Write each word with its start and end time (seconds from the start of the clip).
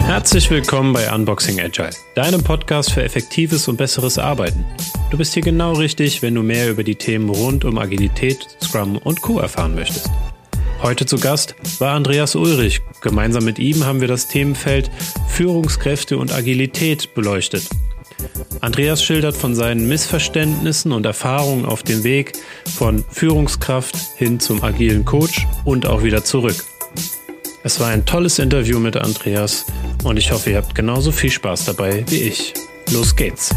Herzlich 0.00 0.50
willkommen 0.50 0.92
bei 0.92 1.12
Unboxing 1.12 1.60
Agile, 1.60 1.90
deinem 2.14 2.44
Podcast 2.44 2.92
für 2.92 3.02
effektives 3.02 3.66
und 3.66 3.76
besseres 3.76 4.18
Arbeiten. 4.18 4.64
Du 5.10 5.18
bist 5.18 5.34
hier 5.34 5.42
genau 5.42 5.72
richtig, 5.72 6.22
wenn 6.22 6.34
du 6.34 6.42
mehr 6.42 6.70
über 6.70 6.84
die 6.84 6.96
Themen 6.96 7.28
rund 7.28 7.64
um 7.64 7.78
Agilität, 7.78 8.56
Scrum 8.62 8.98
und 8.98 9.22
Co 9.22 9.38
erfahren 9.38 9.74
möchtest. 9.74 10.10
Heute 10.82 11.06
zu 11.06 11.18
Gast 11.18 11.54
war 11.78 11.94
Andreas 11.94 12.34
Ulrich. 12.34 12.80
Gemeinsam 13.00 13.44
mit 13.44 13.58
ihm 13.58 13.86
haben 13.86 14.00
wir 14.00 14.08
das 14.08 14.28
Themenfeld 14.28 14.90
Führungskräfte 15.28 16.18
und 16.18 16.32
Agilität 16.32 17.14
beleuchtet. 17.14 17.68
Andreas 18.62 19.02
schildert 19.02 19.36
von 19.36 19.56
seinen 19.56 19.88
Missverständnissen 19.88 20.92
und 20.92 21.04
Erfahrungen 21.04 21.64
auf 21.64 21.82
dem 21.82 22.04
Weg 22.04 22.34
von 22.64 23.04
Führungskraft 23.10 23.96
hin 24.16 24.38
zum 24.38 24.62
agilen 24.62 25.04
Coach 25.04 25.48
und 25.64 25.84
auch 25.84 26.04
wieder 26.04 26.22
zurück. 26.22 26.64
Es 27.64 27.80
war 27.80 27.88
ein 27.88 28.06
tolles 28.06 28.38
Interview 28.38 28.78
mit 28.78 28.96
Andreas 28.96 29.66
und 30.04 30.16
ich 30.16 30.30
hoffe, 30.30 30.50
ihr 30.50 30.58
habt 30.58 30.76
genauso 30.76 31.10
viel 31.10 31.30
Spaß 31.30 31.64
dabei 31.64 32.04
wie 32.08 32.22
ich. 32.22 32.54
Los 32.92 33.16
geht's! 33.16 33.52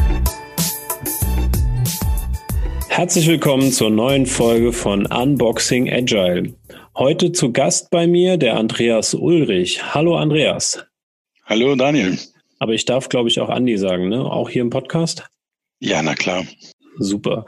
Herzlich 2.87 3.27
willkommen 3.27 3.71
zur 3.71 3.91
neuen 3.91 4.25
Folge 4.25 4.73
von 4.73 5.05
Unboxing 5.05 5.87
Agile. 5.87 6.55
Heute 6.97 7.31
zu 7.31 7.51
Gast 7.51 7.91
bei 7.91 8.07
mir 8.07 8.37
der 8.37 8.57
Andreas 8.57 9.13
Ulrich. 9.13 9.93
Hallo 9.93 10.17
Andreas. 10.17 10.83
Hallo 11.45 11.75
Daniel. 11.75 12.17
Aber 12.65 12.73
ich 12.73 12.85
darf, 12.85 13.09
glaube 13.09 13.29
ich, 13.29 13.39
auch 13.39 13.49
Andi 13.49 13.77
sagen, 13.77 14.09
ne? 14.09 14.25
Auch 14.25 14.49
hier 14.49 14.63
im 14.63 14.71
Podcast? 14.71 15.27
Ja, 15.79 16.01
na 16.01 16.15
klar. 16.15 16.45
Super. 16.97 17.45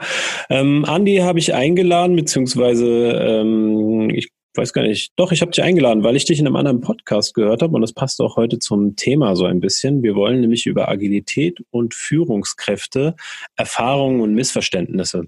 Ähm, 0.48 0.84
Andi 0.84 1.16
habe 1.16 1.40
ich 1.40 1.54
eingeladen, 1.54 2.14
beziehungsweise 2.14 2.86
ähm, 2.86 4.10
ich 4.10 4.28
weiß 4.54 4.72
gar 4.72 4.82
nicht. 4.82 5.10
Doch, 5.16 5.32
ich 5.32 5.40
habe 5.40 5.50
dich 5.50 5.60
eingeladen, 5.60 6.04
weil 6.04 6.14
ich 6.14 6.24
dich 6.24 6.38
in 6.38 6.46
einem 6.46 6.54
anderen 6.54 6.82
Podcast 6.82 7.34
gehört 7.34 7.62
habe 7.62 7.74
und 7.74 7.80
das 7.80 7.92
passt 7.92 8.20
auch 8.20 8.36
heute 8.36 8.60
zum 8.60 8.94
Thema 8.94 9.34
so 9.34 9.44
ein 9.44 9.58
bisschen. 9.58 10.04
Wir 10.04 10.14
wollen 10.14 10.40
nämlich 10.40 10.66
über 10.66 10.88
Agilität 10.88 11.64
und 11.70 11.94
Führungskräfte, 11.94 13.16
Erfahrungen 13.56 14.20
und 14.20 14.34
Missverständnisse 14.34 15.24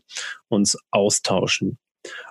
uns 0.47 0.79
austauschen. 0.93 1.79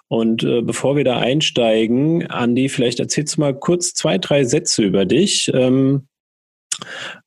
Und 0.07 0.45
äh, 0.45 0.61
bevor 0.61 0.95
wir 0.95 1.03
da 1.03 1.17
einsteigen, 1.17 2.25
Andi, 2.27 2.69
vielleicht 2.69 3.01
erzählst 3.01 3.35
du 3.35 3.41
mal 3.41 3.53
kurz 3.53 3.93
zwei, 3.93 4.17
drei 4.17 4.45
Sätze 4.45 4.81
über 4.81 5.03
dich. 5.03 5.51
Ähm, 5.53 6.07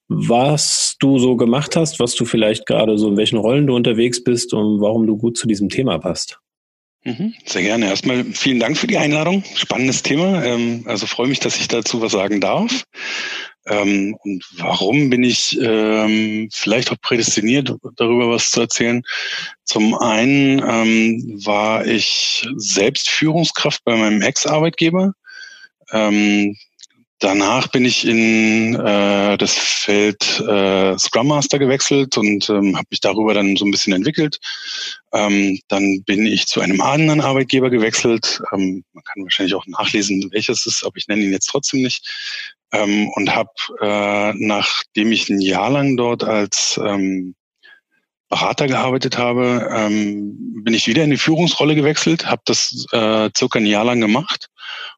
was 0.08 0.97
du 0.98 1.19
so 1.19 1.36
gemacht 1.36 1.77
hast, 1.77 2.00
was 2.00 2.14
du 2.14 2.25
vielleicht 2.25 2.67
gerade 2.67 2.98
so 2.98 3.08
in 3.08 3.17
welchen 3.17 3.39
Rollen 3.39 3.67
du 3.67 3.75
unterwegs 3.75 4.22
bist 4.22 4.53
und 4.53 4.81
warum 4.81 5.06
du 5.06 5.17
gut 5.17 5.36
zu 5.36 5.47
diesem 5.47 5.69
Thema 5.69 5.98
passt. 5.98 6.39
Mhm, 7.05 7.34
sehr 7.45 7.62
gerne. 7.62 7.86
Erstmal 7.86 8.25
vielen 8.25 8.61
Dank 8.61 8.78
für 8.78 8.86
die 8.86 8.98
Einladung. 8.98 9.42
Spannendes 9.56 10.03
Thema. 10.03 10.45
Ähm, 10.45 10.84
also 10.86 11.06
freue 11.06 11.27
mich, 11.27 11.41
dass 11.41 11.56
ich 11.56 11.67
dazu 11.67 12.00
was 12.00 12.12
sagen 12.12 12.41
darf. 12.41 12.84
Ähm, 13.67 14.17
und 14.23 14.45
warum 14.56 15.11
bin 15.11 15.25
ich 15.25 15.58
ähm, 15.61 16.48
vielleicht 16.53 16.92
auch 16.92 17.00
prädestiniert, 17.00 17.75
darüber 17.97 18.30
was 18.30 18.50
zu 18.50 18.61
erzählen? 18.61 19.03
Zum 19.64 19.95
einen 19.95 20.62
war 21.45 21.86
ich 21.86 22.47
selbst 22.56 23.08
Führungskraft 23.08 23.83
bei 23.84 23.97
meinem 23.97 24.23
Ex-Arbeitgeber. 24.23 25.14
Danach 27.23 27.69
bin 27.69 27.84
ich 27.84 28.05
in 28.05 28.75
äh, 28.75 29.39
das 29.39 29.55
Feld 29.55 30.41
äh, 30.41 30.98
Scrum 30.98 31.29
Master 31.29 31.61
gewechselt 31.61 32.19
und 32.19 32.51
ähm, 32.51 32.77
habe 32.77 32.89
mich 32.91 32.98
darüber 32.98 33.33
dann 33.33 33.55
so 33.55 33.64
ein 33.64 33.70
bisschen 33.70 33.92
entwickelt. 33.92 34.41
Ähm, 35.12 35.61
dann 35.69 36.03
bin 36.03 36.27
ich 36.27 36.47
zu 36.48 36.61
einem 36.61 36.81
anderen 36.81 37.20
Arbeitgeber 37.20 37.70
gewechselt. 37.70 38.42
Ähm, 38.53 38.83
man 38.92 39.05
kann 39.05 39.23
wahrscheinlich 39.23 39.55
auch 39.55 39.69
nachlesen, 39.69 40.31
welches 40.33 40.67
es 40.67 40.79
ist, 40.79 40.84
aber 40.84 40.97
ich 40.97 41.06
nenne 41.06 41.23
ihn 41.23 41.31
jetzt 41.31 41.47
trotzdem 41.47 41.83
nicht. 41.83 42.05
Ähm, 42.73 43.08
und 43.14 43.33
habe, 43.33 43.51
äh, 43.80 44.33
nachdem 44.36 45.13
ich 45.13 45.29
ein 45.29 45.41
Jahr 45.41 45.70
lang 45.70 45.96
dort 45.96 46.25
als 46.25 46.80
ähm, 46.85 47.36
Berater 48.30 48.67
gearbeitet 48.67 49.17
habe, 49.17 49.70
ähm, 49.73 50.64
bin 50.64 50.75
ich 50.75 50.89
wieder 50.89 51.05
in 51.05 51.11
die 51.11 51.19
Führungsrolle 51.19 51.77
gewechselt, 51.77 52.27
habe 52.27 52.42
das 52.46 52.85
äh, 52.91 53.30
circa 53.36 53.61
ein 53.61 53.67
Jahr 53.67 53.85
lang 53.85 54.01
gemacht 54.01 54.48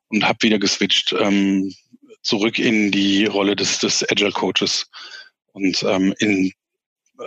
und 0.09 0.27
habe 0.27 0.39
wieder 0.41 0.59
geswitcht. 0.59 1.15
Ähm, 1.21 1.75
zurück 2.25 2.59
in 2.59 2.91
die 2.91 3.27
Rolle 3.27 3.55
des, 3.55 3.79
des 3.79 4.05
Agile 4.11 4.33
Coaches. 4.33 4.87
Und 5.53 5.83
ähm, 5.85 6.15
in, 6.19 6.53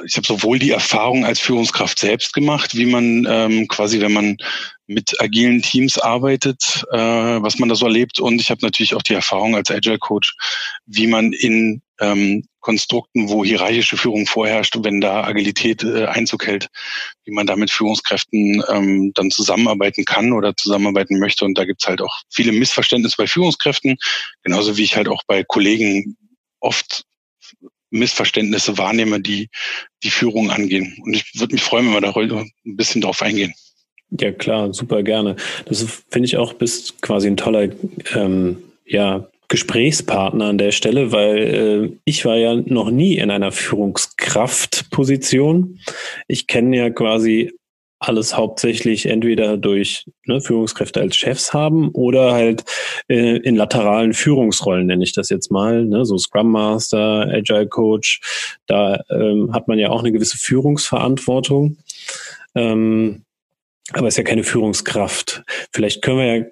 ich 0.05 0.17
habe 0.17 0.27
sowohl 0.27 0.59
die 0.59 0.71
Erfahrung 0.71 1.25
als 1.25 1.39
Führungskraft 1.39 1.99
selbst 1.99 2.33
gemacht, 2.33 2.75
wie 2.75 2.85
man 2.85 3.25
ähm, 3.29 3.67
quasi, 3.67 4.01
wenn 4.01 4.11
man 4.11 4.37
mit 4.85 5.19
agilen 5.21 5.61
Teams 5.61 5.97
arbeitet, 5.97 6.85
äh, 6.91 6.97
was 6.97 7.59
man 7.59 7.69
da 7.69 7.75
so 7.75 7.85
erlebt. 7.85 8.19
Und 8.19 8.41
ich 8.41 8.49
habe 8.49 8.61
natürlich 8.63 8.95
auch 8.95 9.01
die 9.01 9.13
Erfahrung 9.13 9.55
als 9.55 9.71
Agile 9.71 9.97
Coach, 9.97 10.35
wie 10.85 11.07
man 11.07 11.31
in 11.33 11.81
ähm, 11.99 12.45
Konstrukten, 12.59 13.29
wo 13.29 13.45
hierarchische 13.45 13.97
Führung 13.97 14.27
vorherrscht, 14.27 14.75
wenn 14.79 14.99
da 14.99 15.23
Agilität 15.23 15.83
äh, 15.83 16.05
Einzug 16.05 16.45
hält, 16.45 16.67
wie 17.23 17.31
man 17.31 17.47
da 17.47 17.55
mit 17.55 17.71
Führungskräften 17.71 18.61
ähm, 18.69 19.11
dann 19.15 19.31
zusammenarbeiten 19.31 20.03
kann 20.03 20.33
oder 20.33 20.55
zusammenarbeiten 20.55 21.17
möchte. 21.17 21.45
Und 21.45 21.57
da 21.57 21.65
gibt's 21.65 21.87
halt 21.87 22.01
auch 22.01 22.21
viele 22.29 22.51
Missverständnisse 22.51 23.15
bei 23.17 23.27
Führungskräften, 23.27 23.97
genauso 24.43 24.77
wie 24.77 24.83
ich 24.83 24.97
halt 24.97 25.07
auch 25.07 25.23
bei 25.27 25.43
Kollegen 25.45 26.17
oft 26.59 27.03
Missverständnisse 27.89 28.77
wahrnehme, 28.77 29.21
die 29.21 29.49
die 30.03 30.09
Führung 30.09 30.51
angehen. 30.51 30.97
Und 31.03 31.15
ich 31.15 31.31
würde 31.35 31.53
mich 31.53 31.63
freuen, 31.63 31.85
wenn 31.87 31.93
wir 31.93 32.01
da 32.01 32.15
heute 32.15 32.45
ein 32.65 32.75
bisschen 32.75 32.99
drauf 33.01 33.21
eingehen. 33.21 33.53
Ja, 34.11 34.31
klar, 34.31 34.73
super 34.73 35.03
gerne. 35.03 35.35
Das 35.65 35.85
finde 36.09 36.27
ich 36.27 36.37
auch 36.37 36.53
bist 36.53 37.01
quasi 37.01 37.27
ein 37.27 37.35
toller 37.37 37.69
ähm, 38.15 38.57
ja, 38.85 39.27
Gesprächspartner 39.49 40.45
an 40.45 40.57
der 40.57 40.71
Stelle, 40.71 41.11
weil 41.11 41.37
äh, 41.37 41.91
ich 42.05 42.25
war 42.25 42.37
ja 42.37 42.55
noch 42.55 42.89
nie 42.89 43.17
in 43.17 43.29
einer 43.31 43.51
Führungskraftposition. 43.51 45.81
Ich 46.27 46.47
kenne 46.47 46.77
ja 46.77 46.89
quasi 46.89 47.53
alles 47.99 48.37
hauptsächlich 48.37 49.07
entweder 49.07 49.57
durch 49.57 50.05
ne, 50.25 50.39
Führungskräfte 50.39 51.01
als 51.01 51.15
Chefs 51.15 51.53
haben 51.53 51.89
oder 51.89 52.33
halt 52.33 52.63
äh, 53.07 53.37
in 53.37 53.55
lateralen 53.55 54.13
Führungsrollen, 54.13 54.87
nenne 54.87 55.03
ich 55.03 55.13
das 55.13 55.29
jetzt 55.29 55.51
mal, 55.51 55.83
ne, 55.85 56.05
so 56.05 56.17
Scrum 56.17 56.51
Master, 56.51 57.27
Agile 57.31 57.67
Coach. 57.67 58.21
Da 58.67 59.01
ähm, 59.09 59.51
hat 59.53 59.67
man 59.67 59.79
ja 59.79 59.89
auch 59.89 59.99
eine 59.99 60.11
gewisse 60.11 60.37
Führungsverantwortung. 60.37 61.77
Ähm, 62.55 63.23
aber 63.93 64.07
ist 64.07 64.17
ja 64.17 64.23
keine 64.23 64.43
Führungskraft. 64.43 65.43
Vielleicht 65.71 66.01
können 66.01 66.17
wir 66.17 66.37
ja 66.37 66.45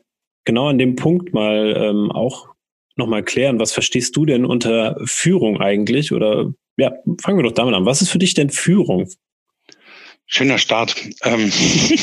genau 0.45 0.69
an 0.69 0.77
dem 0.77 0.95
Punkt 0.95 1.33
mal 1.33 1.75
ähm, 1.77 2.11
auch 2.11 2.49
nochmal 2.95 3.23
klären, 3.23 3.59
was 3.59 3.73
verstehst 3.73 4.15
du 4.15 4.25
denn 4.25 4.45
unter 4.45 4.97
Führung 5.03 5.59
eigentlich? 5.59 6.13
Oder 6.13 6.53
ja, 6.77 6.93
fangen 7.21 7.37
wir 7.37 7.43
doch 7.43 7.51
damit 7.51 7.75
an. 7.75 7.85
Was 7.85 8.01
ist 8.01 8.09
für 8.09 8.19
dich 8.19 8.33
denn 8.33 8.49
Führung? 8.49 9.09
Schöner 10.27 10.57
Start. 10.57 10.95
Ähm, 11.23 11.51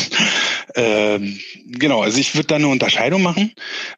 äh, 0.75 1.19
genau, 1.66 2.03
also 2.03 2.19
ich 2.19 2.34
würde 2.34 2.47
da 2.47 2.55
eine 2.56 2.69
Unterscheidung 2.69 3.22
machen. 3.22 3.53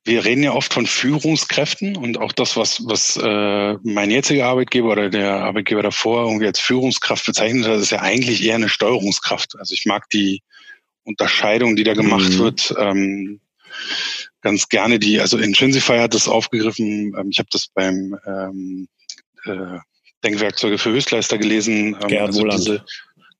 Wir 0.04 0.24
reden 0.24 0.42
ja 0.42 0.52
oft 0.52 0.72
von 0.72 0.86
Führungskräften 0.86 1.96
und 1.96 2.18
auch 2.18 2.32
das, 2.32 2.56
was, 2.56 2.86
was 2.86 3.16
äh, 3.16 3.74
mein 3.82 4.10
jetziger 4.10 4.46
Arbeitgeber 4.46 4.92
oder 4.92 5.10
der 5.10 5.42
Arbeitgeber 5.42 5.82
davor 5.82 6.24
irgendwie 6.26 6.46
als 6.46 6.58
Führungskraft 6.58 7.26
bezeichnet 7.26 7.66
hat, 7.66 7.78
ist 7.78 7.90
ja 7.90 8.00
eigentlich 8.00 8.42
eher 8.42 8.54
eine 8.54 8.70
Steuerungskraft. 8.70 9.58
Also 9.58 9.74
ich 9.74 9.84
mag 9.84 10.08
die 10.08 10.42
Unterscheidung, 11.04 11.76
die 11.76 11.84
da 11.84 11.92
gemacht 11.92 12.30
mhm. 12.30 12.38
wird. 12.38 12.74
Ähm, 12.78 13.40
ganz 14.40 14.68
gerne 14.68 14.98
die, 14.98 15.20
also 15.20 15.36
Intrinsify 15.36 15.98
hat 15.98 16.14
das 16.14 16.28
aufgegriffen, 16.28 17.14
ähm, 17.18 17.28
ich 17.30 17.38
habe 17.38 17.48
das 17.50 17.68
beim 17.74 18.16
ähm, 18.26 18.88
äh, 19.44 19.78
Denkwerkzeuge 20.24 20.78
für 20.78 20.90
Höchstleister 20.90 21.38
gelesen. 21.38 21.96
Ähm, 22.00 22.08
Gerhard 22.08 22.28
also 22.28 22.48
diese, 22.48 22.84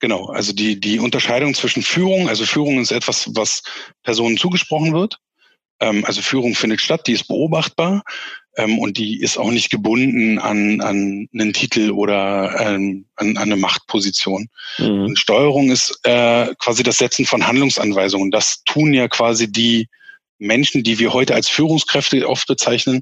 genau, 0.00 0.26
also 0.26 0.52
die, 0.52 0.78
die 0.80 0.98
Unterscheidung 0.98 1.54
zwischen 1.54 1.82
Führung, 1.82 2.28
also 2.28 2.44
Führung 2.44 2.80
ist 2.80 2.92
etwas, 2.92 3.30
was 3.34 3.62
Personen 4.02 4.36
zugesprochen 4.36 4.92
wird. 4.92 5.18
Ähm, 5.80 6.04
also 6.04 6.22
Führung 6.22 6.54
findet 6.54 6.80
statt, 6.80 7.06
die 7.06 7.12
ist 7.12 7.28
beobachtbar 7.28 8.02
ähm, 8.56 8.78
und 8.78 8.98
die 8.98 9.20
ist 9.20 9.38
auch 9.38 9.50
nicht 9.50 9.70
gebunden 9.70 10.38
an, 10.38 10.80
an 10.80 11.28
einen 11.32 11.52
Titel 11.52 11.90
oder 11.90 12.54
ähm, 12.60 13.06
an, 13.16 13.36
an 13.36 13.44
eine 13.44 13.56
Machtposition. 13.56 14.48
Mhm. 14.78 15.16
Steuerung 15.16 15.70
ist 15.70 15.98
äh, 16.04 16.54
quasi 16.58 16.82
das 16.82 16.98
Setzen 16.98 17.26
von 17.26 17.46
Handlungsanweisungen. 17.46 18.30
Das 18.30 18.62
tun 18.64 18.92
ja 18.94 19.08
quasi 19.08 19.50
die 19.50 19.88
Menschen, 20.38 20.82
die 20.82 20.98
wir 20.98 21.12
heute 21.12 21.34
als 21.34 21.48
Führungskräfte 21.48 22.28
oft 22.28 22.46
bezeichnen, 22.46 23.00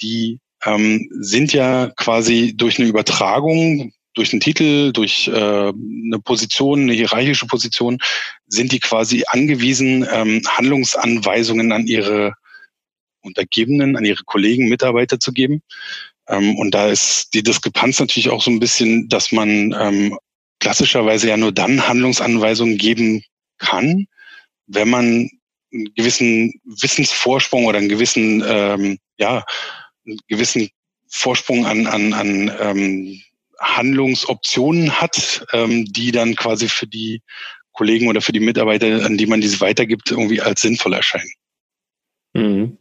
die 0.00 0.38
ähm, 0.64 1.08
sind 1.20 1.52
ja 1.52 1.90
quasi 1.96 2.54
durch 2.56 2.78
eine 2.78 2.88
Übertragung, 2.88 3.92
durch 4.14 4.32
einen 4.32 4.40
Titel, 4.40 4.92
durch 4.92 5.28
äh, 5.28 5.32
eine 5.32 6.18
Position, 6.22 6.82
eine 6.82 6.94
hierarchische 6.94 7.46
Position, 7.46 7.98
sind 8.46 8.72
die 8.72 8.80
quasi 8.80 9.24
angewiesen, 9.26 10.06
ähm, 10.10 10.42
Handlungsanweisungen 10.46 11.72
an 11.72 11.86
ihre 11.86 12.34
Untergebenen, 13.22 13.96
an 13.96 14.04
ihre 14.04 14.24
Kollegen, 14.24 14.68
Mitarbeiter 14.68 15.18
zu 15.18 15.32
geben. 15.32 15.62
Ähm, 16.28 16.56
und 16.56 16.72
da 16.72 16.88
ist 16.88 17.34
die 17.34 17.42
Diskrepanz 17.42 18.00
natürlich 18.00 18.30
auch 18.30 18.42
so 18.42 18.50
ein 18.50 18.60
bisschen, 18.60 19.08
dass 19.08 19.32
man 19.32 19.74
ähm, 19.78 20.18
klassischerweise 20.60 21.28
ja 21.28 21.36
nur 21.36 21.52
dann 21.52 21.86
Handlungsanweisungen 21.86 22.78
geben 22.78 23.24
kann, 23.58 24.06
wenn 24.66 24.88
man 24.88 25.30
einen 25.72 25.94
gewissen 25.94 26.54
Wissensvorsprung 26.64 27.66
oder 27.66 27.78
einen 27.78 27.88
gewissen, 27.88 28.42
ähm, 28.46 28.98
ja, 29.18 29.44
einen 30.06 30.18
gewissen 30.28 30.70
Vorsprung 31.08 31.66
an, 31.66 31.86
an, 31.86 32.12
an 32.12 32.52
ähm, 32.60 33.20
Handlungsoptionen 33.64 35.00
hat, 35.00 35.46
ähm, 35.52 35.86
die 35.86 36.12
dann 36.12 36.36
quasi 36.36 36.68
für 36.68 36.86
die 36.86 37.22
Kollegen 37.72 38.08
oder 38.08 38.20
für 38.20 38.32
die 38.32 38.40
Mitarbeiter, 38.40 39.04
an 39.04 39.18
die 39.18 39.26
man 39.26 39.40
diese 39.40 39.60
weitergibt, 39.60 40.10
irgendwie 40.10 40.40
als 40.40 40.60
sinnvoll 40.60 40.94
erscheinen. 40.94 41.30
Mhm. 42.34 42.78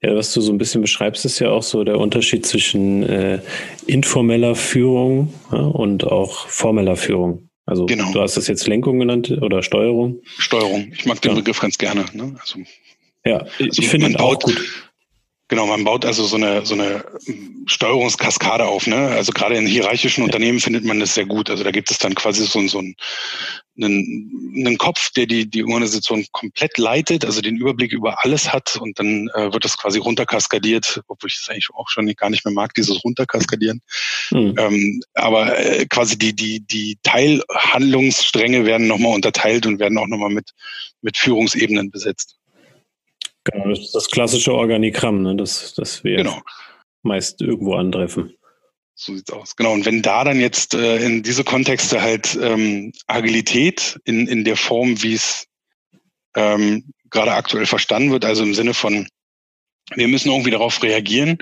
Ja, 0.00 0.14
was 0.14 0.32
du 0.32 0.40
so 0.40 0.52
ein 0.52 0.58
bisschen 0.58 0.80
beschreibst, 0.80 1.24
ist 1.24 1.40
ja 1.40 1.50
auch 1.50 1.64
so 1.64 1.82
der 1.82 1.98
Unterschied 1.98 2.46
zwischen 2.46 3.02
äh, 3.02 3.40
informeller 3.86 4.54
Führung 4.54 5.34
ja, 5.50 5.58
und 5.58 6.04
auch 6.04 6.46
formeller 6.46 6.96
Führung. 6.96 7.48
Also 7.66 7.86
genau. 7.86 8.12
du 8.12 8.20
hast 8.20 8.36
das 8.36 8.46
jetzt 8.46 8.66
Lenkung 8.68 9.00
genannt 9.00 9.30
oder 9.42 9.62
Steuerung. 9.62 10.22
Steuerung. 10.38 10.92
Ich 10.92 11.04
mag 11.04 11.20
den 11.20 11.32
ja. 11.32 11.36
Begriff 11.38 11.60
ganz 11.60 11.76
gerne. 11.78 12.04
Ne? 12.12 12.36
Also, 12.40 12.60
ja, 13.24 13.44
ich 13.58 13.70
also 13.70 13.82
finde 13.82 14.06
ihn 14.06 14.16
auch 14.16 14.38
gut. 14.38 14.87
Genau, 15.48 15.66
man 15.66 15.82
baut 15.82 16.04
also 16.04 16.24
so 16.26 16.36
eine, 16.36 16.66
so 16.66 16.74
eine 16.74 17.02
Steuerungskaskade 17.64 18.66
auf. 18.66 18.86
Ne? 18.86 19.08
Also 19.08 19.32
gerade 19.32 19.56
in 19.56 19.66
hierarchischen 19.66 20.22
Unternehmen 20.22 20.60
findet 20.60 20.84
man 20.84 21.00
das 21.00 21.14
sehr 21.14 21.24
gut. 21.24 21.48
Also 21.48 21.64
da 21.64 21.70
gibt 21.70 21.90
es 21.90 21.98
dann 21.98 22.14
quasi 22.14 22.44
so, 22.44 22.66
so 22.68 22.78
einen, 22.78 22.94
einen, 23.80 24.54
einen 24.66 24.76
Kopf, 24.76 25.10
der 25.12 25.24
die, 25.24 25.48
die 25.48 25.64
Organisation 25.64 26.26
komplett 26.32 26.76
leitet, 26.76 27.24
also 27.24 27.40
den 27.40 27.56
Überblick 27.56 27.92
über 27.92 28.22
alles 28.24 28.52
hat 28.52 28.76
und 28.76 28.98
dann 28.98 29.28
äh, 29.34 29.50
wird 29.50 29.64
das 29.64 29.78
quasi 29.78 29.98
runterkaskadiert, 29.98 31.00
obwohl 31.08 31.28
ich 31.28 31.38
das 31.38 31.48
eigentlich 31.48 31.68
auch 31.72 31.88
schon 31.88 32.06
gar 32.14 32.28
nicht 32.28 32.44
mehr 32.44 32.52
mag, 32.52 32.74
dieses 32.74 33.02
Runterkaskadieren. 33.02 33.80
Mhm. 34.30 34.54
Ähm, 34.58 35.00
aber 35.14 35.58
äh, 35.58 35.86
quasi 35.86 36.18
die, 36.18 36.36
die, 36.36 36.60
die 36.60 36.98
Teilhandlungsstränge 37.02 38.66
werden 38.66 38.86
nochmal 38.86 39.14
unterteilt 39.14 39.64
und 39.64 39.78
werden 39.78 39.96
auch 39.96 40.08
nochmal 40.08 40.30
mit, 40.30 40.50
mit 41.00 41.16
Führungsebenen 41.16 41.90
besetzt. 41.90 42.37
Genau, 43.44 43.68
das, 43.68 43.90
das 43.92 44.08
klassische 44.08 44.52
Organigramm, 44.52 45.22
ne, 45.22 45.36
das, 45.36 45.74
das 45.74 46.04
wir 46.04 46.16
genau. 46.16 46.42
meist 47.02 47.40
irgendwo 47.40 47.74
antreffen. 47.74 48.34
So 48.94 49.14
sieht's 49.14 49.30
aus. 49.30 49.54
Genau. 49.54 49.72
Und 49.72 49.86
wenn 49.86 50.02
da 50.02 50.24
dann 50.24 50.40
jetzt 50.40 50.74
äh, 50.74 50.96
in 50.98 51.22
diese 51.22 51.44
Kontexte 51.44 52.02
halt 52.02 52.36
ähm, 52.42 52.92
Agilität 53.06 53.98
in, 54.04 54.26
in 54.26 54.44
der 54.44 54.56
Form, 54.56 55.00
wie 55.02 55.14
es 55.14 55.46
ähm, 56.34 56.92
gerade 57.10 57.32
aktuell 57.32 57.66
verstanden 57.66 58.10
wird, 58.10 58.24
also 58.24 58.42
im 58.42 58.54
Sinne 58.54 58.74
von, 58.74 59.06
wir 59.94 60.08
müssen 60.08 60.30
irgendwie 60.30 60.50
darauf 60.50 60.82
reagieren, 60.82 61.38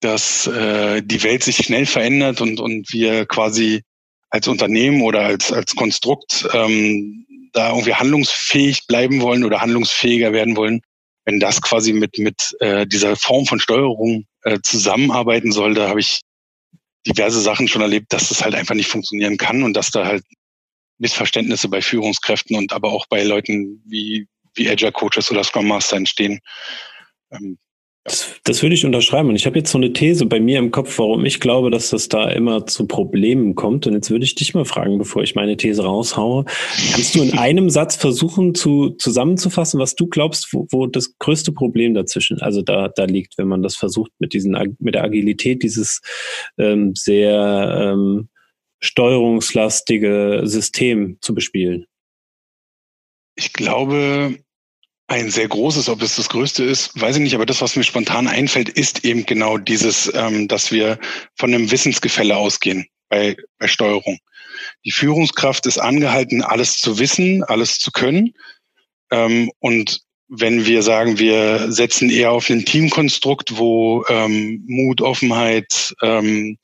dass 0.00 0.48
äh, 0.48 1.00
die 1.02 1.22
Welt 1.22 1.44
sich 1.44 1.56
schnell 1.58 1.86
verändert 1.86 2.40
und, 2.40 2.58
und 2.58 2.92
wir 2.92 3.26
quasi 3.26 3.82
als 4.30 4.48
Unternehmen 4.48 5.02
oder 5.02 5.20
als, 5.20 5.52
als 5.52 5.76
Konstrukt 5.76 6.48
ähm, 6.52 7.26
da 7.52 7.70
irgendwie 7.70 7.94
handlungsfähig 7.94 8.86
bleiben 8.86 9.20
wollen 9.20 9.44
oder 9.44 9.60
handlungsfähiger 9.60 10.32
werden 10.32 10.56
wollen, 10.56 10.80
wenn 11.28 11.40
das 11.40 11.60
quasi 11.60 11.92
mit, 11.92 12.16
mit 12.16 12.56
äh, 12.60 12.86
dieser 12.86 13.14
Form 13.14 13.44
von 13.44 13.60
Steuerung 13.60 14.24
äh, 14.44 14.60
zusammenarbeiten 14.62 15.52
soll, 15.52 15.74
da 15.74 15.90
habe 15.90 16.00
ich 16.00 16.22
diverse 17.06 17.42
Sachen 17.42 17.68
schon 17.68 17.82
erlebt, 17.82 18.14
dass 18.14 18.30
das 18.30 18.42
halt 18.42 18.54
einfach 18.54 18.74
nicht 18.74 18.88
funktionieren 18.88 19.36
kann 19.36 19.62
und 19.62 19.74
dass 19.74 19.90
da 19.90 20.06
halt 20.06 20.24
Missverständnisse 20.96 21.68
bei 21.68 21.82
Führungskräften 21.82 22.56
und 22.56 22.72
aber 22.72 22.92
auch 22.92 23.04
bei 23.08 23.22
Leuten 23.24 23.82
wie, 23.84 24.26
wie 24.54 24.70
Agile 24.70 24.90
Coaches 24.90 25.30
oder 25.30 25.44
Scrum 25.44 25.68
Master 25.68 25.96
entstehen. 25.96 26.40
Ähm, 27.30 27.58
das, 28.08 28.40
das 28.44 28.62
würde 28.62 28.74
ich 28.74 28.84
unterschreiben. 28.84 29.28
Und 29.28 29.36
ich 29.36 29.46
habe 29.46 29.58
jetzt 29.58 29.70
so 29.70 29.78
eine 29.78 29.92
These 29.92 30.26
bei 30.26 30.40
mir 30.40 30.58
im 30.58 30.70
Kopf, 30.70 30.98
warum 30.98 31.24
ich 31.24 31.40
glaube, 31.40 31.70
dass 31.70 31.90
das 31.90 32.08
da 32.08 32.30
immer 32.30 32.66
zu 32.66 32.86
Problemen 32.86 33.54
kommt. 33.54 33.86
Und 33.86 33.94
jetzt 33.94 34.10
würde 34.10 34.24
ich 34.24 34.34
dich 34.34 34.54
mal 34.54 34.64
fragen, 34.64 34.98
bevor 34.98 35.22
ich 35.22 35.34
meine 35.34 35.56
These 35.56 35.84
raushaue. 35.84 36.44
Kannst 36.92 37.14
du 37.14 37.22
in 37.22 37.38
einem 37.38 37.70
Satz 37.70 37.96
versuchen 37.96 38.54
zu, 38.54 38.90
zusammenzufassen, 38.90 39.78
was 39.78 39.94
du 39.94 40.06
glaubst, 40.08 40.52
wo, 40.52 40.66
wo 40.70 40.86
das 40.86 41.16
größte 41.18 41.52
Problem 41.52 41.94
dazwischen, 41.94 42.40
also 42.40 42.62
da, 42.62 42.88
da 42.88 43.04
liegt, 43.04 43.38
wenn 43.38 43.48
man 43.48 43.62
das 43.62 43.76
versucht, 43.76 44.12
mit 44.18 44.32
diesen, 44.32 44.56
mit 44.78 44.94
der 44.94 45.04
Agilität 45.04 45.62
dieses 45.62 46.00
ähm, 46.58 46.94
sehr 46.94 47.94
ähm, 47.94 48.28
steuerungslastige 48.80 50.42
System 50.44 51.18
zu 51.20 51.34
bespielen? 51.34 51.86
Ich 53.36 53.52
glaube, 53.52 54.36
ein 55.08 55.30
sehr 55.30 55.48
großes, 55.48 55.88
ob 55.88 56.02
es 56.02 56.16
das 56.16 56.28
größte 56.28 56.62
ist, 56.64 56.98
weiß 57.00 57.16
ich 57.16 57.22
nicht, 57.22 57.34
aber 57.34 57.46
das, 57.46 57.62
was 57.62 57.76
mir 57.76 57.82
spontan 57.82 58.28
einfällt, 58.28 58.68
ist 58.68 59.04
eben 59.04 59.24
genau 59.24 59.56
dieses, 59.56 60.12
ähm, 60.14 60.48
dass 60.48 60.70
wir 60.70 60.98
von 61.34 61.52
einem 61.52 61.70
Wissensgefälle 61.70 62.36
ausgehen 62.36 62.86
bei, 63.08 63.36
bei 63.58 63.68
Steuerung. 63.68 64.18
Die 64.84 64.90
Führungskraft 64.90 65.66
ist 65.66 65.78
angehalten, 65.78 66.42
alles 66.42 66.78
zu 66.78 66.98
wissen, 66.98 67.42
alles 67.44 67.78
zu 67.78 67.90
können. 67.90 68.34
Ähm, 69.10 69.50
und 69.60 70.02
wenn 70.28 70.66
wir 70.66 70.82
sagen, 70.82 71.18
wir 71.18 71.72
setzen 71.72 72.10
eher 72.10 72.32
auf 72.32 72.50
ein 72.50 72.66
Teamkonstrukt, 72.66 73.56
wo 73.56 74.04
ähm, 74.10 74.62
Mut, 74.66 75.00
Offenheit, 75.00 75.94
ähm, 76.02 76.58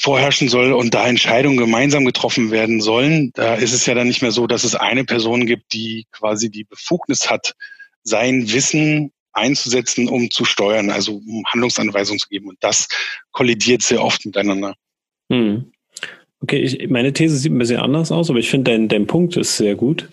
vorherrschen 0.00 0.48
soll 0.48 0.72
und 0.72 0.94
da 0.94 1.08
Entscheidungen 1.08 1.56
gemeinsam 1.56 2.04
getroffen 2.04 2.52
werden 2.52 2.80
sollen, 2.80 3.32
da 3.34 3.56
ist 3.56 3.72
es 3.72 3.84
ja 3.84 3.94
dann 3.94 4.06
nicht 4.06 4.22
mehr 4.22 4.30
so, 4.30 4.46
dass 4.46 4.62
es 4.62 4.76
eine 4.76 5.04
Person 5.04 5.44
gibt, 5.44 5.72
die 5.72 6.06
quasi 6.12 6.50
die 6.50 6.62
Befugnis 6.62 7.28
hat, 7.28 7.54
sein 8.04 8.52
Wissen 8.52 9.10
einzusetzen, 9.32 10.08
um 10.08 10.30
zu 10.30 10.44
steuern, 10.44 10.90
also 10.90 11.16
um 11.16 11.44
Handlungsanweisungen 11.46 12.20
zu 12.20 12.28
geben. 12.28 12.48
Und 12.48 12.58
das 12.60 12.88
kollidiert 13.32 13.82
sehr 13.82 14.04
oft 14.04 14.24
miteinander. 14.24 14.74
Hm. 15.30 15.72
Okay, 16.40 16.60
ich, 16.60 16.88
meine 16.88 17.12
These 17.12 17.36
sieht 17.36 17.50
ein 17.50 17.58
bisschen 17.58 17.80
anders 17.80 18.12
aus, 18.12 18.30
aber 18.30 18.38
ich 18.38 18.48
finde, 18.48 18.70
dein, 18.70 18.88
dein 18.88 19.08
Punkt 19.08 19.36
ist 19.36 19.56
sehr 19.56 19.74
gut. 19.74 20.08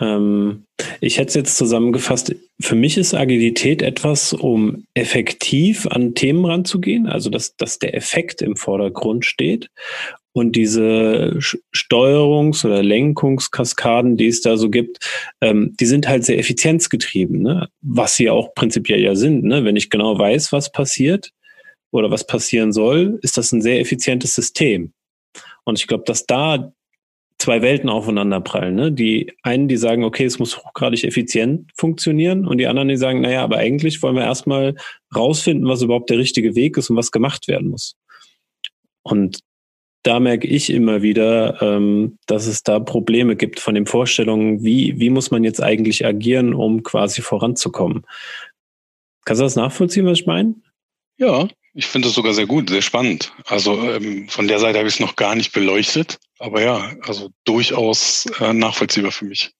Ähm, 0.00 0.64
ich 1.00 1.18
hätte 1.18 1.28
es 1.28 1.34
jetzt 1.34 1.56
zusammengefasst, 1.56 2.34
für 2.60 2.74
mich 2.74 2.96
ist 2.96 3.14
Agilität 3.14 3.82
etwas, 3.82 4.32
um 4.32 4.86
effektiv 4.94 5.86
an 5.86 6.14
Themen 6.14 6.44
ranzugehen, 6.44 7.06
also 7.06 7.30
dass, 7.30 7.56
dass 7.56 7.78
der 7.78 7.94
Effekt 7.94 8.42
im 8.42 8.56
Vordergrund 8.56 9.24
steht. 9.24 9.68
Und 10.32 10.54
diese 10.54 11.38
Steuerungs- 11.74 12.64
oder 12.64 12.82
Lenkungskaskaden, 12.82 14.16
die 14.16 14.28
es 14.28 14.40
da 14.40 14.56
so 14.56 14.70
gibt, 14.70 14.98
ähm, 15.40 15.74
die 15.80 15.86
sind 15.86 16.08
halt 16.08 16.24
sehr 16.24 16.38
effizienzgetrieben, 16.38 17.42
ne? 17.42 17.68
was 17.82 18.14
sie 18.16 18.30
auch 18.30 18.54
prinzipiell 18.54 19.00
ja 19.00 19.16
sind. 19.16 19.42
Ne? 19.42 19.64
Wenn 19.64 19.76
ich 19.76 19.90
genau 19.90 20.16
weiß, 20.16 20.52
was 20.52 20.70
passiert 20.70 21.30
oder 21.90 22.12
was 22.12 22.26
passieren 22.26 22.72
soll, 22.72 23.18
ist 23.22 23.38
das 23.38 23.50
ein 23.50 23.60
sehr 23.60 23.80
effizientes 23.80 24.34
System. 24.34 24.92
Und 25.64 25.80
ich 25.80 25.88
glaube, 25.88 26.04
dass 26.06 26.26
da 26.26 26.72
zwei 27.40 27.62
Welten 27.62 27.88
aufeinander 27.88 28.40
prallen. 28.40 28.74
Ne? 28.74 28.92
Die 28.92 29.32
einen, 29.42 29.66
die 29.66 29.78
sagen, 29.78 30.04
okay, 30.04 30.24
es 30.24 30.38
muss 30.38 30.58
hochgradig 30.58 31.04
effizient 31.04 31.70
funktionieren 31.74 32.46
und 32.46 32.58
die 32.58 32.66
anderen, 32.66 32.88
die 32.88 32.96
sagen, 32.96 33.22
naja, 33.22 33.42
aber 33.42 33.56
eigentlich 33.56 34.02
wollen 34.02 34.16
wir 34.16 34.24
erstmal 34.24 34.76
rausfinden, 35.14 35.66
was 35.66 35.82
überhaupt 35.82 36.10
der 36.10 36.18
richtige 36.18 36.54
Weg 36.54 36.76
ist 36.76 36.90
und 36.90 36.96
was 36.96 37.10
gemacht 37.10 37.48
werden 37.48 37.70
muss. 37.70 37.96
Und 39.02 39.40
da 40.02 40.20
merke 40.20 40.46
ich 40.46 40.70
immer 40.70 41.02
wieder, 41.02 41.60
ähm, 41.62 42.18
dass 42.26 42.46
es 42.46 42.62
da 42.62 42.78
Probleme 42.78 43.36
gibt 43.36 43.58
von 43.60 43.74
den 43.74 43.86
Vorstellungen, 43.86 44.62
wie, 44.62 44.98
wie 44.98 45.10
muss 45.10 45.30
man 45.30 45.42
jetzt 45.42 45.62
eigentlich 45.62 46.06
agieren, 46.06 46.54
um 46.54 46.82
quasi 46.82 47.22
voranzukommen. 47.22 48.06
Kannst 49.24 49.40
du 49.40 49.44
das 49.44 49.56
nachvollziehen, 49.56 50.06
was 50.06 50.20
ich 50.20 50.26
meine? 50.26 50.54
Ja, 51.18 51.48
ich 51.74 51.86
finde 51.86 52.08
es 52.08 52.14
sogar 52.14 52.34
sehr 52.34 52.46
gut, 52.46 52.70
sehr 52.70 52.82
spannend. 52.82 53.32
Also 53.46 53.80
ähm, 53.82 54.28
von 54.28 54.48
der 54.48 54.58
Seite 54.58 54.78
habe 54.78 54.88
ich 54.88 54.94
es 54.94 55.00
noch 55.00 55.16
gar 55.16 55.34
nicht 55.34 55.52
beleuchtet, 55.52 56.18
aber 56.38 56.62
ja, 56.62 56.92
also 57.02 57.30
durchaus 57.44 58.26
äh, 58.40 58.52
nachvollziehbar 58.52 59.12
für 59.12 59.26
mich. 59.26 59.50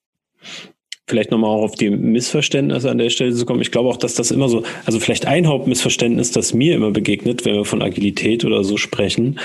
Vielleicht 1.06 1.32
nochmal 1.32 1.50
auch 1.50 1.62
auf 1.62 1.74
die 1.74 1.90
Missverständnisse 1.90 2.88
an 2.88 2.98
der 2.98 3.10
Stelle 3.10 3.34
zu 3.34 3.44
kommen. 3.44 3.60
Ich 3.60 3.72
glaube 3.72 3.88
auch, 3.88 3.96
dass 3.96 4.14
das 4.14 4.30
immer 4.30 4.48
so, 4.48 4.62
also 4.84 5.00
vielleicht 5.00 5.26
ein 5.26 5.48
Hauptmissverständnis, 5.48 6.30
das 6.30 6.54
mir 6.54 6.76
immer 6.76 6.92
begegnet, 6.92 7.44
wenn 7.44 7.56
wir 7.56 7.64
von 7.64 7.82
Agilität 7.82 8.44
oder 8.44 8.62
so 8.62 8.76
sprechen, 8.76 9.40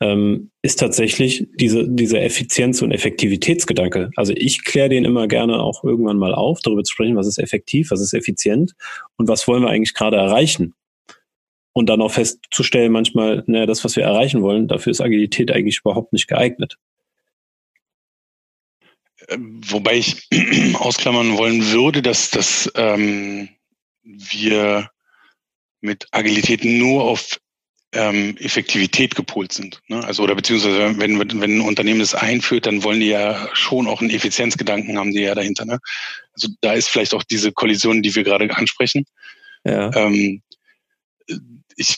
ähm, 0.00 0.50
ist 0.62 0.78
tatsächlich 0.78 1.46
diese, 1.56 1.86
dieser 1.86 2.22
Effizienz- 2.22 2.80
und 2.80 2.90
Effektivitätsgedanke. 2.90 4.10
Also 4.16 4.32
ich 4.34 4.64
kläre 4.64 4.88
den 4.88 5.04
immer 5.04 5.28
gerne 5.28 5.62
auch 5.62 5.84
irgendwann 5.84 6.16
mal 6.16 6.34
auf, 6.34 6.60
darüber 6.62 6.84
zu 6.84 6.94
sprechen, 6.94 7.16
was 7.16 7.26
ist 7.26 7.38
effektiv, 7.38 7.90
was 7.90 8.00
ist 8.00 8.14
effizient 8.14 8.72
und 9.16 9.28
was 9.28 9.46
wollen 9.46 9.62
wir 9.62 9.68
eigentlich 9.68 9.94
gerade 9.94 10.16
erreichen 10.16 10.74
und 11.72 11.86
dann 11.88 12.02
auch 12.02 12.12
festzustellen, 12.12 12.92
manchmal, 12.92 13.44
naja, 13.46 13.66
das, 13.66 13.84
was 13.84 13.96
wir 13.96 14.04
erreichen 14.04 14.42
wollen, 14.42 14.68
dafür 14.68 14.90
ist 14.90 15.00
Agilität 15.00 15.50
eigentlich 15.50 15.80
überhaupt 15.80 16.12
nicht 16.12 16.26
geeignet. 16.26 16.76
Ähm, 19.28 19.60
wobei 19.66 19.96
ich 19.98 20.28
ausklammern 20.74 21.36
wollen 21.36 21.70
würde, 21.70 22.02
dass, 22.02 22.30
dass 22.30 22.70
ähm, 22.74 23.48
wir 24.02 24.90
mit 25.80 26.06
Agilität 26.10 26.64
nur 26.64 27.04
auf 27.04 27.38
ähm, 27.92 28.36
Effektivität 28.38 29.16
gepolt 29.16 29.52
sind. 29.52 29.80
Ne? 29.88 30.04
Also 30.04 30.22
oder 30.22 30.34
beziehungsweise 30.34 30.98
wenn, 30.98 31.18
wenn 31.18 31.58
ein 31.58 31.60
Unternehmen 31.60 32.00
das 32.00 32.14
einführt, 32.14 32.66
dann 32.66 32.84
wollen 32.84 33.00
die 33.00 33.08
ja 33.08 33.48
schon 33.52 33.88
auch 33.88 34.00
einen 34.00 34.10
Effizienzgedanken 34.10 34.96
haben, 34.98 35.12
die 35.12 35.22
ja 35.22 35.34
dahinter. 35.34 35.64
Ne? 35.64 35.78
Also 36.32 36.48
da 36.60 36.74
ist 36.74 36.88
vielleicht 36.88 37.14
auch 37.14 37.24
diese 37.24 37.52
Kollision, 37.52 38.02
die 38.02 38.14
wir 38.14 38.22
gerade 38.22 38.54
ansprechen. 38.56 39.04
Ja. 39.64 39.94
Ähm, 39.94 40.42
ich 41.80 41.96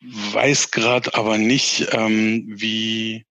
weiß 0.00 0.70
gerade 0.70 1.12
aber 1.14 1.38
nicht, 1.38 1.88
ähm, 1.92 2.44
wie, 2.48 3.26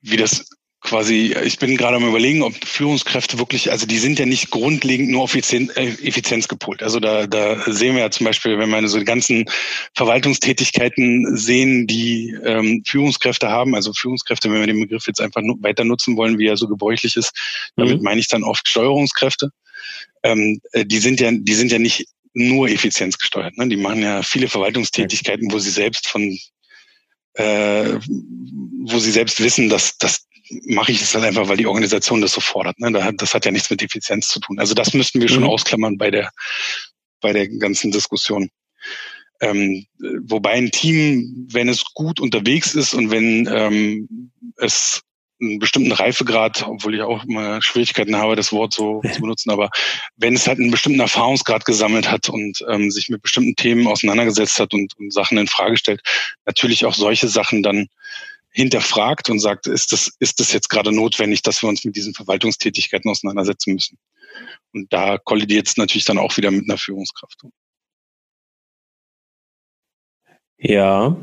wie 0.00 0.16
das 0.16 0.50
quasi, 0.80 1.34
ich 1.44 1.58
bin 1.58 1.76
gerade 1.76 1.96
am 1.96 2.08
überlegen, 2.08 2.42
ob 2.42 2.54
Führungskräfte 2.64 3.38
wirklich, 3.38 3.70
also 3.70 3.86
die 3.86 3.98
sind 3.98 4.18
ja 4.18 4.26
nicht 4.26 4.50
grundlegend 4.50 5.10
nur 5.10 5.24
Effizienz, 5.24 5.76
äh, 5.76 5.88
Effizienz 6.02 6.48
gepolt. 6.48 6.82
Also 6.82 6.98
da, 6.98 7.26
da 7.26 7.60
sehen 7.70 7.94
wir 7.94 8.02
ja 8.02 8.10
zum 8.10 8.26
Beispiel, 8.26 8.58
wenn 8.58 8.70
wir 8.70 8.88
so 8.88 8.98
die 8.98 9.04
ganzen 9.04 9.44
Verwaltungstätigkeiten 9.94 11.36
sehen, 11.36 11.86
die 11.86 12.36
ähm, 12.44 12.82
Führungskräfte 12.84 13.48
haben, 13.48 13.74
also 13.74 13.92
Führungskräfte, 13.92 14.50
wenn 14.50 14.60
wir 14.60 14.66
den 14.66 14.80
Begriff 14.80 15.06
jetzt 15.06 15.20
einfach 15.20 15.42
weiter 15.60 15.84
nutzen 15.84 16.16
wollen, 16.16 16.38
wie 16.38 16.46
er 16.46 16.56
so 16.56 16.66
gebräuchlich 16.66 17.16
ist, 17.16 17.32
damit 17.76 17.98
mhm. 17.98 18.04
meine 18.04 18.20
ich 18.20 18.28
dann 18.28 18.42
oft 18.42 18.66
Steuerungskräfte. 18.66 19.50
Ähm, 20.22 20.60
äh, 20.72 20.84
die 20.84 20.98
sind 20.98 21.20
ja, 21.20 21.30
die 21.32 21.54
sind 21.54 21.70
ja 21.70 21.78
nicht 21.78 22.06
nur 22.34 22.68
effizienzgesteuert. 22.68 23.56
Ne? 23.56 23.68
Die 23.68 23.76
machen 23.76 24.02
ja 24.02 24.22
viele 24.22 24.48
Verwaltungstätigkeiten, 24.48 25.50
wo 25.52 25.58
sie 25.58 25.70
selbst 25.70 26.08
von 26.08 26.38
äh, 27.34 27.98
wo 28.84 28.98
sie 28.98 29.10
selbst 29.10 29.42
wissen, 29.42 29.68
dass, 29.68 29.96
dass 29.98 30.26
mache 30.66 30.92
ich 30.92 31.02
es 31.02 31.14
halt 31.14 31.24
einfach, 31.24 31.48
weil 31.48 31.56
die 31.56 31.66
Organisation 31.66 32.20
das 32.20 32.32
so 32.32 32.40
fordert. 32.40 32.78
Ne? 32.80 33.12
Das 33.16 33.34
hat 33.34 33.44
ja 33.44 33.50
nichts 33.50 33.70
mit 33.70 33.82
Effizienz 33.82 34.28
zu 34.28 34.40
tun. 34.40 34.58
Also 34.58 34.74
das 34.74 34.94
müssten 34.94 35.20
wir 35.20 35.28
schon 35.28 35.42
mhm. 35.42 35.50
ausklammern 35.50 35.98
bei 35.98 36.10
der, 36.10 36.30
bei 37.20 37.32
der 37.32 37.48
ganzen 37.48 37.90
Diskussion. 37.90 38.50
Ähm, 39.40 39.86
wobei 40.24 40.52
ein 40.52 40.70
Team, 40.70 41.46
wenn 41.52 41.68
es 41.68 41.84
gut 41.94 42.18
unterwegs 42.18 42.74
ist 42.74 42.94
und 42.94 43.10
wenn 43.10 43.48
ähm, 43.52 44.32
es 44.56 45.02
einen 45.40 45.58
bestimmten 45.58 45.92
Reifegrad, 45.92 46.66
obwohl 46.66 46.94
ich 46.94 47.02
auch 47.02 47.24
immer 47.24 47.62
Schwierigkeiten 47.62 48.16
habe, 48.16 48.36
das 48.36 48.52
Wort 48.52 48.72
so 48.72 49.00
zu 49.12 49.20
benutzen, 49.20 49.50
aber 49.50 49.70
wenn 50.16 50.34
es 50.34 50.46
halt 50.46 50.58
einen 50.58 50.70
bestimmten 50.70 51.00
Erfahrungsgrad 51.00 51.64
gesammelt 51.64 52.10
hat 52.10 52.28
und 52.28 52.64
ähm, 52.68 52.90
sich 52.90 53.08
mit 53.08 53.22
bestimmten 53.22 53.56
Themen 53.56 53.86
auseinandergesetzt 53.86 54.58
hat 54.58 54.74
und, 54.74 54.96
und 54.98 55.12
Sachen 55.12 55.38
in 55.38 55.46
Frage 55.46 55.76
stellt, 55.76 56.02
natürlich 56.46 56.84
auch 56.84 56.94
solche 56.94 57.28
Sachen 57.28 57.62
dann 57.62 57.88
hinterfragt 58.50 59.30
und 59.30 59.38
sagt, 59.38 59.66
ist 59.66 59.92
das, 59.92 60.12
ist 60.18 60.40
das 60.40 60.52
jetzt 60.52 60.68
gerade 60.68 60.92
notwendig, 60.92 61.42
dass 61.42 61.62
wir 61.62 61.68
uns 61.68 61.84
mit 61.84 61.94
diesen 61.96 62.14
Verwaltungstätigkeiten 62.14 63.10
auseinandersetzen 63.10 63.74
müssen? 63.74 63.98
Und 64.72 64.92
da 64.92 65.18
kollidiert 65.18 65.68
es 65.68 65.76
natürlich 65.76 66.04
dann 66.04 66.18
auch 66.18 66.36
wieder 66.36 66.50
mit 66.50 66.68
einer 66.68 66.78
Führungskraft. 66.78 67.42
Ja. 70.58 71.16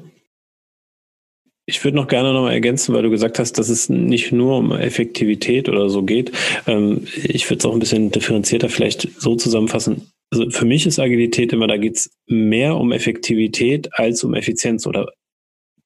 Ich 1.68 1.84
würde 1.84 1.98
noch 1.98 2.08
gerne 2.08 2.32
noch 2.32 2.44
mal 2.44 2.54
ergänzen, 2.54 2.94
weil 2.94 3.02
du 3.02 3.10
gesagt 3.10 3.40
hast, 3.40 3.54
dass 3.54 3.70
es 3.70 3.90
nicht 3.90 4.32
nur 4.32 4.58
um 4.58 4.72
Effektivität 4.72 5.68
oder 5.68 5.90
so 5.90 6.04
geht. 6.04 6.32
Ähm, 6.68 7.08
ich 7.24 7.50
würde 7.50 7.60
es 7.60 7.66
auch 7.66 7.74
ein 7.74 7.80
bisschen 7.80 8.12
differenzierter 8.12 8.70
vielleicht 8.70 9.10
so 9.20 9.36
zusammenfassen. 9.36 10.12
Also 10.32 10.50
für 10.52 10.66
mich 10.66 10.86
ist 10.86 11.00
Agilität 11.00 11.54
immer, 11.54 11.68
da 11.68 11.78
geht 11.78 11.98
es 11.98 12.12
mehr 12.28 12.76
um 12.76 12.92
Effektivität 12.92 13.90
als 13.94 14.24
um 14.24 14.36
Effizienz 14.36 14.86
oder 14.86 15.12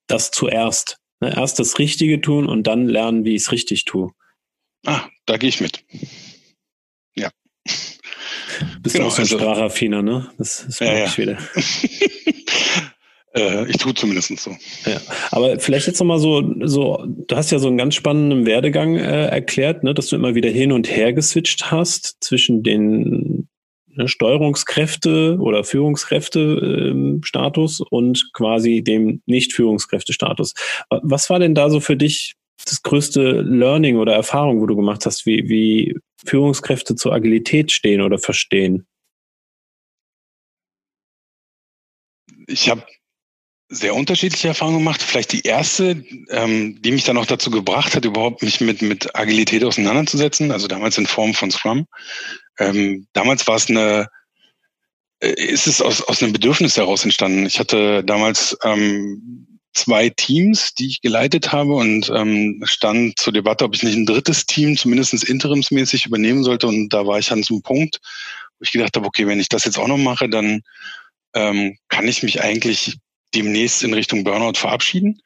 das 0.07 0.31
zuerst. 0.31 0.98
Ne, 1.21 1.33
erst 1.36 1.59
das 1.59 1.79
Richtige 1.79 2.21
tun 2.21 2.48
und 2.48 2.67
dann 2.67 2.88
lernen, 2.88 3.25
wie 3.25 3.36
ich 3.36 3.43
es 3.43 3.51
richtig 3.51 3.86
tue. 3.86 4.12
Ah, 4.86 5.07
da 5.25 5.38
gehe 5.38 5.50
ich 5.50 5.59
mit. 5.59 5.83
Ja. 7.15 7.29
Bist 8.81 8.95
genau, 8.95 9.05
du 9.05 9.07
auch 9.07 9.15
so 9.15 9.21
ein 9.21 9.24
also, 9.24 9.38
Sprachaffiner, 9.38 10.01
ne? 10.01 10.31
Das, 10.38 10.65
das 10.65 10.79
ja, 10.79 10.93
ja. 10.93 11.17
wieder. 11.17 11.38
äh, 13.39 13.69
ich 13.69 13.77
tue 13.77 13.93
zumindest 13.93 14.38
so. 14.38 14.51
Ja, 14.86 15.00
aber 15.31 15.60
vielleicht 15.60 15.88
jetzt 15.88 16.00
nochmal 16.00 16.19
so, 16.19 16.43
so, 16.65 17.05
du 17.05 17.36
hast 17.36 17.51
ja 17.51 17.60
so 17.60 17.67
einen 17.67 17.77
ganz 17.77 17.96
spannenden 17.96 18.46
Werdegang 18.46 18.98
äh, 18.98 19.27
erklärt, 19.27 19.84
ne, 19.84 19.93
dass 19.93 20.08
du 20.08 20.15
immer 20.15 20.36
wieder 20.36 20.50
hin 20.50 20.72
und 20.72 20.89
her 20.89 21.13
geswitcht 21.13 21.72
hast 21.72 22.17
zwischen 22.22 22.63
den 22.63 23.50
Ne, 24.00 24.08
Steuerungskräfte 24.08 25.38
oder 25.39 25.63
Führungskräfte-Status 25.65 27.81
und 27.81 28.31
quasi 28.34 28.81
dem 28.81 29.22
Nicht-Führungskräfte-Status. 29.25 30.53
Was 30.89 31.29
war 31.29 31.39
denn 31.39 31.53
da 31.53 31.69
so 31.69 31.81
für 31.81 31.98
dich 31.98 32.36
das 32.65 32.81
größte 32.81 33.41
Learning 33.41 33.98
oder 33.98 34.13
Erfahrung, 34.13 34.62
wo 34.62 34.67
du 34.67 34.77
gemacht 34.77 35.05
hast, 35.05 35.25
wie, 35.25 35.50
wie 35.50 35.98
Führungskräfte 36.25 36.96
zur 36.96 37.12
Agilität 37.13 37.74
stehen 37.74 38.01
oder 38.01 38.19
verstehen? 38.19 38.88
Ich 42.48 42.69
habe 42.69 42.86
sehr 43.69 43.93
unterschiedliche 43.93 44.47
Erfahrungen 44.49 44.79
gemacht. 44.79 45.01
Vielleicht 45.01 45.31
die 45.31 45.41
erste, 45.41 46.03
ähm, 46.29 46.81
die 46.81 46.91
mich 46.91 47.03
dann 47.03 47.17
auch 47.17 47.27
dazu 47.27 47.51
gebracht 47.51 47.95
hat, 47.95 48.03
überhaupt 48.03 48.41
mich 48.41 48.59
mit, 48.61 48.81
mit 48.81 49.15
Agilität 49.15 49.63
auseinanderzusetzen, 49.63 50.51
also 50.51 50.67
damals 50.67 50.97
in 50.97 51.05
Form 51.05 51.35
von 51.35 51.51
Scrum. 51.51 51.85
Ähm, 52.57 53.07
damals 53.13 53.47
war 53.47 53.55
es 53.55 53.69
eine, 53.69 54.07
äh, 55.19 55.33
ist 55.33 55.67
es 55.67 55.81
aus, 55.81 56.01
aus 56.01 56.21
einem 56.21 56.33
Bedürfnis 56.33 56.77
heraus 56.77 57.03
entstanden. 57.03 57.45
Ich 57.45 57.59
hatte 57.59 58.03
damals 58.03 58.57
ähm, 58.63 59.59
zwei 59.73 60.09
Teams, 60.09 60.73
die 60.73 60.88
ich 60.88 61.01
geleitet 61.01 61.51
habe 61.51 61.73
und 61.75 62.11
ähm, 62.13 62.61
stand 62.65 63.19
zur 63.19 63.33
Debatte, 63.33 63.65
ob 63.65 63.75
ich 63.75 63.83
nicht 63.83 63.95
ein 63.95 64.07
drittes 64.07 64.47
Team 64.47 64.77
zumindest 64.77 65.23
interimsmäßig 65.23 66.07
übernehmen 66.07 66.43
sollte. 66.43 66.67
Und 66.67 66.89
da 66.89 67.05
war 67.05 67.19
ich 67.19 67.31
an 67.31 67.43
so 67.43 67.53
einem 67.53 67.61
Punkt, 67.61 67.99
wo 68.57 68.63
ich 68.63 68.71
gedacht 68.71 68.95
habe, 68.95 69.05
okay, 69.05 69.27
wenn 69.27 69.39
ich 69.39 69.47
das 69.47 69.65
jetzt 69.65 69.77
auch 69.77 69.88
noch 69.88 69.97
mache, 69.97 70.27
dann 70.27 70.61
ähm, 71.35 71.77
kann 71.88 72.07
ich 72.07 72.23
mich 72.23 72.41
eigentlich 72.41 72.97
demnächst 73.33 73.83
in 73.83 73.93
Richtung 73.93 74.24
Burnout 74.24 74.57
verabschieden. 74.57 75.21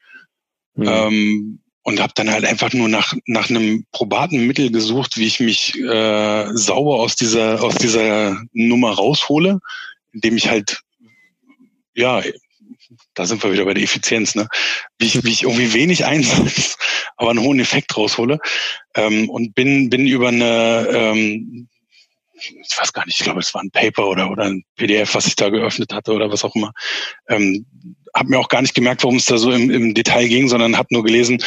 Mhm. 0.74 0.86
Ähm, 0.88 1.60
und 1.86 2.00
habe 2.00 2.14
dann 2.16 2.30
halt 2.30 2.46
einfach 2.46 2.72
nur 2.72 2.88
nach 2.88 3.14
nach 3.26 3.50
einem 3.50 3.84
probaten 3.92 4.46
Mittel 4.46 4.70
gesucht, 4.70 5.18
wie 5.18 5.26
ich 5.26 5.38
mich 5.40 5.78
äh, 5.78 6.46
sauber 6.54 6.94
aus 7.00 7.14
dieser 7.14 7.62
aus 7.62 7.74
dieser 7.74 8.42
Nummer 8.52 8.92
raushole, 8.92 9.60
indem 10.12 10.38
ich 10.38 10.48
halt 10.48 10.80
ja 11.94 12.22
da 13.14 13.26
sind 13.26 13.42
wir 13.42 13.52
wieder 13.52 13.64
bei 13.64 13.74
der 13.74 13.82
Effizienz, 13.82 14.34
ne? 14.34 14.48
Wie 14.98 15.06
ich, 15.06 15.14
wie 15.24 15.30
ich 15.30 15.42
irgendwie 15.42 15.72
wenig 15.72 16.04
einsetze, 16.04 16.76
aber 17.16 17.30
einen 17.30 17.40
hohen 17.40 17.60
Effekt 17.60 17.96
raushole. 17.96 18.38
Ähm, 18.94 19.28
und 19.28 19.54
bin, 19.54 19.90
bin 19.90 20.06
über 20.06 20.28
eine, 20.28 20.88
ähm, 20.90 21.68
ich 22.50 22.78
weiß 22.78 22.92
gar 22.92 23.04
nicht, 23.06 23.18
ich 23.18 23.24
glaube, 23.24 23.40
es 23.40 23.54
war 23.54 23.62
ein 23.62 23.70
Paper 23.70 24.08
oder, 24.08 24.30
oder 24.30 24.44
ein 24.44 24.64
PDF, 24.76 25.14
was 25.14 25.26
ich 25.26 25.36
da 25.36 25.48
geöffnet 25.48 25.92
hatte 25.92 26.12
oder 26.12 26.30
was 26.30 26.44
auch 26.44 26.54
immer, 26.54 26.72
ähm, 27.28 27.66
habe 28.14 28.28
mir 28.30 28.38
auch 28.38 28.48
gar 28.48 28.62
nicht 28.62 28.74
gemerkt, 28.74 29.02
worum 29.02 29.16
es 29.16 29.24
da 29.24 29.38
so 29.38 29.50
im, 29.50 29.70
im 29.70 29.94
Detail 29.94 30.28
ging, 30.28 30.48
sondern 30.48 30.76
habe 30.76 30.88
nur 30.92 31.04
gelesen, 31.04 31.42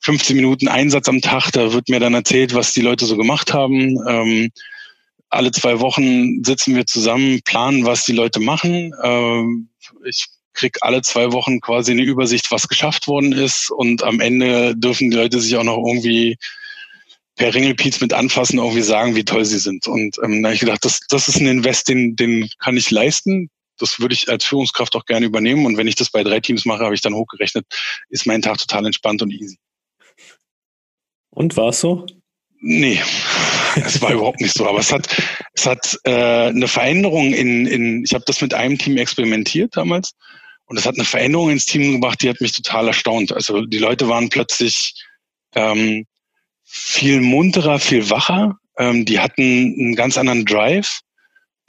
15 0.00 0.36
Minuten 0.36 0.68
Einsatz 0.68 1.08
am 1.08 1.20
Tag, 1.20 1.50
da 1.52 1.72
wird 1.72 1.88
mir 1.88 2.00
dann 2.00 2.14
erzählt, 2.14 2.54
was 2.54 2.72
die 2.72 2.80
Leute 2.82 3.06
so 3.06 3.16
gemacht 3.16 3.52
haben. 3.52 3.96
Ähm, 4.08 4.50
alle 5.28 5.50
zwei 5.50 5.80
Wochen 5.80 6.44
sitzen 6.44 6.76
wir 6.76 6.86
zusammen, 6.86 7.40
planen, 7.44 7.84
was 7.84 8.04
die 8.04 8.12
Leute 8.12 8.40
machen. 8.40 8.92
Ähm, 9.02 9.68
ich 10.04 10.26
krieg 10.54 10.78
alle 10.80 11.02
zwei 11.02 11.32
Wochen 11.32 11.60
quasi 11.60 11.92
eine 11.92 12.02
Übersicht, 12.02 12.50
was 12.50 12.68
geschafft 12.68 13.08
worden 13.08 13.32
ist. 13.32 13.70
Und 13.70 14.02
am 14.02 14.20
Ende 14.20 14.74
dürfen 14.76 15.10
die 15.10 15.16
Leute 15.16 15.40
sich 15.40 15.56
auch 15.56 15.64
noch 15.64 15.78
irgendwie 15.78 16.36
per 17.36 17.54
Ringelpiez 17.54 18.00
mit 18.00 18.12
anfassen, 18.12 18.58
irgendwie 18.58 18.82
sagen, 18.82 19.14
wie 19.14 19.24
toll 19.24 19.44
sie 19.44 19.58
sind. 19.58 19.86
Und 19.86 20.16
ähm, 20.24 20.42
da 20.42 20.48
habe 20.48 20.54
ich 20.54 20.60
gedacht, 20.60 20.84
das, 20.84 21.00
das 21.08 21.28
ist 21.28 21.40
ein 21.40 21.46
Invest, 21.46 21.88
den, 21.88 22.16
den 22.16 22.48
kann 22.58 22.76
ich 22.76 22.90
leisten 22.90 23.50
das 23.78 24.00
würde 24.00 24.14
ich 24.14 24.28
als 24.28 24.44
Führungskraft 24.44 24.96
auch 24.96 25.04
gerne 25.04 25.26
übernehmen. 25.26 25.66
Und 25.66 25.76
wenn 25.76 25.86
ich 25.86 25.94
das 25.94 26.10
bei 26.10 26.22
drei 26.22 26.40
Teams 26.40 26.64
mache, 26.64 26.84
habe 26.84 26.94
ich 26.94 27.00
dann 27.00 27.14
hochgerechnet, 27.14 27.66
ist 28.08 28.26
mein 28.26 28.42
Tag 28.42 28.58
total 28.58 28.86
entspannt 28.86 29.22
und 29.22 29.32
easy. 29.32 29.58
Und 31.30 31.56
war 31.56 31.68
es 31.68 31.80
so? 31.80 32.06
Nee, 32.58 33.00
es 33.76 34.00
war 34.00 34.12
überhaupt 34.12 34.40
nicht 34.40 34.54
so. 34.54 34.66
Aber 34.66 34.78
es 34.78 34.92
hat, 34.92 35.14
es 35.52 35.66
hat 35.66 35.98
äh, 36.04 36.48
eine 36.48 36.68
Veränderung 36.68 37.32
in, 37.32 37.66
in 37.66 38.04
ich 38.04 38.14
habe 38.14 38.24
das 38.26 38.40
mit 38.40 38.54
einem 38.54 38.78
Team 38.78 38.96
experimentiert 38.96 39.76
damals. 39.76 40.12
Und 40.64 40.78
es 40.78 40.86
hat 40.86 40.96
eine 40.96 41.04
Veränderung 41.04 41.50
ins 41.50 41.66
Team 41.66 41.92
gebracht, 41.92 42.22
die 42.22 42.28
hat 42.28 42.40
mich 42.40 42.52
total 42.52 42.88
erstaunt. 42.88 43.32
Also 43.32 43.66
die 43.66 43.78
Leute 43.78 44.08
waren 44.08 44.30
plötzlich 44.30 44.94
ähm, 45.54 46.06
viel 46.66 47.20
munterer, 47.20 47.78
viel 47.78 48.10
wacher. 48.10 48.58
Ähm, 48.78 49.06
die 49.06 49.20
hatten 49.20 49.42
einen 49.42 49.94
ganz 49.94 50.18
anderen 50.18 50.44
Drive 50.44 51.00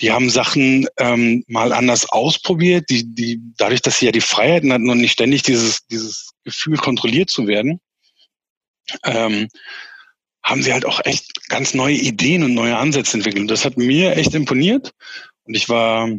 die 0.01 0.11
haben 0.11 0.29
Sachen 0.29 0.87
ähm, 0.97 1.43
mal 1.47 1.73
anders 1.73 2.07
ausprobiert, 2.09 2.89
die, 2.89 3.03
die, 3.15 3.41
dadurch, 3.57 3.81
dass 3.81 3.99
sie 3.99 4.05
ja 4.05 4.11
die 4.11 4.21
Freiheiten 4.21 4.71
hatten 4.71 4.89
und 4.89 4.99
nicht 4.99 5.13
ständig 5.13 5.41
dieses, 5.41 5.87
dieses 5.87 6.31
Gefühl 6.43 6.77
kontrolliert 6.77 7.29
zu 7.29 7.47
werden, 7.47 7.79
ähm, 9.03 9.47
haben 10.43 10.61
sie 10.61 10.71
halt 10.71 10.85
auch 10.85 11.03
echt 11.03 11.49
ganz 11.49 11.73
neue 11.73 11.95
Ideen 11.95 12.43
und 12.43 12.53
neue 12.53 12.77
Ansätze 12.77 13.17
entwickelt. 13.17 13.41
Und 13.41 13.51
das 13.51 13.65
hat 13.65 13.77
mir 13.77 14.15
echt 14.15 14.33
imponiert. 14.35 14.91
Und 15.43 15.55
ich 15.55 15.67
war 15.67 16.09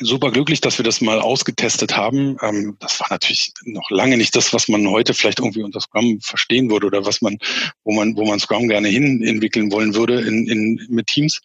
super 0.00 0.30
glücklich, 0.30 0.60
dass 0.60 0.78
wir 0.78 0.84
das 0.84 1.00
mal 1.00 1.20
ausgetestet 1.20 1.96
haben. 1.96 2.36
Ähm, 2.42 2.76
das 2.80 3.00
war 3.00 3.08
natürlich 3.10 3.52
noch 3.64 3.90
lange 3.90 4.16
nicht 4.16 4.34
das, 4.36 4.52
was 4.52 4.68
man 4.68 4.88
heute 4.88 5.14
vielleicht 5.14 5.40
irgendwie 5.40 5.62
unter 5.62 5.80
Scrum 5.80 6.20
verstehen 6.20 6.70
würde 6.70 6.86
oder 6.86 7.04
was 7.04 7.22
man, 7.22 7.38
wo 7.84 7.92
man, 7.94 8.16
wo 8.16 8.24
man 8.24 8.40
Scrum 8.40 8.68
gerne 8.68 8.88
hin 8.88 9.22
entwickeln 9.22 9.70
wollen 9.72 9.94
würde 9.94 10.20
in, 10.20 10.46
in, 10.46 10.86
mit 10.88 11.06
Teams. 11.06 11.40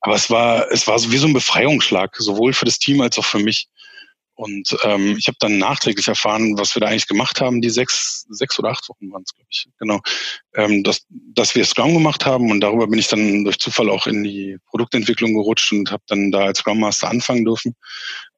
Aber 0.00 0.14
es 0.14 0.30
war, 0.30 0.70
es 0.70 0.86
war 0.86 0.98
so 0.98 1.10
wie 1.10 1.18
so 1.18 1.26
ein 1.26 1.32
Befreiungsschlag, 1.32 2.14
sowohl 2.16 2.52
für 2.52 2.64
das 2.64 2.78
Team 2.78 3.00
als 3.00 3.18
auch 3.18 3.24
für 3.24 3.40
mich. 3.40 3.68
Und 4.38 4.76
ähm, 4.84 5.16
ich 5.18 5.26
habe 5.26 5.36
dann 5.40 5.58
nachträglich 5.58 6.06
erfahren, 6.06 6.56
was 6.56 6.76
wir 6.76 6.80
da 6.80 6.86
eigentlich 6.86 7.08
gemacht 7.08 7.40
haben, 7.40 7.60
die 7.60 7.70
sechs, 7.70 8.24
sechs 8.30 8.56
oder 8.60 8.70
acht 8.70 8.88
Wochen 8.88 9.10
waren 9.10 9.24
es, 9.26 9.34
glaube 9.34 9.48
ich. 9.50 9.66
Genau. 9.80 9.98
Ähm, 10.54 10.84
dass, 10.84 11.04
dass 11.10 11.56
wir 11.56 11.64
Scrum 11.64 11.92
gemacht 11.92 12.24
haben 12.24 12.52
und 12.52 12.60
darüber 12.60 12.86
bin 12.86 13.00
ich 13.00 13.08
dann 13.08 13.42
durch 13.42 13.58
Zufall 13.58 13.90
auch 13.90 14.06
in 14.06 14.22
die 14.22 14.56
Produktentwicklung 14.66 15.34
gerutscht 15.34 15.72
und 15.72 15.90
habe 15.90 16.04
dann 16.06 16.30
da 16.30 16.44
als 16.44 16.60
Scrum 16.60 16.78
Master 16.78 17.10
anfangen 17.10 17.44
dürfen. 17.44 17.74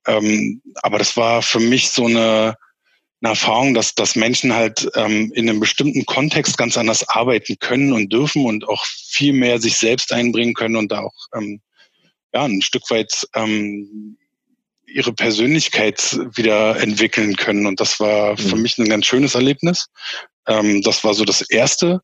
Ähm, 0.07 0.63
aber 0.77 0.97
das 0.97 1.19
war 1.19 1.43
für 1.43 1.61
mich 1.61 1.91
so 1.91 2.07
eine 2.07 2.57
eine 3.23 3.33
Erfahrung, 3.33 3.75
dass, 3.75 3.95
dass 3.95 4.17
Menschen 4.17 4.55
halt 4.55 4.89
ähm, 4.95 5.31
in 5.35 5.51
einem 5.51 5.61
bestimmten 5.61 6.07
Kontext 6.07 6.57
ganz 6.57 6.79
anders 6.79 7.07
arbeiten 7.07 7.59
können 7.59 7.93
und 7.93 8.11
dürfen 8.11 8.47
und 8.47 8.67
auch 8.67 8.83
viel 8.87 9.35
mehr 9.35 9.61
sich 9.61 9.77
selbst 9.77 10.15
einbringen 10.15 10.55
können 10.55 10.77
und 10.77 10.91
da 10.91 11.01
auch 11.01 11.27
ähm, 11.35 11.61
ja, 12.33 12.45
ein 12.45 12.63
Stück 12.63 12.91
weit 12.91 13.29
ähm, 13.35 14.17
ihre 14.93 15.13
Persönlichkeit 15.13 16.19
wieder 16.35 16.81
entwickeln 16.81 17.37
können. 17.37 17.67
Und 17.67 17.81
das 17.81 18.01
war 18.01 18.37
für 18.37 18.57
mhm. 18.57 18.63
mich 18.63 18.79
ein 18.79 18.89
ganz 18.89 19.07
schönes 19.07 19.35
Erlebnis. 19.35 19.87
Ähm, 20.47 20.83
das 20.83 21.05
war 21.05 21.15
so 21.15 21.25
das 21.25 21.43
Erste. 21.43 22.01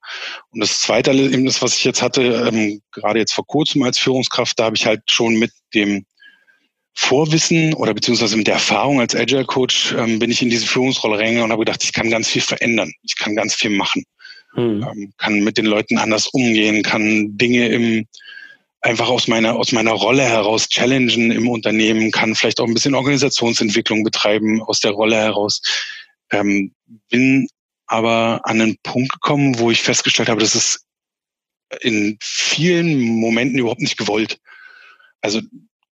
Und 0.50 0.60
das 0.60 0.80
Zweite 0.80 1.10
Erlebnis, 1.10 1.62
was 1.62 1.74
ich 1.74 1.84
jetzt 1.84 2.02
hatte, 2.02 2.22
ähm, 2.22 2.80
gerade 2.92 3.18
jetzt 3.18 3.32
vor 3.32 3.46
kurzem 3.46 3.82
als 3.82 3.98
Führungskraft, 3.98 4.58
da 4.58 4.64
habe 4.64 4.76
ich 4.76 4.86
halt 4.86 5.02
schon 5.10 5.36
mit 5.36 5.52
dem 5.74 6.04
Vorwissen 6.94 7.74
oder 7.74 7.92
beziehungsweise 7.92 8.36
mit 8.36 8.46
der 8.46 8.54
Erfahrung 8.54 9.00
als 9.00 9.14
Agile 9.14 9.44
Coach 9.44 9.94
ähm, 9.98 10.18
bin 10.18 10.30
ich 10.30 10.40
in 10.40 10.48
diese 10.48 10.66
Führungsrolle 10.66 11.18
reingegangen 11.18 11.44
und 11.44 11.52
habe 11.52 11.64
gedacht, 11.64 11.84
ich 11.84 11.92
kann 11.92 12.08
ganz 12.08 12.28
viel 12.28 12.40
verändern. 12.40 12.90
Ich 13.02 13.16
kann 13.16 13.36
ganz 13.36 13.54
viel 13.54 13.70
machen. 13.70 14.04
Mhm. 14.54 14.86
Ähm, 14.90 15.12
kann 15.18 15.40
mit 15.40 15.58
den 15.58 15.66
Leuten 15.66 15.98
anders 15.98 16.28
umgehen, 16.28 16.82
kann 16.82 17.36
Dinge 17.36 17.68
im 17.68 18.06
einfach 18.86 19.08
aus 19.08 19.26
meiner, 19.26 19.56
aus 19.56 19.72
meiner 19.72 19.90
Rolle 19.90 20.22
heraus 20.22 20.68
challengen 20.68 21.32
im 21.32 21.48
Unternehmen, 21.48 22.12
kann 22.12 22.36
vielleicht 22.36 22.60
auch 22.60 22.68
ein 22.68 22.74
bisschen 22.74 22.94
Organisationsentwicklung 22.94 24.04
betreiben 24.04 24.62
aus 24.62 24.78
der 24.78 24.92
Rolle 24.92 25.16
heraus. 25.16 25.60
Ähm, 26.30 26.72
bin 27.08 27.48
aber 27.86 28.40
an 28.44 28.60
einen 28.60 28.76
Punkt 28.84 29.12
gekommen, 29.12 29.58
wo 29.58 29.72
ich 29.72 29.82
festgestellt 29.82 30.28
habe, 30.28 30.40
das 30.40 30.54
ist 30.54 30.86
in 31.80 32.16
vielen 32.22 33.00
Momenten 33.00 33.58
überhaupt 33.58 33.80
nicht 33.80 33.98
gewollt. 33.98 34.38
Also 35.20 35.40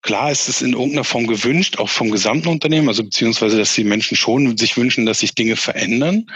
klar 0.02 0.32
ist 0.32 0.48
es 0.48 0.60
in 0.60 0.72
irgendeiner 0.72 1.04
Form 1.04 1.28
gewünscht, 1.28 1.78
auch 1.78 1.88
vom 1.88 2.10
gesamten 2.10 2.48
Unternehmen, 2.48 2.88
also 2.88 3.04
beziehungsweise, 3.04 3.56
dass 3.56 3.72
die 3.74 3.84
Menschen 3.84 4.16
schon 4.16 4.56
sich 4.56 4.76
wünschen, 4.76 5.06
dass 5.06 5.20
sich 5.20 5.36
Dinge 5.36 5.54
verändern. 5.54 6.26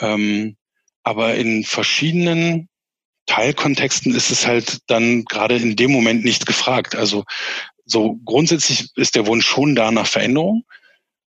Ähm, 0.00 0.56
aber 1.02 1.34
in 1.34 1.64
verschiedenen 1.64 2.68
Teilkontexten 3.26 4.14
ist 4.14 4.30
es 4.30 4.46
halt 4.46 4.78
dann 4.88 5.24
gerade 5.24 5.56
in 5.56 5.76
dem 5.76 5.92
Moment 5.92 6.24
nicht 6.24 6.46
gefragt. 6.46 6.94
Also 6.94 7.24
so 7.84 8.18
grundsätzlich 8.24 8.88
ist 8.96 9.14
der 9.14 9.26
Wunsch 9.26 9.46
schon 9.46 9.74
da 9.74 9.90
nach 9.90 10.06
Veränderung. 10.06 10.64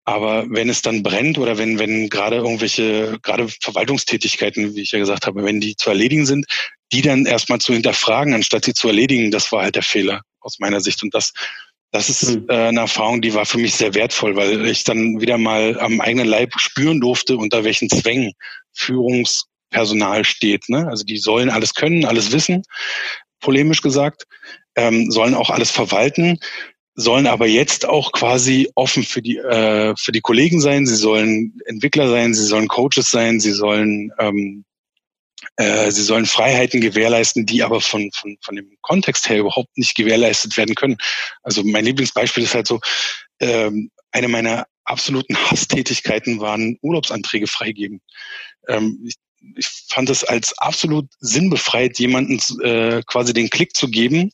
Aber 0.05 0.47
wenn 0.51 0.69
es 0.69 0.83
dann 0.83 1.05
brennt 1.05 1.39
oder 1.39 1.59
wenn, 1.59 1.79
wenn 1.79 2.09
gerade 2.09 2.37
irgendwelche, 2.37 3.19
gerade 3.23 3.49
Verwaltungstätigkeiten, 3.61 4.75
wie 4.75 4.83
ich 4.83 4.91
ja 4.91 4.99
gesagt 4.99 5.27
habe, 5.27 5.45
wenn 5.45 5.61
die 5.61 5.77
zu 5.77 5.91
erledigen 5.91 6.27
sind, 6.27 6.47
die 6.93 7.03
dann 7.03 7.25
erstmal 7.25 7.61
zu 7.61 7.73
hinterfragen, 7.73 8.35
anstatt 8.35 8.65
sie 8.65 8.75
zu 8.75 8.89
erledigen, 8.89 9.31
das 9.31 9.53
war 9.53 9.63
halt 9.63 9.77
der 9.77 9.85
Fehler 9.85 10.23
aus 10.41 10.59
meiner 10.59 10.81
Sicht. 10.81 11.05
Und 11.05 11.15
das, 11.15 11.33
das 11.93 12.09
ist 12.09 12.35
hm. 12.35 12.47
äh, 12.49 12.69
eine 12.69 12.81
Erfahrung, 12.81 13.23
die 13.23 13.35
war 13.35 13.47
für 13.47 13.59
mich 13.59 13.75
sehr 13.75 13.95
wertvoll, 13.95 14.35
weil 14.35 14.67
ich 14.67 14.83
dann 14.83 15.21
wieder 15.21 15.39
mal 15.39 15.79
am 15.79 16.01
eigenen 16.01 16.27
Leib 16.27 16.55
spüren 16.57 17.01
durfte, 17.01 17.37
unter 17.37 17.63
welchen 17.63 17.89
Zwängen 17.89 18.33
Führungs- 18.77 19.45
Personal 19.73 20.25
steht. 20.25 20.69
Ne? 20.69 20.87
Also 20.89 21.05
die 21.05 21.19
sollen 21.19 21.51
alles 21.51 21.75
können, 21.75 22.05
alles 22.05 22.31
wissen, 22.31 22.63
polemisch 23.41 23.83
gesagt, 23.83 24.25
ähm, 24.77 25.11
sollen 25.11 25.35
auch 25.35 25.51
alles 25.51 25.71
verwalten, 25.71 26.39
sollen 26.95 27.27
aber 27.27 27.47
jetzt 27.47 27.87
auch 27.87 28.13
quasi 28.13 28.71
offen 28.75 29.03
für 29.03 29.23
die 29.23 29.39
äh, 29.39 29.95
für 29.97 30.13
die 30.13 30.21
Kollegen 30.21 30.61
sein. 30.61 30.87
Sie 30.87 30.95
sollen 30.95 31.59
Entwickler 31.67 32.09
sein, 32.09 32.35
sie 32.35 32.45
sollen 32.45 32.69
Coaches 32.69 33.11
sein, 33.11 33.41
sie 33.41 33.53
sollen 33.53 34.13
ähm, 34.19 34.65
äh, 35.57 35.91
sie 35.91 36.03
sollen 36.03 36.27
Freiheiten 36.27 36.81
gewährleisten, 36.81 37.47
die 37.47 37.63
aber 37.63 37.81
von, 37.81 38.11
von, 38.13 38.37
von 38.43 38.57
dem 38.57 38.77
Kontext 38.81 39.29
her 39.29 39.39
überhaupt 39.39 39.77
nicht 39.77 39.97
gewährleistet 39.97 40.57
werden 40.57 40.75
können. 40.75 40.97
Also 41.43 41.63
mein 41.65 41.85
Lieblingsbeispiel 41.85 42.45
ist 42.45 42.55
halt 42.55 42.67
so, 42.67 42.81
ähm, 43.41 43.91
eine 44.13 44.29
meiner 44.29 44.67
absoluten 44.85 45.37
Hasstätigkeiten 45.51 46.41
waren 46.41 46.79
Urlaubsanträge 46.83 47.47
freigeben. 47.47 48.01
Ähm, 48.69 49.01
ich 49.05 49.17
ich 49.57 49.69
fand 49.89 50.11
es 50.11 50.25
als 50.25 50.57
absolut 50.59 51.07
sinnbefreit, 51.21 51.99
jemanden 51.99 52.41
äh, 52.63 53.03
quasi 53.07 53.33
den 53.33 53.51
Klick 53.51 53.77
zu 53.77 53.89
geben, 53.89 54.31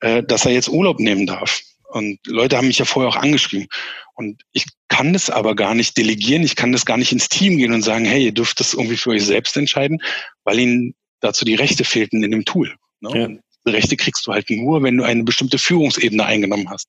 äh, 0.00 0.22
dass 0.22 0.46
er 0.46 0.52
jetzt 0.52 0.68
Urlaub 0.68 1.00
nehmen 1.00 1.26
darf. 1.26 1.62
Und 1.88 2.18
Leute 2.26 2.56
haben 2.56 2.66
mich 2.66 2.78
ja 2.78 2.84
vorher 2.84 3.08
auch 3.08 3.16
angeschrieben. 3.16 3.68
Und 4.14 4.42
ich 4.52 4.66
kann 4.88 5.12
das 5.12 5.30
aber 5.30 5.54
gar 5.56 5.74
nicht 5.74 5.96
delegieren. 5.96 6.42
Ich 6.42 6.54
kann 6.56 6.72
das 6.72 6.84
gar 6.84 6.98
nicht 6.98 7.12
ins 7.12 7.28
Team 7.28 7.56
gehen 7.56 7.72
und 7.72 7.82
sagen, 7.82 8.04
hey, 8.04 8.24
ihr 8.26 8.32
dürft 8.32 8.60
das 8.60 8.74
irgendwie 8.74 8.96
für 8.96 9.10
euch 9.10 9.24
selbst 9.24 9.56
entscheiden, 9.56 9.98
weil 10.44 10.58
ihnen 10.58 10.94
dazu 11.20 11.44
die 11.44 11.54
Rechte 11.54 11.84
fehlten 11.84 12.22
in 12.22 12.30
dem 12.30 12.44
Tool. 12.44 12.74
Ne? 13.00 13.40
Ja. 13.66 13.72
Rechte 13.72 13.96
kriegst 13.96 14.26
du 14.26 14.32
halt 14.32 14.50
nur, 14.50 14.82
wenn 14.82 14.96
du 14.96 15.04
eine 15.04 15.24
bestimmte 15.24 15.58
Führungsebene 15.58 16.24
eingenommen 16.24 16.68
hast. 16.70 16.88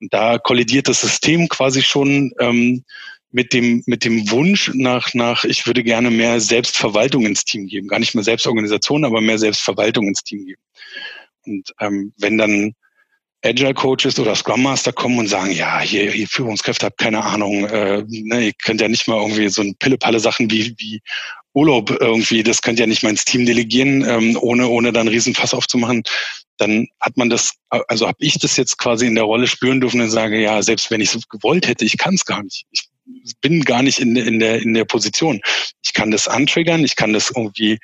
Und 0.00 0.12
da 0.12 0.38
kollidiert 0.38 0.88
das 0.88 1.00
System 1.00 1.48
quasi 1.48 1.82
schon 1.82 2.32
ähm, 2.40 2.84
mit 3.32 3.52
dem, 3.52 3.82
mit 3.86 4.04
dem 4.04 4.30
Wunsch 4.30 4.70
nach, 4.74 5.14
nach, 5.14 5.44
ich 5.44 5.66
würde 5.66 5.84
gerne 5.84 6.10
mehr 6.10 6.40
Selbstverwaltung 6.40 7.26
ins 7.26 7.44
Team 7.44 7.66
geben. 7.66 7.88
Gar 7.88 8.00
nicht 8.00 8.14
mehr 8.14 8.24
Selbstorganisation, 8.24 9.04
aber 9.04 9.20
mehr 9.20 9.38
Selbstverwaltung 9.38 10.08
ins 10.08 10.24
Team 10.24 10.46
geben. 10.46 10.62
Und 11.46 11.72
ähm, 11.80 12.12
wenn 12.18 12.38
dann 12.38 12.74
Agile 13.42 13.72
Coaches 13.72 14.18
oder 14.18 14.34
Scrum 14.34 14.62
Master 14.62 14.92
kommen 14.92 15.18
und 15.18 15.28
sagen, 15.28 15.50
ja, 15.52 15.80
hier, 15.80 16.14
ihr 16.14 16.28
Führungskräfte 16.28 16.86
habt 16.86 16.98
keine 16.98 17.24
Ahnung, 17.24 17.64
äh, 17.64 18.04
ne, 18.06 18.46
ihr 18.46 18.52
könnt 18.52 18.82
ja 18.82 18.88
nicht 18.88 19.08
mal 19.08 19.20
irgendwie 19.20 19.48
so 19.48 19.62
ein 19.62 19.74
Pille-Palle 19.76 20.20
Sachen 20.20 20.50
wie, 20.50 20.74
wie 20.76 21.00
Urlaub 21.54 21.90
irgendwie, 22.00 22.42
das 22.42 22.60
könnt 22.60 22.78
ihr 22.78 22.86
nicht 22.86 23.02
mal 23.02 23.10
ins 23.10 23.24
Team 23.24 23.46
delegieren, 23.46 24.04
ähm, 24.06 24.36
ohne, 24.40 24.68
ohne 24.68 24.92
dann 24.92 25.08
Riesenfass 25.08 25.54
aufzumachen, 25.54 26.02
dann 26.58 26.86
hat 27.00 27.16
man 27.16 27.30
das, 27.30 27.54
also 27.70 28.06
habe 28.06 28.18
ich 28.20 28.38
das 28.38 28.58
jetzt 28.58 28.76
quasi 28.76 29.06
in 29.06 29.14
der 29.14 29.24
Rolle 29.24 29.46
spüren 29.46 29.80
dürfen 29.80 30.02
und 30.02 30.10
sage, 30.10 30.38
ja, 30.38 30.62
selbst 30.62 30.90
wenn 30.90 31.00
ich 31.00 31.14
es 31.14 31.28
gewollt 31.28 31.66
hätte, 31.66 31.86
ich 31.86 31.96
kann 31.96 32.14
es 32.14 32.26
gar 32.26 32.42
nicht. 32.42 32.66
Ich 32.70 32.89
bin 33.40 33.62
gar 33.62 33.82
nicht 33.82 34.00
in, 34.00 34.16
in, 34.16 34.38
der, 34.38 34.62
in 34.62 34.74
der 34.74 34.84
Position. 34.84 35.40
Ich 35.82 35.94
kann 35.94 36.10
das 36.10 36.28
antriggern, 36.28 36.84
ich 36.84 36.96
kann 36.96 37.12
das 37.12 37.30
irgendwie 37.34 37.78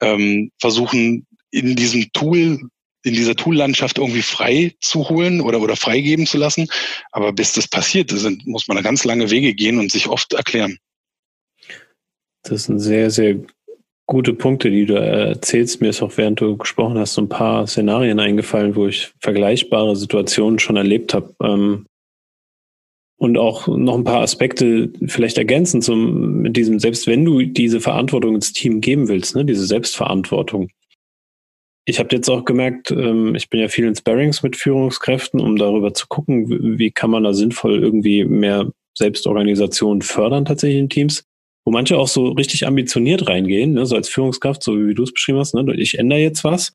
ähm, 0.00 0.50
versuchen, 0.60 1.26
in 1.50 1.76
diesem 1.76 2.10
Tool, 2.12 2.60
in 3.04 3.14
dieser 3.14 3.36
Tool-Landschaft 3.36 3.98
irgendwie 3.98 4.22
frei 4.22 4.72
zu 4.80 5.08
holen 5.08 5.40
oder, 5.40 5.60
oder 5.60 5.76
freigeben 5.76 6.26
zu 6.26 6.38
lassen. 6.38 6.68
Aber 7.10 7.32
bis 7.32 7.52
das 7.52 7.68
passiert, 7.68 8.10
sind, 8.10 8.46
muss 8.46 8.68
man 8.68 8.82
ganz 8.82 9.04
lange 9.04 9.30
Wege 9.30 9.54
gehen 9.54 9.78
und 9.78 9.90
sich 9.90 10.08
oft 10.08 10.32
erklären. 10.32 10.78
Das 12.42 12.64
sind 12.64 12.80
sehr, 12.80 13.10
sehr 13.10 13.36
gute 14.06 14.34
Punkte, 14.34 14.70
die 14.70 14.84
du 14.86 14.94
erzählst. 14.94 15.80
Mir 15.80 15.90
ist 15.90 16.02
auch, 16.02 16.16
während 16.16 16.40
du 16.40 16.56
gesprochen 16.56 16.98
hast, 16.98 17.14
so 17.14 17.22
ein 17.22 17.28
paar 17.28 17.66
Szenarien 17.66 18.18
eingefallen, 18.18 18.74
wo 18.74 18.86
ich 18.86 19.12
vergleichbare 19.20 19.96
Situationen 19.96 20.58
schon 20.58 20.76
erlebt 20.76 21.14
habe. 21.14 21.34
Ähm, 21.42 21.86
und 23.22 23.38
auch 23.38 23.68
noch 23.68 23.94
ein 23.94 24.02
paar 24.02 24.22
Aspekte 24.22 24.90
vielleicht 25.06 25.38
ergänzen 25.38 25.80
zum 25.80 26.42
mit 26.42 26.56
diesem, 26.56 26.80
selbst 26.80 27.06
wenn 27.06 27.24
du 27.24 27.40
diese 27.42 27.80
Verantwortung 27.80 28.34
ins 28.34 28.52
Team 28.52 28.80
geben 28.80 29.06
willst, 29.06 29.36
ne, 29.36 29.44
diese 29.44 29.64
Selbstverantwortung. 29.64 30.70
Ich 31.84 32.00
habe 32.00 32.08
jetzt 32.10 32.28
auch 32.28 32.44
gemerkt, 32.44 32.90
ähm, 32.90 33.36
ich 33.36 33.48
bin 33.48 33.60
ja 33.60 33.68
viel 33.68 33.86
in 33.86 33.94
Sparrings 33.94 34.42
mit 34.42 34.56
Führungskräften, 34.56 35.38
um 35.38 35.54
darüber 35.54 35.94
zu 35.94 36.08
gucken, 36.08 36.78
wie 36.80 36.90
kann 36.90 37.10
man 37.10 37.22
da 37.22 37.32
sinnvoll 37.32 37.80
irgendwie 37.80 38.24
mehr 38.24 38.72
Selbstorganisation 38.98 40.02
fördern 40.02 40.44
tatsächlich 40.44 40.80
in 40.80 40.88
Teams, 40.88 41.22
wo 41.64 41.70
manche 41.70 41.98
auch 41.98 42.08
so 42.08 42.30
richtig 42.30 42.66
ambitioniert 42.66 43.28
reingehen, 43.28 43.74
ne, 43.74 43.86
so 43.86 43.94
als 43.94 44.08
Führungskraft, 44.08 44.64
so 44.64 44.76
wie 44.76 44.94
du 44.94 45.04
es 45.04 45.12
beschrieben 45.12 45.38
hast, 45.38 45.54
ne, 45.54 45.64
ich 45.76 45.96
ändere 45.96 46.18
jetzt 46.18 46.42
was. 46.42 46.72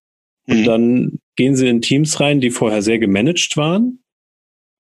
Und 0.47 0.62
mhm. 0.62 0.63
dann 0.63 1.19
gehen 1.36 1.57
sie 1.57 1.67
in 1.67 1.81
Teams 1.81 2.21
rein, 2.21 2.39
die 2.39 2.51
vorher 2.51 2.81
sehr 2.81 2.99
gemanagt 2.99 3.57
waren 3.57 3.99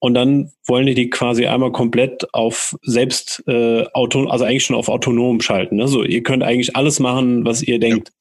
und 0.04 0.16
dann 0.16 0.52
wollen 0.66 0.88
die 0.88 0.96
die 0.96 1.12
quasi 1.12 1.46
einmal 1.46 1.72
komplett 1.72 2.34
auf 2.34 2.76
selbst, 2.82 3.44
äh, 3.48 3.86
auto, 3.94 4.26
also 4.26 4.46
eigentlich 4.46 4.66
schon 4.66 4.76
auf 4.76 4.90
autonom 4.90 5.42
schalten. 5.42 5.76
Ne? 5.76 5.88
So, 5.88 6.04
ihr 6.04 6.24
könnt 6.24 6.42
eigentlich 6.42 6.76
alles 6.76 7.00
machen, 7.00 7.46
was 7.46 7.62
ihr 7.62 7.78
denkt. 7.78 8.10
Ja. 8.10 8.16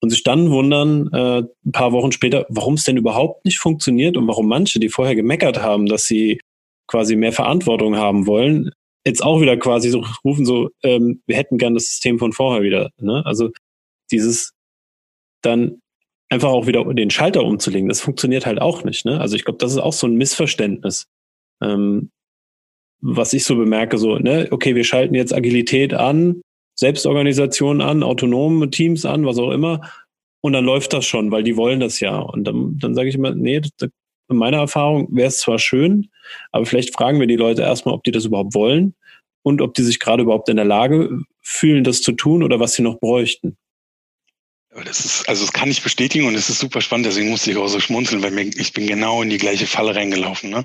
Und 0.00 0.10
sich 0.10 0.22
dann 0.22 0.50
wundern, 0.52 1.08
äh, 1.12 1.42
ein 1.66 1.72
paar 1.72 1.90
Wochen 1.90 2.12
später, 2.12 2.46
warum 2.50 2.74
es 2.74 2.84
denn 2.84 2.96
überhaupt 2.96 3.44
nicht 3.44 3.58
funktioniert 3.58 4.16
und 4.16 4.28
warum 4.28 4.46
manche, 4.46 4.78
die 4.78 4.88
vorher 4.88 5.16
gemeckert 5.16 5.60
haben, 5.60 5.86
dass 5.86 6.04
sie 6.04 6.40
quasi 6.86 7.16
mehr 7.16 7.32
Verantwortung 7.32 7.96
haben 7.96 8.28
wollen, 8.28 8.70
jetzt 9.04 9.24
auch 9.24 9.40
wieder 9.40 9.56
quasi 9.56 9.90
so 9.90 10.04
rufen 10.24 10.44
so, 10.44 10.70
ähm, 10.84 11.20
wir 11.26 11.36
hätten 11.36 11.58
gern 11.58 11.74
das 11.74 11.86
System 11.86 12.20
von 12.20 12.32
vorher 12.32 12.62
wieder. 12.62 12.90
Ne? 12.98 13.26
Also 13.26 13.50
dieses 14.12 14.52
dann 15.42 15.80
einfach 16.28 16.50
auch 16.50 16.68
wieder 16.68 16.84
den 16.94 17.10
Schalter 17.10 17.42
umzulegen, 17.42 17.88
das 17.88 18.00
funktioniert 18.00 18.46
halt 18.46 18.60
auch 18.60 18.84
nicht. 18.84 19.04
Ne? 19.04 19.20
Also 19.20 19.34
ich 19.34 19.44
glaube, 19.44 19.58
das 19.58 19.72
ist 19.72 19.78
auch 19.78 19.92
so 19.92 20.06
ein 20.06 20.14
Missverständnis 20.14 21.08
ähm, 21.62 22.10
was 23.00 23.32
ich 23.32 23.44
so 23.44 23.56
bemerke, 23.56 23.98
so, 23.98 24.16
ne, 24.18 24.48
okay, 24.50 24.74
wir 24.74 24.84
schalten 24.84 25.14
jetzt 25.14 25.34
Agilität 25.34 25.92
an, 25.92 26.40
Selbstorganisation 26.74 27.80
an, 27.80 28.02
autonome 28.02 28.70
Teams 28.70 29.04
an, 29.04 29.26
was 29.26 29.38
auch 29.38 29.50
immer, 29.50 29.80
und 30.40 30.52
dann 30.52 30.64
läuft 30.64 30.92
das 30.92 31.06
schon, 31.06 31.30
weil 31.30 31.42
die 31.42 31.56
wollen 31.56 31.80
das 31.80 32.00
ja. 32.00 32.18
Und 32.18 32.44
dann, 32.44 32.78
dann 32.78 32.94
sage 32.94 33.08
ich 33.08 33.14
immer, 33.14 33.34
nee, 33.34 33.60
das, 33.60 33.90
in 34.28 34.36
meiner 34.36 34.58
Erfahrung 34.58 35.08
wäre 35.10 35.28
es 35.28 35.38
zwar 35.38 35.58
schön, 35.58 36.10
aber 36.52 36.66
vielleicht 36.66 36.94
fragen 36.94 37.20
wir 37.20 37.26
die 37.26 37.36
Leute 37.36 37.62
erstmal, 37.62 37.94
ob 37.94 38.04
die 38.04 38.10
das 38.10 38.24
überhaupt 38.24 38.54
wollen 38.54 38.94
und 39.42 39.60
ob 39.60 39.74
die 39.74 39.82
sich 39.82 40.00
gerade 40.00 40.22
überhaupt 40.22 40.48
in 40.48 40.56
der 40.56 40.64
Lage 40.64 41.20
fühlen, 41.40 41.84
das 41.84 42.02
zu 42.02 42.12
tun 42.12 42.42
oder 42.42 42.60
was 42.60 42.74
sie 42.74 42.82
noch 42.82 42.98
bräuchten. 43.00 43.56
Das 44.82 45.04
ist, 45.04 45.28
also 45.28 45.44
das 45.44 45.52
kann 45.52 45.70
ich 45.70 45.82
bestätigen 45.82 46.26
und 46.26 46.34
es 46.34 46.50
ist 46.50 46.58
super 46.58 46.80
spannend, 46.80 47.06
deswegen 47.06 47.30
musste 47.30 47.52
ich 47.52 47.56
auch 47.56 47.68
so 47.68 47.78
schmunzeln, 47.78 48.22
weil 48.22 48.32
mir, 48.32 48.42
ich 48.42 48.72
bin 48.72 48.88
genau 48.88 49.22
in 49.22 49.30
die 49.30 49.38
gleiche 49.38 49.68
Falle 49.68 49.94
reingelaufen. 49.94 50.50
Ne? 50.50 50.64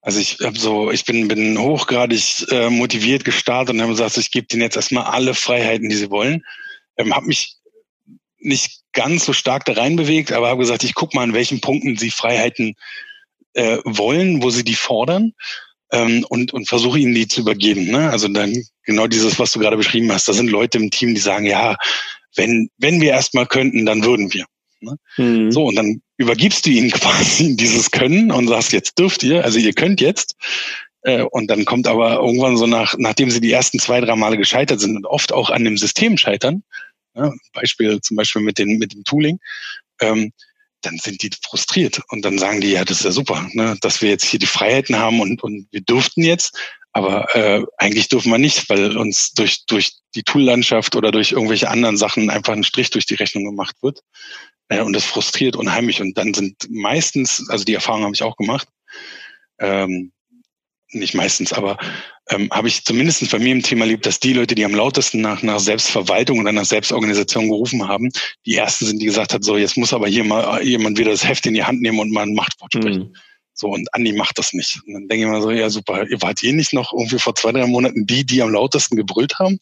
Also 0.00 0.18
ich 0.18 0.38
habe 0.42 0.58
so, 0.58 0.90
ich 0.90 1.04
bin, 1.04 1.28
bin 1.28 1.58
hochgradig 1.58 2.46
äh, 2.50 2.70
motiviert 2.70 3.24
gestartet 3.24 3.74
und 3.74 3.82
habe 3.82 3.92
gesagt, 3.92 4.16
ich 4.16 4.30
gebe 4.30 4.46
denen 4.46 4.62
jetzt 4.62 4.76
erstmal 4.76 5.04
alle 5.04 5.34
Freiheiten, 5.34 5.90
die 5.90 5.96
sie 5.96 6.10
wollen. 6.10 6.42
Ähm, 6.96 7.14
habe 7.14 7.26
mich 7.26 7.56
nicht 8.38 8.80
ganz 8.94 9.26
so 9.26 9.34
stark 9.34 9.66
da 9.66 9.74
reinbewegt, 9.74 10.32
aber 10.32 10.48
habe 10.48 10.60
gesagt, 10.60 10.82
ich 10.82 10.94
gucke 10.94 11.14
mal, 11.14 11.24
an 11.24 11.34
welchen 11.34 11.60
Punkten 11.60 11.98
sie 11.98 12.10
Freiheiten 12.10 12.76
äh, 13.52 13.76
wollen, 13.84 14.42
wo 14.42 14.48
sie 14.48 14.64
die 14.64 14.74
fordern 14.74 15.34
ähm, 15.92 16.24
und, 16.30 16.54
und 16.54 16.66
versuche 16.66 16.98
ihnen 16.98 17.14
die 17.14 17.28
zu 17.28 17.42
übergeben. 17.42 17.90
Ne? 17.90 18.10
Also 18.10 18.28
dann 18.28 18.56
genau 18.84 19.06
dieses, 19.06 19.38
was 19.38 19.52
du 19.52 19.58
gerade 19.58 19.76
beschrieben 19.76 20.10
hast. 20.10 20.28
Da 20.28 20.32
sind 20.32 20.50
Leute 20.50 20.78
im 20.78 20.90
Team, 20.90 21.14
die 21.14 21.20
sagen, 21.20 21.44
ja, 21.44 21.76
wenn, 22.36 22.70
wenn 22.78 23.00
wir 23.00 23.10
erstmal 23.10 23.46
könnten, 23.46 23.86
dann 23.86 24.04
würden 24.04 24.32
wir. 24.32 24.46
Ne? 24.80 24.96
Mhm. 25.16 25.52
So, 25.52 25.64
und 25.64 25.76
dann 25.76 26.02
übergibst 26.16 26.66
du 26.66 26.70
ihnen 26.70 26.90
quasi 26.90 27.56
dieses 27.56 27.90
Können 27.90 28.30
und 28.32 28.48
sagst, 28.48 28.72
jetzt 28.72 28.98
dürft 28.98 29.22
ihr, 29.22 29.44
also 29.44 29.58
ihr 29.58 29.72
könnt 29.72 30.00
jetzt. 30.00 30.36
Äh, 31.02 31.22
und 31.22 31.48
dann 31.48 31.64
kommt 31.64 31.86
aber 31.86 32.16
irgendwann 32.16 32.56
so 32.56 32.66
nach, 32.66 32.94
nachdem 32.98 33.30
sie 33.30 33.40
die 33.40 33.52
ersten 33.52 33.78
zwei, 33.78 34.00
drei 34.00 34.16
Male 34.16 34.36
gescheitert 34.36 34.80
sind 34.80 34.96
und 34.96 35.06
oft 35.06 35.32
auch 35.32 35.50
an 35.50 35.64
dem 35.64 35.78
System 35.78 36.18
scheitern, 36.18 36.62
ne? 37.14 37.32
Beispiel 37.52 38.00
zum 38.00 38.16
Beispiel 38.16 38.42
mit, 38.42 38.58
den, 38.58 38.78
mit 38.78 38.92
dem 38.92 39.04
Tooling, 39.04 39.38
ähm, 40.00 40.32
dann 40.82 40.98
sind 40.98 41.22
die 41.22 41.30
frustriert 41.42 42.00
und 42.08 42.24
dann 42.24 42.38
sagen 42.38 42.60
die, 42.60 42.72
ja, 42.72 42.84
das 42.84 42.98
ist 42.98 43.04
ja 43.04 43.10
super, 43.10 43.48
ne, 43.52 43.76
dass 43.80 44.00
wir 44.00 44.08
jetzt 44.08 44.24
hier 44.24 44.38
die 44.38 44.46
Freiheiten 44.46 44.96
haben 44.96 45.20
und, 45.20 45.42
und 45.42 45.66
wir 45.70 45.82
dürften 45.82 46.22
jetzt, 46.22 46.58
aber 46.92 47.34
äh, 47.34 47.64
eigentlich 47.78 48.08
dürfen 48.08 48.32
wir 48.32 48.38
nicht, 48.38 48.68
weil 48.68 48.96
uns 48.96 49.32
durch, 49.32 49.64
durch 49.66 49.92
die 50.14 50.22
Toollandschaft 50.22 50.96
oder 50.96 51.12
durch 51.12 51.32
irgendwelche 51.32 51.68
anderen 51.68 51.96
Sachen 51.96 52.30
einfach 52.30 52.52
ein 52.52 52.64
Strich 52.64 52.90
durch 52.90 53.06
die 53.06 53.14
Rechnung 53.14 53.44
gemacht 53.44 53.76
wird. 53.80 54.00
Äh, 54.68 54.80
und 54.80 54.94
das 54.94 55.04
frustriert 55.04 55.56
unheimlich. 55.56 56.00
Und 56.00 56.18
dann 56.18 56.34
sind 56.34 56.66
meistens, 56.68 57.48
also 57.48 57.64
die 57.64 57.74
Erfahrung 57.74 58.02
habe 58.02 58.14
ich 58.14 58.22
auch 58.22 58.36
gemacht, 58.36 58.68
ähm, 59.60 60.12
nicht 60.92 61.14
meistens, 61.14 61.52
aber 61.52 61.78
ähm, 62.30 62.48
habe 62.50 62.66
ich 62.66 62.84
zumindest 62.84 63.30
bei 63.30 63.38
mir 63.38 63.52
im 63.52 63.62
Thema 63.62 63.84
erlebt, 63.84 64.06
dass 64.06 64.18
die 64.18 64.32
Leute, 64.32 64.56
die 64.56 64.64
am 64.64 64.74
lautesten 64.74 65.20
nach, 65.20 65.42
nach 65.42 65.60
Selbstverwaltung 65.60 66.40
oder 66.40 66.50
nach 66.50 66.64
Selbstorganisation 66.64 67.48
gerufen 67.48 67.86
haben, 67.86 68.10
die 68.44 68.56
ersten 68.56 68.86
sind, 68.86 69.00
die 69.00 69.06
gesagt 69.06 69.32
hat, 69.32 69.44
so 69.44 69.56
jetzt 69.56 69.76
muss 69.76 69.92
aber 69.92 70.08
hier 70.08 70.24
mal 70.24 70.60
jemand 70.62 70.98
wieder 70.98 71.12
das 71.12 71.26
Heft 71.26 71.46
in 71.46 71.54
die 71.54 71.62
Hand 71.62 71.80
nehmen 71.80 72.00
und 72.00 72.10
mal 72.10 72.22
ein 72.22 72.34
Machtwort 72.34 72.72
sprechen. 72.72 73.02
Mhm. 73.02 73.16
So, 73.54 73.68
und 73.68 73.92
Andi 73.94 74.12
macht 74.12 74.38
das 74.38 74.52
nicht. 74.52 74.80
Und 74.86 74.94
dann 74.94 75.08
denke 75.08 75.26
ich 75.26 75.30
mir 75.30 75.42
so, 75.42 75.50
ja 75.50 75.68
super, 75.70 76.06
ihr 76.08 76.22
wart 76.22 76.42
eh 76.42 76.52
nicht 76.52 76.72
noch 76.72 76.92
irgendwie 76.92 77.18
vor 77.18 77.34
zwei, 77.34 77.52
drei 77.52 77.66
Monaten 77.66 78.06
die, 78.06 78.24
die 78.24 78.42
am 78.42 78.50
lautesten 78.50 78.96
gebrüllt 78.96 79.38
haben. 79.38 79.60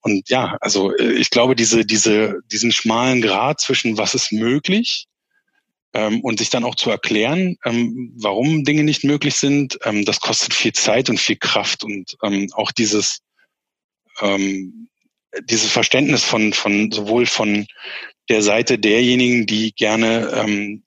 Und 0.00 0.28
ja, 0.30 0.56
also 0.60 0.96
äh, 0.96 1.12
ich 1.12 1.30
glaube, 1.30 1.54
diese, 1.54 1.84
diese, 1.84 2.40
diesen 2.50 2.72
schmalen 2.72 3.20
Grad 3.20 3.60
zwischen 3.60 3.98
was 3.98 4.14
ist 4.14 4.32
möglich 4.32 5.06
ähm, 5.92 6.20
und 6.20 6.38
sich 6.38 6.50
dann 6.50 6.64
auch 6.64 6.74
zu 6.74 6.90
erklären, 6.90 7.56
ähm, 7.64 8.14
warum 8.18 8.64
Dinge 8.64 8.84
nicht 8.84 9.04
möglich 9.04 9.34
sind, 9.34 9.78
ähm, 9.84 10.04
das 10.04 10.20
kostet 10.20 10.54
viel 10.54 10.72
Zeit 10.72 11.10
und 11.10 11.20
viel 11.20 11.36
Kraft 11.36 11.84
und 11.84 12.16
ähm, 12.22 12.48
auch 12.54 12.72
dieses 12.72 13.20
ähm, 14.20 14.88
dieses 15.44 15.70
Verständnis 15.70 16.24
von 16.24 16.52
von 16.52 16.90
sowohl 16.90 17.26
von 17.26 17.66
der 18.28 18.42
Seite 18.42 18.78
derjenigen, 18.78 19.46
die 19.46 19.72
gerne 19.72 20.30
ähm, 20.34 20.84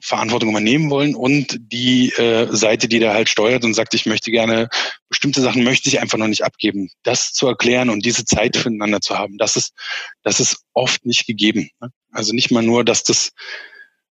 Verantwortung 0.00 0.50
übernehmen 0.50 0.90
wollen 0.90 1.14
und 1.14 1.58
die 1.58 2.10
äh, 2.12 2.46
Seite, 2.54 2.88
die 2.88 2.98
da 2.98 3.14
halt 3.14 3.28
steuert 3.28 3.64
und 3.64 3.74
sagt, 3.74 3.94
ich 3.94 4.06
möchte 4.06 4.30
gerne 4.30 4.68
bestimmte 5.08 5.40
Sachen 5.40 5.64
möchte 5.64 5.88
ich 5.88 6.00
einfach 6.00 6.18
noch 6.18 6.28
nicht 6.28 6.44
abgeben. 6.44 6.90
Das 7.02 7.32
zu 7.32 7.46
erklären 7.46 7.90
und 7.90 8.04
diese 8.04 8.24
Zeit 8.24 8.56
füreinander 8.56 9.00
zu 9.00 9.18
haben, 9.18 9.38
das 9.38 9.56
ist 9.56 9.72
das 10.22 10.40
ist 10.40 10.64
oft 10.72 11.04
nicht 11.04 11.26
gegeben. 11.26 11.70
Ne? 11.80 11.90
Also 12.12 12.32
nicht 12.32 12.50
mal 12.50 12.62
nur, 12.62 12.84
dass 12.84 13.02
das 13.02 13.32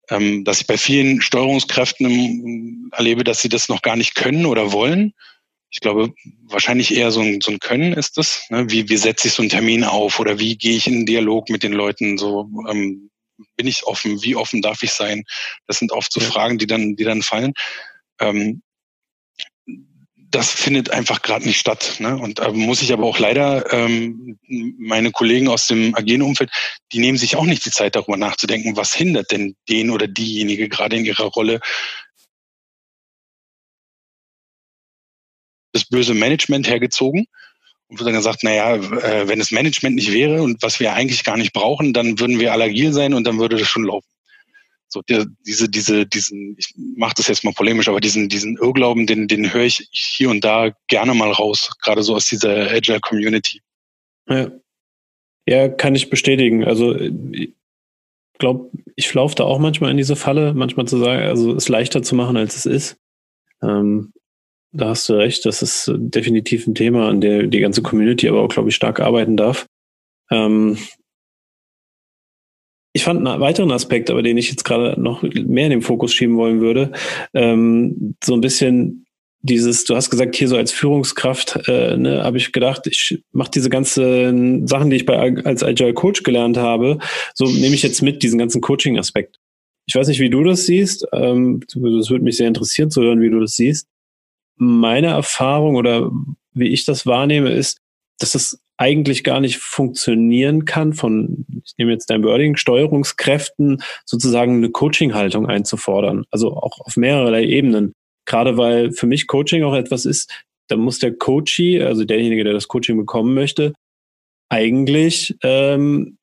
ähm, 0.09 0.43
dass 0.43 0.61
ich 0.61 0.67
bei 0.67 0.77
vielen 0.77 1.21
Steuerungskräften 1.21 2.89
erlebe, 2.93 3.23
dass 3.23 3.41
sie 3.41 3.49
das 3.49 3.69
noch 3.69 3.81
gar 3.81 3.95
nicht 3.95 4.15
können 4.15 4.45
oder 4.45 4.71
wollen. 4.71 5.13
Ich 5.69 5.81
glaube, 5.81 6.13
wahrscheinlich 6.45 6.95
eher 6.95 7.11
so 7.11 7.19
ein, 7.19 7.41
so 7.41 7.51
ein 7.51 7.59
Können 7.59 7.93
ist 7.93 8.17
das. 8.17 8.45
Ne? 8.49 8.69
Wie, 8.69 8.87
wie 8.87 8.97
setze 8.97 9.27
ich 9.27 9.33
so 9.33 9.41
einen 9.41 9.49
Termin 9.49 9.83
auf 9.83 10.19
oder 10.19 10.39
wie 10.39 10.57
gehe 10.57 10.77
ich 10.77 10.87
in 10.87 10.95
einen 10.95 11.05
Dialog 11.05 11.49
mit 11.49 11.61
den 11.61 11.73
Leuten? 11.73 12.17
So 12.17 12.49
ähm, 12.69 13.09
bin 13.55 13.67
ich 13.67 13.85
offen? 13.85 14.21
Wie 14.23 14.35
offen 14.35 14.61
darf 14.61 14.83
ich 14.83 14.91
sein? 14.91 15.23
Das 15.67 15.79
sind 15.79 15.91
oft 15.91 16.11
so 16.11 16.19
ja. 16.19 16.27
Fragen, 16.27 16.57
die 16.57 16.67
dann, 16.67 16.95
die 16.95 17.03
dann 17.03 17.21
fallen. 17.21 17.53
Ähm, 18.19 18.61
das 20.29 20.51
findet 20.51 20.89
einfach 20.89 21.21
gerade 21.21 21.45
nicht 21.45 21.59
statt. 21.59 21.97
Ne? 21.99 22.17
Und 22.17 22.39
da 22.39 22.51
muss 22.51 22.81
ich 22.81 22.91
aber 22.91 23.05
auch 23.05 23.19
leider 23.19 23.71
ähm, 23.71 24.37
meine 24.77 25.11
Kollegen 25.11 25.47
aus 25.47 25.67
dem 25.67 25.95
agilen 25.95 26.21
Umfeld, 26.21 26.51
die 26.91 26.99
nehmen 26.99 27.17
sich 27.17 27.35
auch 27.35 27.45
nicht 27.45 27.65
die 27.65 27.71
Zeit, 27.71 27.95
darüber 27.95 28.17
nachzudenken, 28.17 28.75
was 28.75 28.93
hindert 28.93 29.31
denn 29.31 29.55
den 29.69 29.89
oder 29.89 30.07
diejenige 30.07 30.67
gerade 30.67 30.97
in 30.97 31.05
ihrer 31.05 31.25
Rolle, 31.25 31.61
das 35.71 35.85
böse 35.85 36.13
Management 36.13 36.67
hergezogen 36.67 37.27
und 37.87 37.99
wird 37.99 38.07
dann 38.07 38.15
gesagt, 38.15 38.43
naja, 38.43 38.75
äh, 38.75 39.27
wenn 39.27 39.39
das 39.39 39.51
Management 39.51 39.95
nicht 39.95 40.11
wäre 40.11 40.41
und 40.41 40.61
was 40.61 40.79
wir 40.79 40.93
eigentlich 40.93 41.23
gar 41.23 41.37
nicht 41.37 41.53
brauchen, 41.53 41.93
dann 41.93 42.19
würden 42.19 42.39
wir 42.39 42.51
allergil 42.51 42.91
sein 42.93 43.13
und 43.13 43.25
dann 43.25 43.39
würde 43.39 43.57
das 43.57 43.67
schon 43.67 43.85
laufen. 43.85 44.07
So 44.89 45.01
der, 45.01 45.25
diese, 45.45 45.69
diese, 45.69 46.05
diesen, 46.05 46.55
ich 46.57 46.73
mache 46.95 47.15
das 47.17 47.27
jetzt 47.27 47.43
mal 47.43 47.53
polemisch, 47.53 47.89
aber 47.89 47.99
diesen, 47.99 48.29
diesen 48.29 48.57
Irrglauben, 48.57 49.05
den, 49.05 49.27
den 49.27 49.53
höre 49.53 49.65
ich 49.65 49.87
hier 49.91 50.29
und 50.29 50.43
da 50.43 50.71
gerne 50.87 51.13
mal 51.13 51.31
raus, 51.31 51.71
gerade 51.81 52.03
so 52.03 52.15
aus 52.15 52.27
dieser 52.27 52.71
Agile 52.71 52.99
Community. 52.99 53.61
Ja. 54.29 54.51
ja, 55.45 55.69
kann 55.69 55.95
ich 55.95 56.09
bestätigen. 56.09 56.63
Also 56.63 56.95
ich 56.95 57.53
glaube, 58.39 58.69
ich 58.95 59.13
laufe 59.13 59.35
da 59.35 59.43
auch 59.43 59.59
manchmal 59.59 59.91
in 59.91 59.97
diese 59.97 60.15
Falle, 60.15 60.53
manchmal 60.53 60.87
zu 60.87 60.97
sagen, 60.97 61.23
also 61.23 61.55
es 61.55 61.69
leichter 61.69 62.01
zu 62.03 62.15
machen, 62.15 62.37
als 62.37 62.55
es 62.55 62.65
ist. 62.65 62.97
Ähm, 63.61 64.13
da 64.71 64.89
hast 64.89 65.07
du 65.09 65.13
recht, 65.13 65.45
das 65.45 65.61
ist 65.61 65.91
definitiv 65.95 66.67
ein 66.67 66.75
Thema, 66.75 67.09
an 67.09 67.21
der 67.21 67.43
die 67.47 67.59
ganze 67.59 67.81
Community 67.81 68.27
aber 68.27 68.41
auch, 68.41 68.49
glaube 68.49 68.69
ich, 68.69 68.75
stark 68.75 68.99
arbeiten 68.99 69.37
darf. 69.37 69.65
Ähm, 70.29 70.77
ich 72.93 73.03
fand 73.03 73.25
einen 73.25 73.39
weiteren 73.39 73.71
Aspekt, 73.71 74.09
aber 74.09 74.23
den 74.23 74.37
ich 74.37 74.49
jetzt 74.49 74.63
gerade 74.63 74.99
noch 74.99 75.21
mehr 75.21 75.65
in 75.65 75.71
den 75.71 75.81
Fokus 75.81 76.13
schieben 76.13 76.35
wollen 76.35 76.61
würde, 76.61 76.91
ähm, 77.33 78.15
so 78.23 78.33
ein 78.33 78.41
bisschen 78.41 79.05
dieses, 79.41 79.85
du 79.85 79.95
hast 79.95 80.09
gesagt, 80.09 80.35
hier 80.35 80.47
so 80.47 80.57
als 80.57 80.71
Führungskraft, 80.71 81.67
äh, 81.67 81.95
ne, 81.95 82.23
habe 82.23 82.37
ich 82.37 82.51
gedacht, 82.51 82.87
ich 82.87 83.23
mache 83.31 83.51
diese 83.51 83.69
ganzen 83.69 84.67
Sachen, 84.67 84.89
die 84.89 84.95
ich 84.95 85.05
bei 85.05 85.35
als 85.43 85.63
Agile 85.63 85.93
Coach 85.93 86.23
gelernt 86.23 86.57
habe, 86.57 86.97
so 87.35 87.45
nehme 87.45 87.75
ich 87.75 87.83
jetzt 87.83 88.01
mit, 88.01 88.23
diesen 88.23 88.39
ganzen 88.39 88.61
Coaching-Aspekt. 88.61 89.37
Ich 89.85 89.95
weiß 89.95 90.07
nicht, 90.07 90.19
wie 90.19 90.29
du 90.29 90.43
das 90.43 90.65
siehst. 90.65 91.05
Ähm, 91.13 91.61
das 91.67 92.09
würde 92.09 92.23
mich 92.23 92.37
sehr 92.37 92.47
interessieren 92.47 92.91
zu 92.91 93.01
hören, 93.01 93.21
wie 93.21 93.29
du 93.29 93.39
das 93.39 93.55
siehst. 93.55 93.87
Meine 94.57 95.07
Erfahrung 95.07 95.75
oder 95.75 96.11
wie 96.53 96.67
ich 96.67 96.85
das 96.85 97.05
wahrnehme, 97.05 97.51
ist, 97.51 97.79
dass 98.19 98.35
es 98.35 98.59
eigentlich 98.77 99.23
gar 99.23 99.39
nicht 99.39 99.57
funktionieren 99.57 100.65
kann, 100.65 100.93
von, 100.93 101.45
ich 101.65 101.73
nehme 101.77 101.91
jetzt 101.91 102.09
dein 102.09 102.23
Wording, 102.23 102.55
Steuerungskräften 102.55 103.81
sozusagen 104.05 104.57
eine 104.57 104.69
Coaching-Haltung 104.69 105.47
einzufordern. 105.47 106.25
Also 106.31 106.55
auch 106.55 106.79
auf 106.79 106.95
mehrerlei 106.95 107.43
Ebenen. 107.45 107.93
Gerade 108.25 108.57
weil 108.57 108.91
für 108.91 109.07
mich 109.07 109.27
Coaching 109.27 109.63
auch 109.63 109.73
etwas 109.73 110.05
ist, 110.05 110.31
da 110.67 110.75
muss 110.75 110.99
der 110.99 111.13
Coachee, 111.13 111.81
also 111.81 112.03
derjenige, 112.05 112.43
der 112.43 112.53
das 112.53 112.67
Coaching 112.67 112.97
bekommen 112.97 113.33
möchte, 113.33 113.73
eigentlich 114.49 115.35
ähm, 115.43 116.17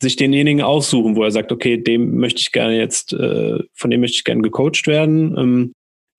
sich 0.00 0.16
denjenigen 0.16 0.62
aussuchen, 0.62 1.16
wo 1.16 1.24
er 1.24 1.30
sagt, 1.30 1.50
okay, 1.50 1.76
dem 1.76 2.16
möchte 2.16 2.40
ich 2.40 2.52
gerne 2.52 2.78
jetzt, 2.78 3.12
äh, 3.12 3.58
von 3.74 3.90
dem 3.90 4.00
möchte 4.00 4.16
ich 4.16 4.24
gerne 4.24 4.42
gecoacht 4.42 4.86
werden. 4.86 5.36
Ähm, 5.36 5.72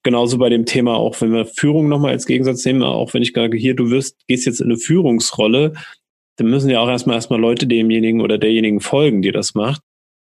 Genauso 0.04 0.38
bei 0.40 0.50
dem 0.50 0.66
Thema 0.66 0.96
auch, 0.96 1.20
wenn 1.22 1.32
wir 1.32 1.46
Führung 1.46 1.88
nochmal 1.88 2.12
als 2.12 2.26
Gegensatz 2.26 2.66
nehmen, 2.66 2.82
auch 2.82 3.14
wenn 3.14 3.22
ich 3.22 3.34
sage, 3.34 3.58
hier, 3.58 3.76
du 3.76 3.92
wirst, 3.92 4.18
gehst 4.28 4.48
jetzt 4.48 4.60
in 4.60 4.68
eine 4.68 4.78
Führungsrolle, 4.78 5.74
dann 6.38 6.50
müssen 6.50 6.70
ja 6.70 6.80
auch 6.80 6.90
erstmal 6.90 7.16
erstmal 7.16 7.40
Leute 7.40 7.68
demjenigen 7.68 8.22
oder 8.22 8.38
derjenigen 8.38 8.80
folgen, 8.80 9.22
die 9.22 9.32
das 9.32 9.54
macht. 9.54 9.82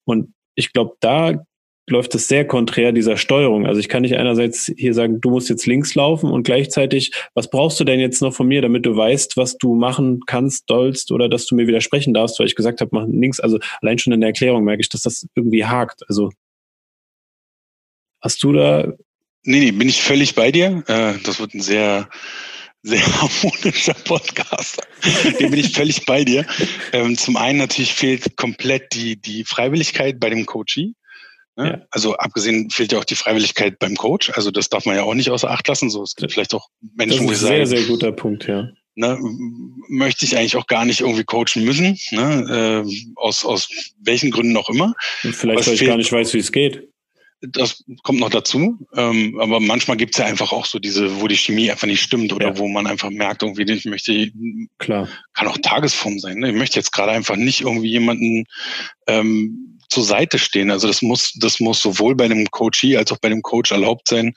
Und 0.06 0.32
ich 0.54 0.72
glaube, 0.72 0.94
da 1.00 1.44
läuft 1.88 2.14
es 2.14 2.28
sehr 2.28 2.46
konträr 2.46 2.92
dieser 2.92 3.16
Steuerung. 3.16 3.66
Also 3.66 3.78
ich 3.78 3.88
kann 3.88 4.02
nicht 4.02 4.16
einerseits 4.16 4.72
hier 4.76 4.94
sagen, 4.94 5.20
du 5.20 5.30
musst 5.30 5.50
jetzt 5.50 5.66
links 5.66 5.94
laufen 5.94 6.30
und 6.30 6.44
gleichzeitig, 6.44 7.12
was 7.34 7.50
brauchst 7.50 7.78
du 7.78 7.84
denn 7.84 8.00
jetzt 8.00 8.22
noch 8.22 8.32
von 8.32 8.46
mir, 8.46 8.62
damit 8.62 8.86
du 8.86 8.96
weißt, 8.96 9.36
was 9.36 9.58
du 9.58 9.74
machen 9.74 10.20
kannst, 10.26 10.64
sollst 10.68 11.12
oder 11.12 11.28
dass 11.28 11.46
du 11.46 11.54
mir 11.54 11.66
widersprechen 11.66 12.14
darfst, 12.14 12.38
weil 12.38 12.46
ich 12.46 12.54
gesagt 12.54 12.80
habe, 12.80 12.90
mach 12.92 13.06
links. 13.06 13.38
Also 13.38 13.58
allein 13.82 13.98
schon 13.98 14.14
in 14.14 14.20
der 14.20 14.28
Erklärung 14.28 14.64
merke 14.64 14.80
ich, 14.80 14.88
dass 14.88 15.02
das 15.02 15.26
irgendwie 15.34 15.64
hakt. 15.64 16.02
Also 16.08 16.30
hast 18.22 18.42
du 18.42 18.52
da 18.52 18.94
Nee, 19.44 19.60
nee, 19.60 19.72
bin 19.72 19.88
ich 19.88 20.02
völlig 20.02 20.34
bei 20.34 20.50
dir. 20.50 20.82
Äh, 20.86 21.14
das 21.22 21.38
wird 21.38 21.54
ein 21.54 21.60
sehr, 21.60 22.08
sehr 22.82 23.04
harmonischer 23.20 23.94
Podcast. 24.04 24.80
Den 25.38 25.50
bin 25.50 25.60
ich 25.60 25.72
völlig 25.72 26.06
bei 26.06 26.24
dir. 26.24 26.46
Ähm, 26.92 27.16
zum 27.16 27.36
einen 27.36 27.58
natürlich 27.58 27.92
fehlt 27.92 28.36
komplett 28.36 28.94
die, 28.94 29.16
die 29.20 29.44
Freiwilligkeit 29.44 30.18
bei 30.18 30.30
dem 30.30 30.46
Coachee. 30.46 30.94
Ne? 31.56 31.68
Ja. 31.68 31.86
Also 31.90 32.16
abgesehen 32.16 32.70
fehlt 32.70 32.92
ja 32.92 32.98
auch 32.98 33.04
die 33.04 33.14
Freiwilligkeit 33.14 33.78
beim 33.78 33.96
Coach. 33.96 34.30
Also 34.34 34.50
das 34.50 34.70
darf 34.70 34.86
man 34.86 34.96
ja 34.96 35.02
auch 35.02 35.14
nicht 35.14 35.30
außer 35.30 35.50
Acht 35.50 35.68
lassen. 35.68 35.90
So, 35.90 36.02
es 36.02 36.14
gibt 36.16 36.32
vielleicht 36.32 36.54
auch 36.54 36.68
Menschen, 36.96 37.26
das 37.26 37.36
ist 37.36 37.42
wo 37.42 37.46
ich 37.46 37.56
sehr, 37.56 37.66
sehr 37.66 37.82
guter 37.82 38.12
Punkt, 38.12 38.46
ja. 38.46 38.68
ne, 38.94 39.18
möchte 39.88 40.24
ich 40.24 40.36
eigentlich 40.36 40.56
auch 40.56 40.66
gar 40.66 40.84
nicht 40.84 41.00
irgendwie 41.00 41.24
coachen 41.24 41.64
müssen, 41.64 41.98
ne, 42.10 42.84
äh, 42.86 43.12
aus, 43.16 43.44
aus 43.44 43.68
welchen 44.00 44.30
Gründen 44.30 44.56
auch 44.56 44.68
immer. 44.70 44.94
Und 45.22 45.36
vielleicht, 45.36 45.66
weil 45.66 45.74
ich 45.74 45.84
gar 45.84 45.96
nicht 45.98 46.12
weiß, 46.12 46.32
wie 46.32 46.38
es 46.38 46.50
geht. 46.50 46.88
Das 47.48 47.84
kommt 48.02 48.20
noch 48.20 48.30
dazu. 48.30 48.78
Ähm, 48.94 49.38
aber 49.40 49.60
manchmal 49.60 49.96
gibt 49.96 50.14
es 50.14 50.18
ja 50.18 50.26
einfach 50.26 50.52
auch 50.52 50.66
so 50.66 50.78
diese, 50.78 51.20
wo 51.20 51.28
die 51.28 51.36
Chemie 51.36 51.70
einfach 51.70 51.86
nicht 51.86 52.02
stimmt 52.02 52.32
oder 52.32 52.48
ja. 52.48 52.58
wo 52.58 52.68
man 52.68 52.86
einfach 52.86 53.10
merkt, 53.10 53.42
irgendwie, 53.42 53.70
ich 53.70 53.84
möchte, 53.84 54.30
klar, 54.78 55.08
kann 55.34 55.48
auch 55.48 55.58
Tagesform 55.58 56.18
sein. 56.18 56.38
Ne? 56.38 56.50
Ich 56.50 56.56
möchte 56.56 56.78
jetzt 56.78 56.92
gerade 56.92 57.12
einfach 57.12 57.36
nicht 57.36 57.62
irgendwie 57.62 57.90
jemanden 57.90 58.44
ähm, 59.06 59.73
zur 59.88 60.04
Seite 60.04 60.38
stehen. 60.38 60.70
Also 60.70 60.86
das 60.86 61.02
muss, 61.02 61.32
das 61.34 61.60
muss 61.60 61.80
sowohl 61.80 62.14
bei 62.14 62.24
einem 62.24 62.50
Coachee 62.50 62.96
als 62.96 63.12
auch 63.12 63.18
bei 63.18 63.28
dem 63.28 63.42
Coach 63.42 63.72
erlaubt 63.72 64.08
sein, 64.08 64.34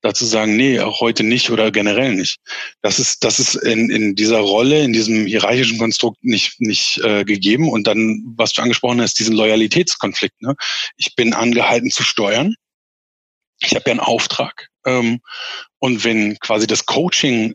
dazu 0.00 0.24
sagen, 0.24 0.56
nee, 0.56 0.80
auch 0.80 1.00
heute 1.00 1.22
nicht 1.22 1.50
oder 1.50 1.70
generell 1.70 2.14
nicht. 2.14 2.38
Das 2.82 2.98
ist, 2.98 3.24
das 3.24 3.38
ist 3.38 3.54
in, 3.54 3.90
in 3.90 4.14
dieser 4.14 4.38
Rolle, 4.38 4.82
in 4.82 4.92
diesem 4.92 5.26
hierarchischen 5.26 5.78
Konstrukt 5.78 6.22
nicht, 6.22 6.60
nicht 6.60 6.98
äh, 6.98 7.24
gegeben. 7.24 7.70
Und 7.70 7.86
dann, 7.86 8.22
was 8.36 8.52
du 8.52 8.62
angesprochen 8.62 9.00
hast, 9.00 9.18
diesen 9.18 9.36
Loyalitätskonflikt. 9.36 10.40
Ne? 10.42 10.54
Ich 10.96 11.14
bin 11.14 11.32
angehalten 11.32 11.90
zu 11.90 12.02
steuern. 12.02 12.54
Ich 13.60 13.74
habe 13.74 13.84
ja 13.86 13.92
einen 13.92 14.00
Auftrag. 14.00 14.68
Ähm, 14.84 15.20
und 15.78 16.04
wenn 16.04 16.38
quasi 16.38 16.66
das 16.66 16.86
Coaching 16.86 17.54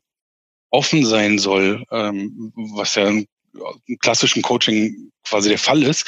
offen 0.72 1.06
sein 1.06 1.40
soll, 1.40 1.84
ähm, 1.92 2.52
was 2.56 2.96
ja 2.96 3.08
im 3.08 3.28
klassischen 4.02 4.42
Coaching 4.42 5.12
quasi 5.24 5.50
der 5.50 5.58
Fall 5.58 5.84
ist, 5.84 6.06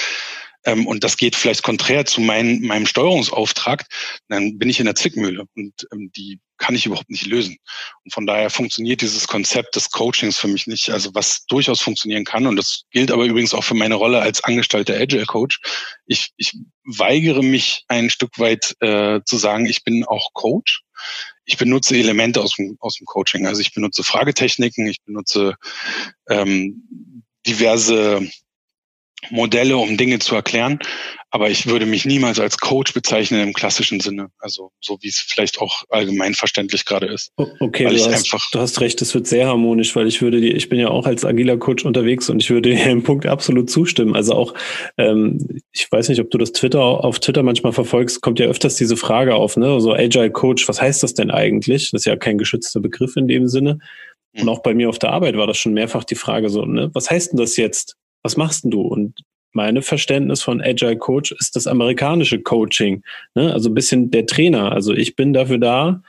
ähm, 0.65 0.87
und 0.87 1.03
das 1.03 1.17
geht 1.17 1.35
vielleicht 1.35 1.63
konträr 1.63 2.05
zu 2.05 2.21
mein, 2.21 2.61
meinem 2.61 2.85
Steuerungsauftrag, 2.85 3.85
dann 4.27 4.57
bin 4.57 4.69
ich 4.69 4.79
in 4.79 4.85
der 4.85 4.95
Zwickmühle 4.95 5.45
und 5.55 5.73
ähm, 5.91 6.11
die 6.15 6.39
kann 6.57 6.75
ich 6.75 6.85
überhaupt 6.85 7.09
nicht 7.09 7.25
lösen. 7.25 7.57
Und 8.05 8.13
von 8.13 8.27
daher 8.27 8.51
funktioniert 8.51 9.01
dieses 9.01 9.27
Konzept 9.27 9.75
des 9.75 9.89
Coachings 9.89 10.37
für 10.37 10.47
mich 10.47 10.67
nicht. 10.67 10.91
Also 10.91 11.09
was 11.15 11.45
durchaus 11.47 11.81
funktionieren 11.81 12.23
kann, 12.23 12.45
und 12.45 12.55
das 12.55 12.83
gilt 12.91 13.11
aber 13.11 13.25
übrigens 13.25 13.55
auch 13.55 13.63
für 13.63 13.73
meine 13.73 13.95
Rolle 13.95 14.21
als 14.21 14.43
angestellter 14.43 14.93
Agile 14.93 15.25
Coach. 15.25 15.59
Ich, 16.05 16.31
ich 16.37 16.53
weigere 16.83 17.41
mich 17.41 17.83
ein 17.87 18.11
Stück 18.11 18.37
weit 18.37 18.75
äh, 18.79 19.21
zu 19.25 19.37
sagen, 19.37 19.65
ich 19.65 19.83
bin 19.83 20.05
auch 20.05 20.33
Coach. 20.33 20.83
Ich 21.45 21.57
benutze 21.57 21.97
Elemente 21.97 22.41
aus 22.41 22.55
dem, 22.55 22.77
aus 22.79 22.95
dem 22.95 23.05
Coaching. 23.05 23.47
Also 23.47 23.61
ich 23.61 23.73
benutze 23.73 24.03
Fragetechniken, 24.03 24.85
ich 24.85 25.01
benutze 25.03 25.55
ähm, 26.29 27.23
diverse 27.47 28.29
Modelle, 29.29 29.77
um 29.77 29.97
Dinge 29.97 30.19
zu 30.19 30.35
erklären. 30.35 30.79
Aber 31.33 31.49
ich 31.49 31.67
würde 31.67 31.85
mich 31.85 32.05
niemals 32.05 32.41
als 32.41 32.57
Coach 32.57 32.93
bezeichnen 32.93 33.41
im 33.41 33.53
klassischen 33.53 34.01
Sinne. 34.01 34.31
Also 34.39 34.71
so 34.81 34.97
wie 35.01 35.07
es 35.07 35.19
vielleicht 35.25 35.61
auch 35.61 35.83
allgemein 35.89 36.33
verständlich 36.33 36.83
gerade 36.83 37.05
ist. 37.05 37.31
Okay, 37.37 37.85
weil 37.85 37.95
du, 37.95 38.01
hast, 38.01 38.13
einfach 38.13 38.51
du 38.51 38.59
hast 38.59 38.81
recht, 38.81 39.01
es 39.01 39.13
wird 39.13 39.27
sehr 39.27 39.47
harmonisch, 39.47 39.95
weil 39.95 40.07
ich 40.07 40.21
würde 40.21 40.41
dir, 40.41 40.53
ich 40.53 40.67
bin 40.67 40.77
ja 40.77 40.89
auch 40.89 41.05
als 41.05 41.23
agiler 41.23 41.55
Coach 41.55 41.85
unterwegs 41.85 42.29
und 42.29 42.41
ich 42.41 42.49
würde 42.49 42.71
dir 42.71 42.85
im 42.87 43.03
Punkt 43.03 43.25
absolut 43.25 43.69
zustimmen. 43.69 44.13
Also 44.13 44.33
auch, 44.33 44.53
ähm, 44.97 45.61
ich 45.71 45.89
weiß 45.89 46.09
nicht, 46.09 46.19
ob 46.19 46.29
du 46.31 46.37
das 46.37 46.51
Twitter 46.51 46.81
auf 46.81 47.19
Twitter 47.19 47.43
manchmal 47.43 47.71
verfolgst, 47.71 48.21
kommt 48.21 48.39
ja 48.39 48.47
öfters 48.47 48.75
diese 48.75 48.97
Frage 48.97 49.35
auf, 49.35 49.55
ne? 49.55 49.79
So 49.79 49.93
Agile 49.93 50.31
Coach, 50.31 50.67
was 50.67 50.81
heißt 50.81 51.01
das 51.01 51.13
denn 51.13 51.31
eigentlich? 51.31 51.91
Das 51.91 52.01
ist 52.01 52.05
ja 52.05 52.17
kein 52.17 52.37
geschützter 52.37 52.81
Begriff 52.81 53.15
in 53.15 53.29
dem 53.29 53.47
Sinne. 53.47 53.79
Und 54.33 54.41
hm. 54.41 54.49
auch 54.49 54.61
bei 54.61 54.73
mir 54.73 54.89
auf 54.89 54.99
der 54.99 55.11
Arbeit 55.11 55.37
war 55.37 55.47
das 55.47 55.57
schon 55.57 55.73
mehrfach 55.73 56.03
die 56.03 56.15
Frage 56.15 56.49
so, 56.49 56.65
ne, 56.65 56.89
was 56.93 57.09
heißt 57.09 57.31
denn 57.31 57.39
das 57.39 57.55
jetzt? 57.55 57.95
Was 58.23 58.37
machst 58.37 58.63
denn 58.63 58.71
du? 58.71 58.81
Und 58.81 59.21
meine 59.53 59.81
Verständnis 59.81 60.41
von 60.41 60.61
Agile 60.61 60.97
Coach 60.97 61.33
ist 61.33 61.55
das 61.55 61.67
amerikanische 61.67 62.41
Coaching. 62.41 63.03
Ne? 63.35 63.53
Also 63.53 63.69
ein 63.69 63.73
bisschen 63.73 64.11
der 64.11 64.25
Trainer. 64.25 64.71
Also 64.71 64.93
ich 64.93 65.15
bin 65.15 65.33
dafür 65.33 65.57
da, 65.57 66.01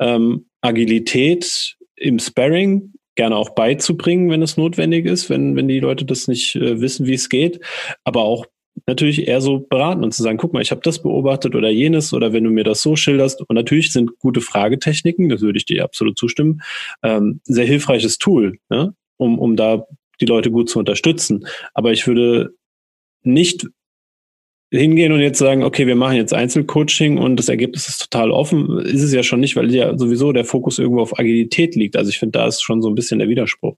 ähm, 0.00 0.46
Agilität 0.62 1.76
im 1.96 2.18
Sparring 2.18 2.92
gerne 3.16 3.36
auch 3.36 3.50
beizubringen, 3.50 4.30
wenn 4.30 4.42
es 4.42 4.56
notwendig 4.56 5.04
ist, 5.04 5.28
wenn, 5.28 5.56
wenn 5.56 5.68
die 5.68 5.80
Leute 5.80 6.04
das 6.04 6.28
nicht 6.28 6.56
äh, 6.56 6.80
wissen, 6.80 7.06
wie 7.06 7.14
es 7.14 7.28
geht. 7.28 7.60
Aber 8.04 8.22
auch 8.22 8.46
natürlich 8.86 9.28
eher 9.28 9.40
so 9.40 9.60
beraten 9.60 10.04
und 10.04 10.14
zu 10.14 10.22
sagen, 10.22 10.38
guck 10.38 10.52
mal, 10.52 10.62
ich 10.62 10.70
habe 10.70 10.80
das 10.82 11.02
beobachtet 11.02 11.54
oder 11.54 11.68
jenes 11.68 12.14
oder 12.14 12.32
wenn 12.32 12.44
du 12.44 12.50
mir 12.50 12.64
das 12.64 12.82
so 12.82 12.96
schilderst. 12.96 13.42
Und 13.42 13.54
natürlich 13.54 13.92
sind 13.92 14.18
gute 14.18 14.40
Fragetechniken, 14.40 15.28
das 15.28 15.42
würde 15.42 15.58
ich 15.58 15.66
dir 15.66 15.84
absolut 15.84 16.18
zustimmen, 16.18 16.62
ähm, 17.02 17.40
sehr 17.44 17.66
hilfreiches 17.66 18.18
Tool, 18.18 18.58
ne? 18.70 18.94
um, 19.18 19.38
um 19.38 19.56
da 19.56 19.86
die 20.20 20.26
Leute 20.26 20.50
gut 20.50 20.68
zu 20.68 20.78
unterstützen. 20.78 21.46
Aber 21.74 21.92
ich 21.92 22.06
würde 22.06 22.54
nicht 23.22 23.66
hingehen 24.70 25.12
und 25.12 25.20
jetzt 25.20 25.38
sagen, 25.38 25.64
okay, 25.64 25.86
wir 25.86 25.96
machen 25.96 26.16
jetzt 26.16 26.32
Einzelcoaching 26.32 27.18
und 27.18 27.36
das 27.36 27.48
Ergebnis 27.48 27.88
ist 27.88 27.98
total 27.98 28.30
offen, 28.30 28.78
ist 28.78 29.02
es 29.02 29.12
ja 29.12 29.22
schon 29.22 29.40
nicht, 29.40 29.56
weil 29.56 29.74
ja 29.74 29.98
sowieso 29.98 30.32
der 30.32 30.44
Fokus 30.44 30.78
irgendwo 30.78 31.02
auf 31.02 31.18
Agilität 31.18 31.74
liegt. 31.74 31.96
Also 31.96 32.10
ich 32.10 32.18
finde, 32.18 32.38
da 32.38 32.46
ist 32.46 32.62
schon 32.62 32.80
so 32.80 32.88
ein 32.88 32.94
bisschen 32.94 33.18
der 33.18 33.28
Widerspruch. 33.28 33.76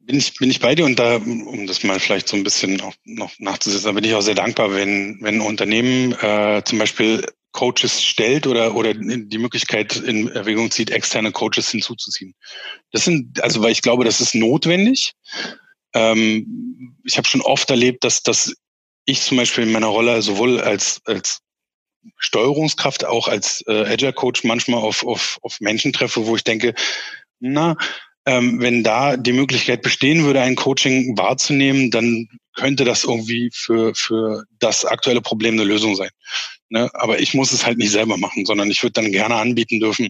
Bin 0.00 0.18
ich, 0.18 0.36
bin 0.36 0.50
ich 0.50 0.60
bei 0.60 0.74
dir 0.74 0.84
und 0.84 0.98
da, 0.98 1.16
um 1.16 1.66
das 1.66 1.82
mal 1.82 1.98
vielleicht 1.98 2.28
so 2.28 2.36
ein 2.36 2.44
bisschen 2.44 2.80
auch 2.82 2.92
noch 3.04 3.32
nachzusetzen, 3.38 3.86
da 3.86 3.92
bin 3.92 4.04
ich 4.04 4.14
auch 4.14 4.20
sehr 4.20 4.34
dankbar, 4.34 4.74
wenn, 4.74 5.18
wenn 5.22 5.40
Unternehmen 5.40 6.12
äh, 6.20 6.60
zum 6.64 6.78
Beispiel 6.78 7.24
Coaches 7.54 8.02
stellt 8.02 8.46
oder, 8.46 8.74
oder 8.74 8.92
die 8.92 9.38
Möglichkeit 9.38 9.96
in 9.96 10.28
Erwägung 10.28 10.70
zieht, 10.70 10.90
externe 10.90 11.32
Coaches 11.32 11.70
hinzuzuziehen. 11.70 12.34
Das 12.90 13.04
sind, 13.04 13.42
also 13.42 13.62
weil 13.62 13.72
ich 13.72 13.80
glaube, 13.80 14.04
das 14.04 14.20
ist 14.20 14.34
notwendig. 14.34 15.12
Ähm, 15.94 16.96
ich 17.04 17.16
habe 17.16 17.26
schon 17.26 17.40
oft 17.40 17.70
erlebt, 17.70 18.04
dass, 18.04 18.22
dass 18.22 18.54
ich 19.06 19.22
zum 19.22 19.36
Beispiel 19.36 19.64
in 19.64 19.72
meiner 19.72 19.86
Rolle 19.86 20.20
sowohl 20.20 20.60
als, 20.60 21.00
als 21.04 21.40
Steuerungskraft, 22.18 23.04
auch 23.04 23.28
als 23.28 23.62
äh, 23.68 23.84
Agile 23.86 24.12
Coach 24.12 24.44
manchmal 24.44 24.80
auf, 24.80 25.06
auf, 25.06 25.38
auf 25.42 25.60
Menschen 25.60 25.92
treffe, 25.92 26.26
wo 26.26 26.36
ich 26.36 26.44
denke, 26.44 26.74
na, 27.38 27.76
ähm, 28.26 28.60
wenn 28.60 28.82
da 28.82 29.16
die 29.16 29.32
Möglichkeit 29.32 29.82
bestehen 29.82 30.24
würde, 30.24 30.40
ein 30.40 30.56
Coaching 30.56 31.16
wahrzunehmen, 31.18 31.90
dann 31.90 32.28
könnte 32.54 32.84
das 32.84 33.04
irgendwie 33.04 33.50
für, 33.52 33.94
für 33.94 34.44
das 34.58 34.84
aktuelle 34.84 35.20
Problem 35.20 35.54
eine 35.54 35.64
Lösung 35.64 35.96
sein. 35.96 36.10
Ne? 36.68 36.90
Aber 36.94 37.20
ich 37.20 37.34
muss 37.34 37.52
es 37.52 37.66
halt 37.66 37.78
nicht 37.78 37.90
selber 37.90 38.16
machen, 38.16 38.46
sondern 38.46 38.70
ich 38.70 38.82
würde 38.82 38.92
dann 38.92 39.12
gerne 39.12 39.36
anbieten 39.36 39.80
dürfen. 39.80 40.08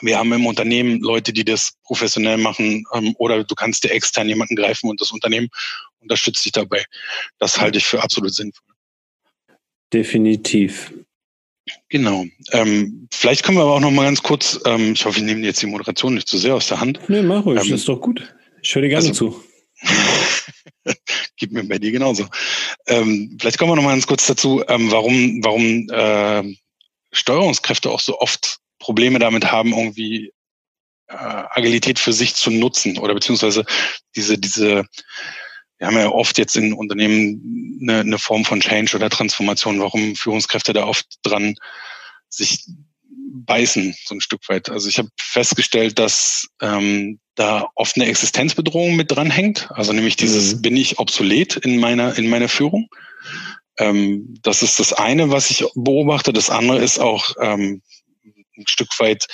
Wir 0.00 0.18
haben 0.18 0.32
im 0.32 0.46
Unternehmen 0.46 1.00
Leute, 1.00 1.34
die 1.34 1.44
das 1.44 1.74
professionell 1.84 2.38
machen, 2.38 2.84
ähm, 2.94 3.14
oder 3.18 3.44
du 3.44 3.54
kannst 3.54 3.84
dir 3.84 3.90
extern 3.90 4.28
jemanden 4.28 4.56
greifen 4.56 4.88
und 4.88 5.00
das 5.00 5.10
Unternehmen 5.10 5.48
unterstützt 6.00 6.44
dich 6.44 6.52
dabei. 6.52 6.84
Das 7.38 7.60
halte 7.60 7.78
ich 7.78 7.84
für 7.84 8.02
absolut 8.02 8.34
sinnvoll. 8.34 8.74
Definitiv. 9.92 10.94
Genau. 11.88 12.24
Ähm, 12.52 13.08
vielleicht 13.12 13.44
können 13.44 13.58
wir 13.58 13.62
aber 13.62 13.74
auch 13.74 13.80
noch 13.80 13.90
mal 13.90 14.04
ganz 14.04 14.22
kurz, 14.22 14.60
ähm, 14.66 14.92
ich 14.94 15.04
hoffe, 15.04 15.18
ich 15.18 15.24
nehme 15.24 15.44
jetzt 15.44 15.62
die 15.62 15.66
Moderation 15.66 16.14
nicht 16.14 16.28
zu 16.28 16.38
sehr 16.38 16.54
aus 16.54 16.68
der 16.68 16.80
Hand. 16.80 17.00
Nee, 17.08 17.22
mach 17.22 17.44
ruhig, 17.44 17.62
ähm, 17.62 17.70
das 17.70 17.80
ist 17.80 17.88
doch 17.88 18.00
gut. 18.00 18.34
Ich 18.62 18.74
höre 18.74 18.82
dir 18.82 18.88
gerne 18.88 19.08
also, 19.08 19.30
zu. 19.30 19.44
Gib 21.36 21.52
mir 21.52 21.64
bei 21.64 21.78
dir 21.78 21.92
genauso. 21.92 22.26
Ähm, 22.86 23.36
vielleicht 23.40 23.58
kommen 23.58 23.70
wir 23.70 23.76
noch 23.76 23.82
mal 23.82 23.92
ganz 23.92 24.06
kurz 24.06 24.26
dazu, 24.26 24.64
ähm, 24.68 24.90
warum, 24.90 25.42
warum 25.42 25.88
äh, 25.90 26.56
Steuerungskräfte 27.12 27.90
auch 27.90 28.00
so 28.00 28.18
oft 28.18 28.58
Probleme 28.78 29.18
damit 29.18 29.50
haben, 29.52 29.72
irgendwie 29.72 30.32
äh, 31.08 31.14
Agilität 31.14 31.98
für 31.98 32.12
sich 32.12 32.34
zu 32.34 32.50
nutzen 32.50 32.98
oder 32.98 33.14
beziehungsweise 33.14 33.64
diese, 34.16 34.38
diese 34.38 34.84
wir 35.82 35.88
haben 35.88 35.98
ja 35.98 36.10
oft 36.10 36.38
jetzt 36.38 36.56
in 36.56 36.74
Unternehmen 36.74 37.80
eine, 37.82 38.00
eine 38.02 38.18
Form 38.18 38.44
von 38.44 38.60
Change 38.60 38.94
oder 38.94 39.10
Transformation, 39.10 39.80
warum 39.80 40.14
Führungskräfte 40.14 40.72
da 40.72 40.86
oft 40.86 41.06
dran 41.24 41.56
sich 42.28 42.68
beißen, 43.32 43.92
so 44.04 44.14
ein 44.14 44.20
Stück 44.20 44.48
weit. 44.48 44.70
Also 44.70 44.88
ich 44.88 44.98
habe 44.98 45.08
festgestellt, 45.18 45.98
dass 45.98 46.46
ähm, 46.60 47.18
da 47.34 47.66
oft 47.74 47.96
eine 47.96 48.06
Existenzbedrohung 48.06 48.94
mit 48.94 49.10
dran 49.10 49.32
hängt. 49.32 49.72
Also 49.72 49.92
nämlich 49.92 50.14
dieses, 50.14 50.54
mhm. 50.54 50.62
bin 50.62 50.76
ich 50.76 51.00
obsolet 51.00 51.56
in 51.56 51.80
meiner, 51.80 52.16
in 52.16 52.30
meiner 52.30 52.48
Führung? 52.48 52.86
Ähm, 53.76 54.36
das 54.40 54.62
ist 54.62 54.78
das 54.78 54.92
eine, 54.92 55.30
was 55.30 55.50
ich 55.50 55.64
beobachte. 55.74 56.32
Das 56.32 56.48
andere 56.48 56.78
ist 56.78 57.00
auch 57.00 57.34
ähm, 57.40 57.82
ein 58.56 58.68
Stück 58.68 59.00
weit 59.00 59.26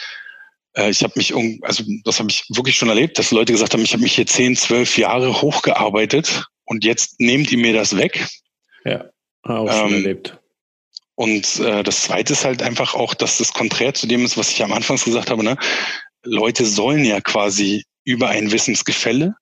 ich 0.74 1.02
habe 1.02 1.14
mich, 1.16 1.34
also 1.62 1.84
das 2.04 2.20
habe 2.20 2.30
ich 2.30 2.44
wirklich 2.50 2.76
schon 2.76 2.88
erlebt, 2.88 3.18
dass 3.18 3.30
Leute 3.30 3.52
gesagt 3.52 3.72
haben, 3.72 3.82
ich 3.82 3.92
habe 3.92 4.02
mich 4.02 4.14
hier 4.14 4.26
zehn, 4.26 4.54
zwölf 4.54 4.96
Jahre 4.96 5.40
hochgearbeitet 5.42 6.44
und 6.64 6.84
jetzt 6.84 7.18
nehmt 7.18 7.50
ihr 7.50 7.58
mir 7.58 7.72
das 7.72 7.96
weg. 7.96 8.28
Ja, 8.84 9.06
auch 9.42 9.70
schon 9.70 9.88
ähm, 9.88 9.94
erlebt. 9.94 10.38
Und 11.14 11.58
äh, 11.58 11.82
das 11.82 12.02
Zweite 12.02 12.32
ist 12.32 12.44
halt 12.44 12.62
einfach 12.62 12.94
auch, 12.94 13.12
dass 13.12 13.38
das 13.38 13.52
konträr 13.52 13.92
zu 13.92 14.06
dem 14.06 14.24
ist, 14.24 14.36
was 14.36 14.50
ich 14.50 14.62
am 14.62 14.72
Anfang 14.72 14.98
gesagt 14.98 15.30
habe. 15.30 15.42
Ne? 15.42 15.56
Leute 16.22 16.64
sollen 16.64 17.04
ja 17.04 17.20
quasi 17.20 17.84
über 18.04 18.28
ein 18.28 18.52
Wissensgefälle 18.52 19.34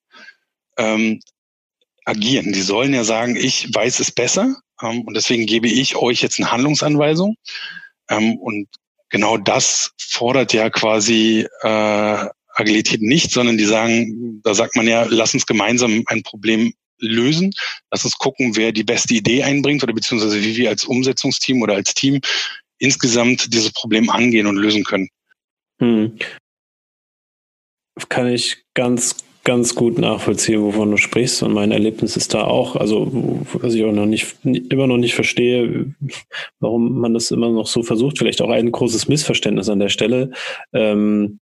ähm, 0.78 1.20
agieren. 2.06 2.52
Die 2.52 2.62
sollen 2.62 2.94
ja 2.94 3.04
sagen, 3.04 3.36
ich 3.36 3.68
weiß 3.74 4.00
es 4.00 4.10
besser 4.10 4.56
ähm, 4.80 5.02
und 5.02 5.14
deswegen 5.14 5.44
gebe 5.44 5.68
ich 5.68 5.96
euch 5.96 6.22
jetzt 6.22 6.38
eine 6.38 6.50
Handlungsanweisung. 6.50 7.36
Ähm, 8.08 8.38
und 8.38 8.68
genau 9.10 9.36
das 9.36 9.92
fordert 9.98 10.52
ja 10.52 10.70
quasi 10.70 11.46
äh, 11.62 12.28
Agilität 12.56 13.02
nicht, 13.02 13.30
sondern 13.30 13.58
die 13.58 13.64
sagen, 13.64 14.40
da 14.42 14.54
sagt 14.54 14.76
man 14.76 14.88
ja, 14.88 15.04
lass 15.08 15.34
uns 15.34 15.46
gemeinsam 15.46 16.02
ein 16.06 16.22
Problem 16.22 16.72
lösen. 16.98 17.52
Lass 17.90 18.04
uns 18.04 18.16
gucken, 18.16 18.56
wer 18.56 18.72
die 18.72 18.84
beste 18.84 19.14
Idee 19.14 19.42
einbringt 19.42 19.82
oder 19.82 19.92
beziehungsweise 19.92 20.42
wie 20.42 20.56
wir 20.56 20.70
als 20.70 20.84
Umsetzungsteam 20.84 21.62
oder 21.62 21.74
als 21.74 21.94
Team 21.94 22.20
insgesamt 22.78 23.52
dieses 23.52 23.72
Problem 23.72 24.10
angehen 24.10 24.46
und 24.46 24.56
lösen 24.56 24.84
können. 24.84 25.08
Hm. 25.78 26.18
kann 28.08 28.28
ich 28.28 28.64
ganz, 28.74 29.16
ganz 29.46 29.76
gut 29.76 29.96
nachvollziehen, 29.96 30.60
wovon 30.60 30.90
du 30.90 30.96
sprichst. 30.96 31.42
Und 31.44 31.52
mein 31.52 31.70
Erlebnis 31.70 32.16
ist 32.16 32.34
da 32.34 32.44
auch, 32.44 32.74
also 32.74 33.08
was 33.52 33.74
ich 33.74 33.84
auch 33.84 33.92
noch 33.92 34.04
nicht, 34.04 34.36
immer 34.44 34.88
noch 34.88 34.96
nicht 34.96 35.14
verstehe, 35.14 35.94
warum 36.58 36.98
man 36.98 37.14
das 37.14 37.30
immer 37.30 37.48
noch 37.48 37.68
so 37.68 37.84
versucht. 37.84 38.18
Vielleicht 38.18 38.42
auch 38.42 38.50
ein 38.50 38.72
großes 38.72 39.06
Missverständnis 39.06 39.68
an 39.68 39.78
der 39.78 39.88
Stelle. 39.88 40.32
Ähm, 40.72 41.38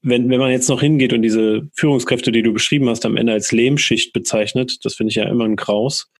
wenn, 0.00 0.30
wenn 0.30 0.40
man 0.40 0.50
jetzt 0.50 0.70
noch 0.70 0.80
hingeht 0.80 1.12
und 1.12 1.20
diese 1.20 1.68
Führungskräfte, 1.74 2.32
die 2.32 2.42
du 2.42 2.54
beschrieben 2.54 2.88
hast, 2.88 3.04
am 3.04 3.18
Ende 3.18 3.34
als 3.34 3.52
Lehmschicht 3.52 4.14
bezeichnet, 4.14 4.78
das 4.82 4.94
finde 4.94 5.10
ich 5.10 5.16
ja 5.16 5.28
immer 5.28 5.44
ein 5.44 5.56
Graus. 5.56 6.10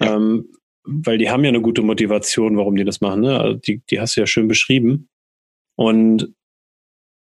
Ja. 0.00 0.14
Ähm, 0.14 0.48
weil 0.84 1.18
die 1.18 1.28
haben 1.28 1.42
ja 1.42 1.48
eine 1.48 1.62
gute 1.62 1.82
Motivation, 1.82 2.56
warum 2.56 2.76
die 2.76 2.84
das 2.84 3.00
machen. 3.00 3.22
Ne? 3.22 3.40
Also 3.40 3.58
die, 3.58 3.82
die 3.90 3.98
hast 3.98 4.16
du 4.16 4.20
ja 4.20 4.28
schön 4.28 4.46
beschrieben. 4.46 5.08
Und 5.74 6.32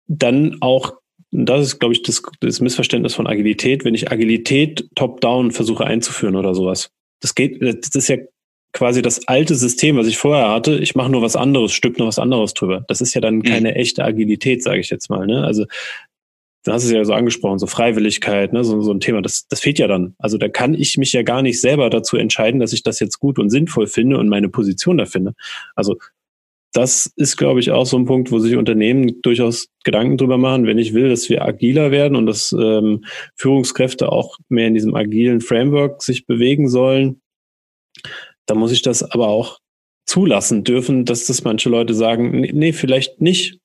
dann 0.07 0.57
auch, 0.61 0.93
das 1.31 1.61
ist, 1.61 1.79
glaube 1.79 1.93
ich, 1.93 2.01
das, 2.01 2.21
das 2.39 2.59
Missverständnis 2.59 3.13
von 3.13 3.27
Agilität, 3.27 3.85
wenn 3.85 3.93
ich 3.93 4.11
Agilität 4.11 4.89
top-down 4.95 5.51
versuche 5.51 5.85
einzuführen 5.85 6.35
oder 6.35 6.55
sowas. 6.55 6.91
Das 7.21 7.35
geht, 7.35 7.61
das 7.61 7.95
ist 7.95 8.07
ja 8.07 8.17
quasi 8.71 9.01
das 9.01 9.27
alte 9.27 9.55
System, 9.55 9.97
was 9.97 10.07
ich 10.07 10.17
vorher 10.17 10.49
hatte. 10.49 10.77
Ich 10.77 10.95
mache 10.95 11.11
nur 11.11 11.21
was 11.21 11.35
anderes, 11.35 11.71
stück 11.71 11.99
nur 11.99 12.07
was 12.07 12.19
anderes 12.19 12.53
drüber. 12.53 12.83
Das 12.87 13.01
ist 13.01 13.13
ja 13.13 13.21
dann 13.21 13.37
mhm. 13.37 13.43
keine 13.43 13.69
mhm. 13.71 13.75
echte 13.75 14.03
Agilität, 14.03 14.63
sage 14.63 14.79
ich 14.79 14.89
jetzt 14.89 15.09
mal. 15.09 15.25
Ne? 15.25 15.43
Also 15.43 15.65
du 16.65 16.71
hast 16.71 16.83
es 16.83 16.91
ja 16.91 17.03
so 17.03 17.13
angesprochen, 17.13 17.59
so 17.59 17.67
Freiwilligkeit, 17.67 18.53
ne, 18.53 18.63
so, 18.63 18.81
so 18.81 18.91
ein 18.91 18.99
Thema, 18.99 19.21
das, 19.21 19.47
das 19.47 19.59
fehlt 19.59 19.79
ja 19.79 19.87
dann. 19.87 20.15
Also 20.17 20.37
da 20.37 20.49
kann 20.49 20.73
ich 20.73 20.97
mich 20.97 21.13
ja 21.13 21.23
gar 21.23 21.41
nicht 21.41 21.61
selber 21.61 21.89
dazu 21.89 22.17
entscheiden, 22.17 22.59
dass 22.59 22.73
ich 22.73 22.83
das 22.83 22.99
jetzt 22.99 23.19
gut 23.19 23.39
und 23.39 23.49
sinnvoll 23.49 23.87
finde 23.87 24.17
und 24.17 24.29
meine 24.29 24.49
Position 24.49 24.97
da 24.97 25.05
finde. 25.05 25.33
Also 25.75 25.97
das 26.73 27.11
ist, 27.15 27.37
glaube 27.37 27.59
ich, 27.59 27.71
auch 27.71 27.85
so 27.85 27.97
ein 27.97 28.05
Punkt, 28.05 28.31
wo 28.31 28.39
sich 28.39 28.55
Unternehmen 28.55 29.21
durchaus 29.21 29.69
Gedanken 29.83 30.17
drüber 30.17 30.37
machen, 30.37 30.67
wenn 30.67 30.77
ich 30.77 30.93
will, 30.93 31.09
dass 31.09 31.29
wir 31.29 31.43
agiler 31.43 31.91
werden 31.91 32.15
und 32.15 32.25
dass 32.25 32.51
ähm, 32.51 33.03
Führungskräfte 33.35 34.11
auch 34.11 34.37
mehr 34.49 34.67
in 34.67 34.75
diesem 34.75 34.95
agilen 34.95 35.41
Framework 35.41 36.03
sich 36.03 36.27
bewegen 36.27 36.69
sollen, 36.69 37.21
dann 38.45 38.59
muss 38.59 38.71
ich 38.71 38.81
das 38.81 39.03
aber 39.03 39.27
auch 39.27 39.59
zulassen 40.05 40.63
dürfen, 40.63 41.05
dass 41.05 41.25
das 41.25 41.43
manche 41.43 41.69
Leute 41.69 41.93
sagen, 41.93 42.39
nee, 42.39 42.51
nee 42.53 42.73
vielleicht 42.73 43.21
nicht, 43.21 43.59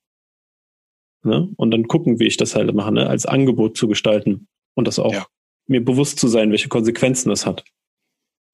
Ne? 1.24 1.48
Und 1.56 1.70
dann 1.70 1.88
gucken, 1.88 2.20
wie 2.20 2.26
ich 2.26 2.36
das 2.36 2.54
halt 2.54 2.72
mache, 2.74 2.92
ne? 2.92 3.08
als 3.08 3.24
Angebot 3.24 3.76
zu 3.76 3.88
gestalten 3.88 4.46
und 4.74 4.86
das 4.86 4.98
auch 4.98 5.12
ja. 5.12 5.26
mir 5.66 5.82
bewusst 5.82 6.18
zu 6.18 6.28
sein, 6.28 6.50
welche 6.50 6.68
Konsequenzen 6.68 7.30
das 7.30 7.46
hat. 7.46 7.64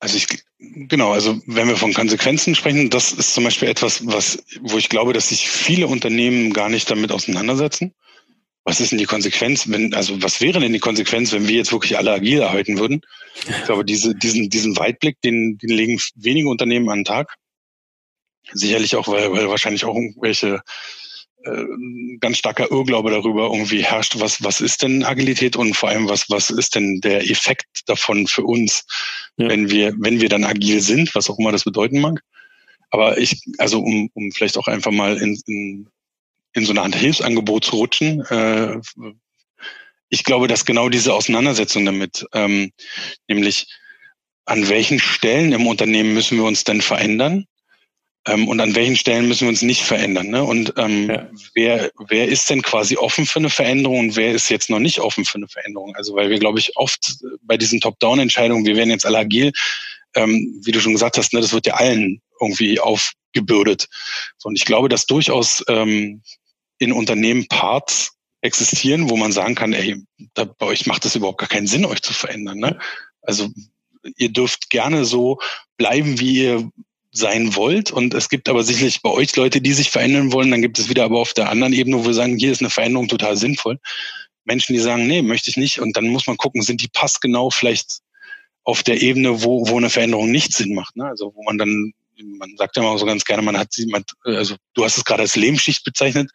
Also 0.00 0.16
ich, 0.16 0.26
genau, 0.58 1.12
also 1.12 1.40
wenn 1.46 1.68
wir 1.68 1.76
von 1.76 1.92
Konsequenzen 1.92 2.54
sprechen, 2.54 2.88
das 2.88 3.12
ist 3.12 3.34
zum 3.34 3.44
Beispiel 3.44 3.68
etwas, 3.68 4.06
was, 4.06 4.42
wo 4.62 4.78
ich 4.78 4.88
glaube, 4.88 5.12
dass 5.12 5.28
sich 5.28 5.48
viele 5.48 5.86
Unternehmen 5.86 6.54
gar 6.54 6.70
nicht 6.70 6.90
damit 6.90 7.12
auseinandersetzen. 7.12 7.94
Was 8.64 8.80
ist 8.80 8.92
denn 8.92 8.98
die 8.98 9.06
Konsequenz, 9.06 9.68
wenn, 9.68 9.94
also 9.94 10.22
was 10.22 10.40
wäre 10.40 10.60
denn 10.60 10.72
die 10.72 10.78
Konsequenz, 10.80 11.32
wenn 11.32 11.48
wir 11.48 11.56
jetzt 11.56 11.72
wirklich 11.72 11.98
alle 11.98 12.12
agil 12.12 12.40
erhalten 12.40 12.78
würden? 12.78 13.02
Ich 13.46 13.64
glaube, 13.64 13.84
diese, 13.84 14.14
diesen, 14.14 14.48
diesen 14.48 14.76
Weitblick, 14.76 15.20
den, 15.20 15.58
den 15.58 15.70
legen 15.70 16.00
wenige 16.14 16.48
Unternehmen 16.48 16.88
an 16.88 17.00
den 17.00 17.04
Tag. 17.04 17.36
Sicherlich 18.52 18.96
auch, 18.96 19.06
weil, 19.08 19.30
weil 19.32 19.48
wahrscheinlich 19.48 19.84
auch 19.84 19.94
irgendwelche 19.94 20.62
ganz 22.20 22.38
starker 22.38 22.70
Irrglaube 22.70 23.10
darüber 23.10 23.44
irgendwie 23.44 23.82
herrscht, 23.84 24.18
was, 24.18 24.42
was 24.42 24.60
ist 24.60 24.82
denn 24.82 25.04
Agilität 25.04 25.56
und 25.56 25.74
vor 25.74 25.88
allem, 25.88 26.08
was, 26.08 26.28
was 26.28 26.50
ist 26.50 26.74
denn 26.74 27.00
der 27.00 27.28
Effekt 27.30 27.66
davon 27.86 28.26
für 28.26 28.44
uns, 28.44 28.84
ja. 29.36 29.48
wenn 29.48 29.70
wir, 29.70 29.94
wenn 29.98 30.20
wir 30.20 30.28
dann 30.28 30.44
agil 30.44 30.80
sind, 30.80 31.14
was 31.14 31.30
auch 31.30 31.38
immer 31.38 31.52
das 31.52 31.64
bedeuten 31.64 32.00
mag. 32.00 32.22
Aber 32.90 33.18
ich, 33.18 33.40
also 33.58 33.80
um, 33.80 34.10
um 34.14 34.32
vielleicht 34.32 34.58
auch 34.58 34.66
einfach 34.66 34.90
mal 34.90 35.16
in, 35.16 35.40
in, 35.46 35.88
in 36.52 36.64
so 36.66 36.72
eine 36.72 36.82
Art 36.82 36.94
Hilfsangebot 36.94 37.64
zu 37.64 37.76
rutschen, 37.76 38.20
äh, 38.26 38.78
ich 40.10 40.24
glaube, 40.24 40.48
dass 40.48 40.64
genau 40.64 40.88
diese 40.88 41.14
Auseinandersetzung 41.14 41.86
damit, 41.86 42.26
ähm, 42.32 42.72
nämlich 43.28 43.68
an 44.44 44.68
welchen 44.68 44.98
Stellen 44.98 45.52
im 45.52 45.66
Unternehmen 45.68 46.12
müssen 46.12 46.36
wir 46.36 46.44
uns 46.44 46.64
denn 46.64 46.80
verändern? 46.82 47.46
Ähm, 48.26 48.48
und 48.48 48.60
an 48.60 48.74
welchen 48.74 48.96
Stellen 48.96 49.28
müssen 49.28 49.42
wir 49.42 49.48
uns 49.48 49.62
nicht 49.62 49.82
verändern? 49.82 50.28
Ne? 50.28 50.44
Und 50.44 50.74
ähm, 50.76 51.08
ja. 51.08 51.30
wer, 51.54 51.90
wer 52.08 52.28
ist 52.28 52.50
denn 52.50 52.62
quasi 52.62 52.96
offen 52.96 53.24
für 53.24 53.38
eine 53.38 53.50
Veränderung 53.50 53.98
und 54.00 54.16
wer 54.16 54.32
ist 54.32 54.50
jetzt 54.50 54.68
noch 54.68 54.78
nicht 54.78 55.00
offen 55.00 55.24
für 55.24 55.36
eine 55.36 55.48
Veränderung? 55.48 55.96
Also 55.96 56.14
weil 56.14 56.28
wir, 56.28 56.38
glaube 56.38 56.58
ich, 56.58 56.76
oft 56.76 57.16
bei 57.42 57.56
diesen 57.56 57.80
Top-Down-Entscheidungen, 57.80 58.66
wir 58.66 58.76
werden 58.76 58.90
jetzt 58.90 59.06
alle 59.06 59.18
agil, 59.18 59.52
ähm, 60.14 60.60
wie 60.64 60.72
du 60.72 60.80
schon 60.80 60.92
gesagt 60.92 61.16
hast, 61.16 61.32
ne, 61.32 61.40
das 61.40 61.52
wird 61.52 61.66
ja 61.66 61.74
allen 61.74 62.20
irgendwie 62.40 62.78
aufgebürdet. 62.78 63.88
So, 64.38 64.48
und 64.48 64.56
ich 64.56 64.64
glaube, 64.64 64.88
dass 64.88 65.06
durchaus 65.06 65.64
ähm, 65.68 66.22
in 66.78 66.92
Unternehmen 66.92 67.46
Parts 67.48 68.12
existieren, 68.42 69.08
wo 69.10 69.16
man 69.16 69.32
sagen 69.32 69.54
kann, 69.54 69.72
ey, 69.72 70.02
da, 70.34 70.44
bei 70.44 70.66
euch 70.66 70.86
macht 70.86 71.04
es 71.04 71.14
überhaupt 71.14 71.38
gar 71.38 71.48
keinen 71.48 71.66
Sinn, 71.66 71.84
euch 71.84 72.02
zu 72.02 72.12
verändern. 72.12 72.58
Ne? 72.58 72.78
Also 73.22 73.48
ihr 74.16 74.30
dürft 74.30 74.70
gerne 74.70 75.04
so 75.04 75.38
bleiben, 75.76 76.18
wie 76.20 76.44
ihr 76.44 76.70
sein 77.12 77.56
wollt. 77.56 77.90
Und 77.90 78.14
es 78.14 78.28
gibt 78.28 78.48
aber 78.48 78.62
sicherlich 78.62 79.02
bei 79.02 79.10
euch 79.10 79.34
Leute, 79.36 79.60
die 79.60 79.72
sich 79.72 79.90
verändern 79.90 80.32
wollen. 80.32 80.50
Dann 80.50 80.62
gibt 80.62 80.78
es 80.78 80.88
wieder 80.88 81.04
aber 81.04 81.18
auf 81.18 81.32
der 81.32 81.50
anderen 81.50 81.72
Ebene, 81.72 81.98
wo 81.98 82.06
wir 82.06 82.14
sagen, 82.14 82.36
hier 82.36 82.52
ist 82.52 82.60
eine 82.60 82.70
Veränderung 82.70 83.08
total 83.08 83.36
sinnvoll. 83.36 83.78
Menschen, 84.44 84.72
die 84.72 84.80
sagen, 84.80 85.06
nee, 85.06 85.22
möchte 85.22 85.50
ich 85.50 85.56
nicht. 85.56 85.80
Und 85.80 85.96
dann 85.96 86.08
muss 86.08 86.26
man 86.26 86.36
gucken, 86.36 86.62
sind 86.62 86.82
die 86.82 86.88
passgenau 86.88 87.50
vielleicht 87.50 88.00
auf 88.64 88.82
der 88.82 89.02
Ebene, 89.02 89.42
wo, 89.42 89.68
wo 89.68 89.76
eine 89.76 89.90
Veränderung 89.90 90.30
nicht 90.30 90.52
Sinn 90.52 90.74
macht. 90.74 90.96
Ne? 90.96 91.06
Also 91.06 91.32
wo 91.34 91.42
man 91.42 91.58
dann, 91.58 91.92
man 92.38 92.56
sagt 92.56 92.76
ja 92.76 92.82
immer 92.82 92.98
so 92.98 93.06
ganz 93.06 93.24
gerne, 93.24 93.42
man 93.42 93.58
hat 93.58 93.72
sie, 93.72 93.86
man, 93.86 94.04
also 94.24 94.56
du 94.74 94.84
hast 94.84 94.96
es 94.96 95.04
gerade 95.04 95.22
als 95.22 95.36
Lehmschicht 95.36 95.84
bezeichnet. 95.84 96.30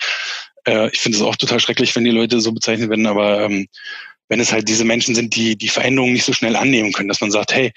Äh, 0.65 0.89
ich 0.91 0.99
finde 0.99 1.17
es 1.17 1.23
auch 1.23 1.35
total 1.35 1.59
schrecklich, 1.59 1.95
wenn 1.95 2.03
die 2.03 2.11
Leute 2.11 2.41
so 2.41 2.51
bezeichnet 2.51 2.89
werden, 2.89 3.05
aber 3.05 3.41
ähm, 3.43 3.67
wenn 4.27 4.39
es 4.39 4.51
halt 4.51 4.67
diese 4.67 4.85
Menschen 4.85 5.15
sind, 5.15 5.35
die 5.35 5.55
die 5.55 5.69
Veränderungen 5.69 6.13
nicht 6.13 6.25
so 6.25 6.33
schnell 6.33 6.55
annehmen 6.55 6.91
können, 6.91 7.09
dass 7.09 7.21
man 7.21 7.31
sagt, 7.31 7.53
hey, 7.53 7.71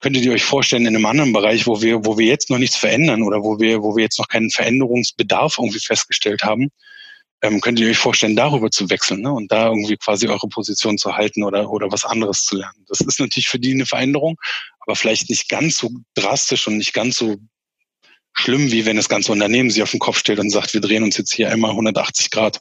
könntet 0.00 0.24
ihr 0.24 0.32
euch 0.32 0.44
vorstellen, 0.44 0.86
in 0.86 0.96
einem 0.96 1.06
anderen 1.06 1.32
Bereich, 1.32 1.66
wo 1.66 1.80
wir, 1.82 2.04
wo 2.04 2.18
wir 2.18 2.26
jetzt 2.26 2.50
noch 2.50 2.58
nichts 2.58 2.76
verändern 2.76 3.22
oder 3.22 3.42
wo 3.42 3.58
wir, 3.58 3.82
wo 3.82 3.96
wir 3.96 4.04
jetzt 4.04 4.18
noch 4.18 4.28
keinen 4.28 4.50
Veränderungsbedarf 4.50 5.58
irgendwie 5.58 5.80
festgestellt 5.80 6.42
haben, 6.42 6.70
ähm, 7.42 7.60
könntet 7.60 7.84
ihr 7.84 7.90
euch 7.90 7.98
vorstellen, 7.98 8.36
darüber 8.36 8.70
zu 8.70 8.90
wechseln 8.90 9.22
ne? 9.22 9.32
und 9.32 9.50
da 9.50 9.68
irgendwie 9.68 9.96
quasi 9.96 10.28
eure 10.28 10.48
Position 10.48 10.98
zu 10.98 11.16
halten 11.16 11.42
oder, 11.42 11.70
oder 11.70 11.90
was 11.90 12.04
anderes 12.04 12.44
zu 12.44 12.56
lernen. 12.56 12.84
Das 12.88 13.00
ist 13.00 13.20
natürlich 13.20 13.48
für 13.48 13.58
die 13.58 13.72
eine 13.72 13.86
Veränderung, 13.86 14.38
aber 14.80 14.96
vielleicht 14.96 15.30
nicht 15.30 15.48
ganz 15.48 15.78
so 15.78 15.90
drastisch 16.14 16.66
und 16.66 16.76
nicht 16.76 16.92
ganz 16.92 17.16
so 17.16 17.36
schlimm, 18.32 18.70
wie 18.72 18.86
wenn 18.86 18.96
das 18.96 19.08
ganze 19.08 19.32
Unternehmen 19.32 19.70
sich 19.70 19.82
auf 19.82 19.90
den 19.90 20.00
Kopf 20.00 20.18
stellt 20.18 20.38
und 20.38 20.50
sagt, 20.50 20.74
wir 20.74 20.80
drehen 20.80 21.02
uns 21.02 21.16
jetzt 21.16 21.32
hier 21.32 21.50
einmal 21.50 21.70
180 21.70 22.30
Grad. 22.30 22.60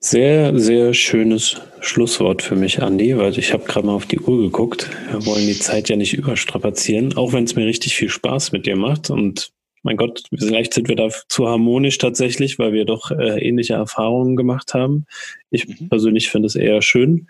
Sehr, 0.00 0.56
sehr 0.56 0.94
schönes 0.94 1.60
Schlusswort 1.80 2.42
für 2.42 2.54
mich, 2.54 2.80
Andi, 2.80 3.16
weil 3.16 3.36
ich 3.36 3.52
habe 3.52 3.64
gerade 3.64 3.84
mal 3.84 3.94
auf 3.94 4.06
die 4.06 4.20
Uhr 4.20 4.42
geguckt. 4.42 4.88
Wir 5.10 5.26
wollen 5.26 5.46
die 5.46 5.58
Zeit 5.58 5.88
ja 5.88 5.96
nicht 5.96 6.14
überstrapazieren, 6.14 7.16
auch 7.16 7.32
wenn 7.32 7.42
es 7.42 7.56
mir 7.56 7.66
richtig 7.66 7.96
viel 7.96 8.08
Spaß 8.08 8.52
mit 8.52 8.66
dir 8.66 8.76
macht. 8.76 9.10
Und 9.10 9.50
mein 9.82 9.96
Gott, 9.96 10.22
vielleicht 10.36 10.74
sind 10.74 10.88
wir 10.88 10.94
da 10.94 11.08
zu 11.28 11.48
harmonisch 11.48 11.98
tatsächlich, 11.98 12.60
weil 12.60 12.72
wir 12.72 12.84
doch 12.84 13.10
äh, 13.10 13.40
ähnliche 13.40 13.74
Erfahrungen 13.74 14.36
gemacht 14.36 14.72
haben. 14.72 15.06
Ich 15.50 15.66
mhm. 15.66 15.88
persönlich 15.88 16.30
finde 16.30 16.46
es 16.46 16.54
eher 16.54 16.80
schön, 16.80 17.28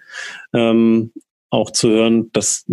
ähm, 0.52 1.12
auch 1.48 1.70
zu 1.70 1.88
hören, 1.88 2.30
dass 2.32 2.66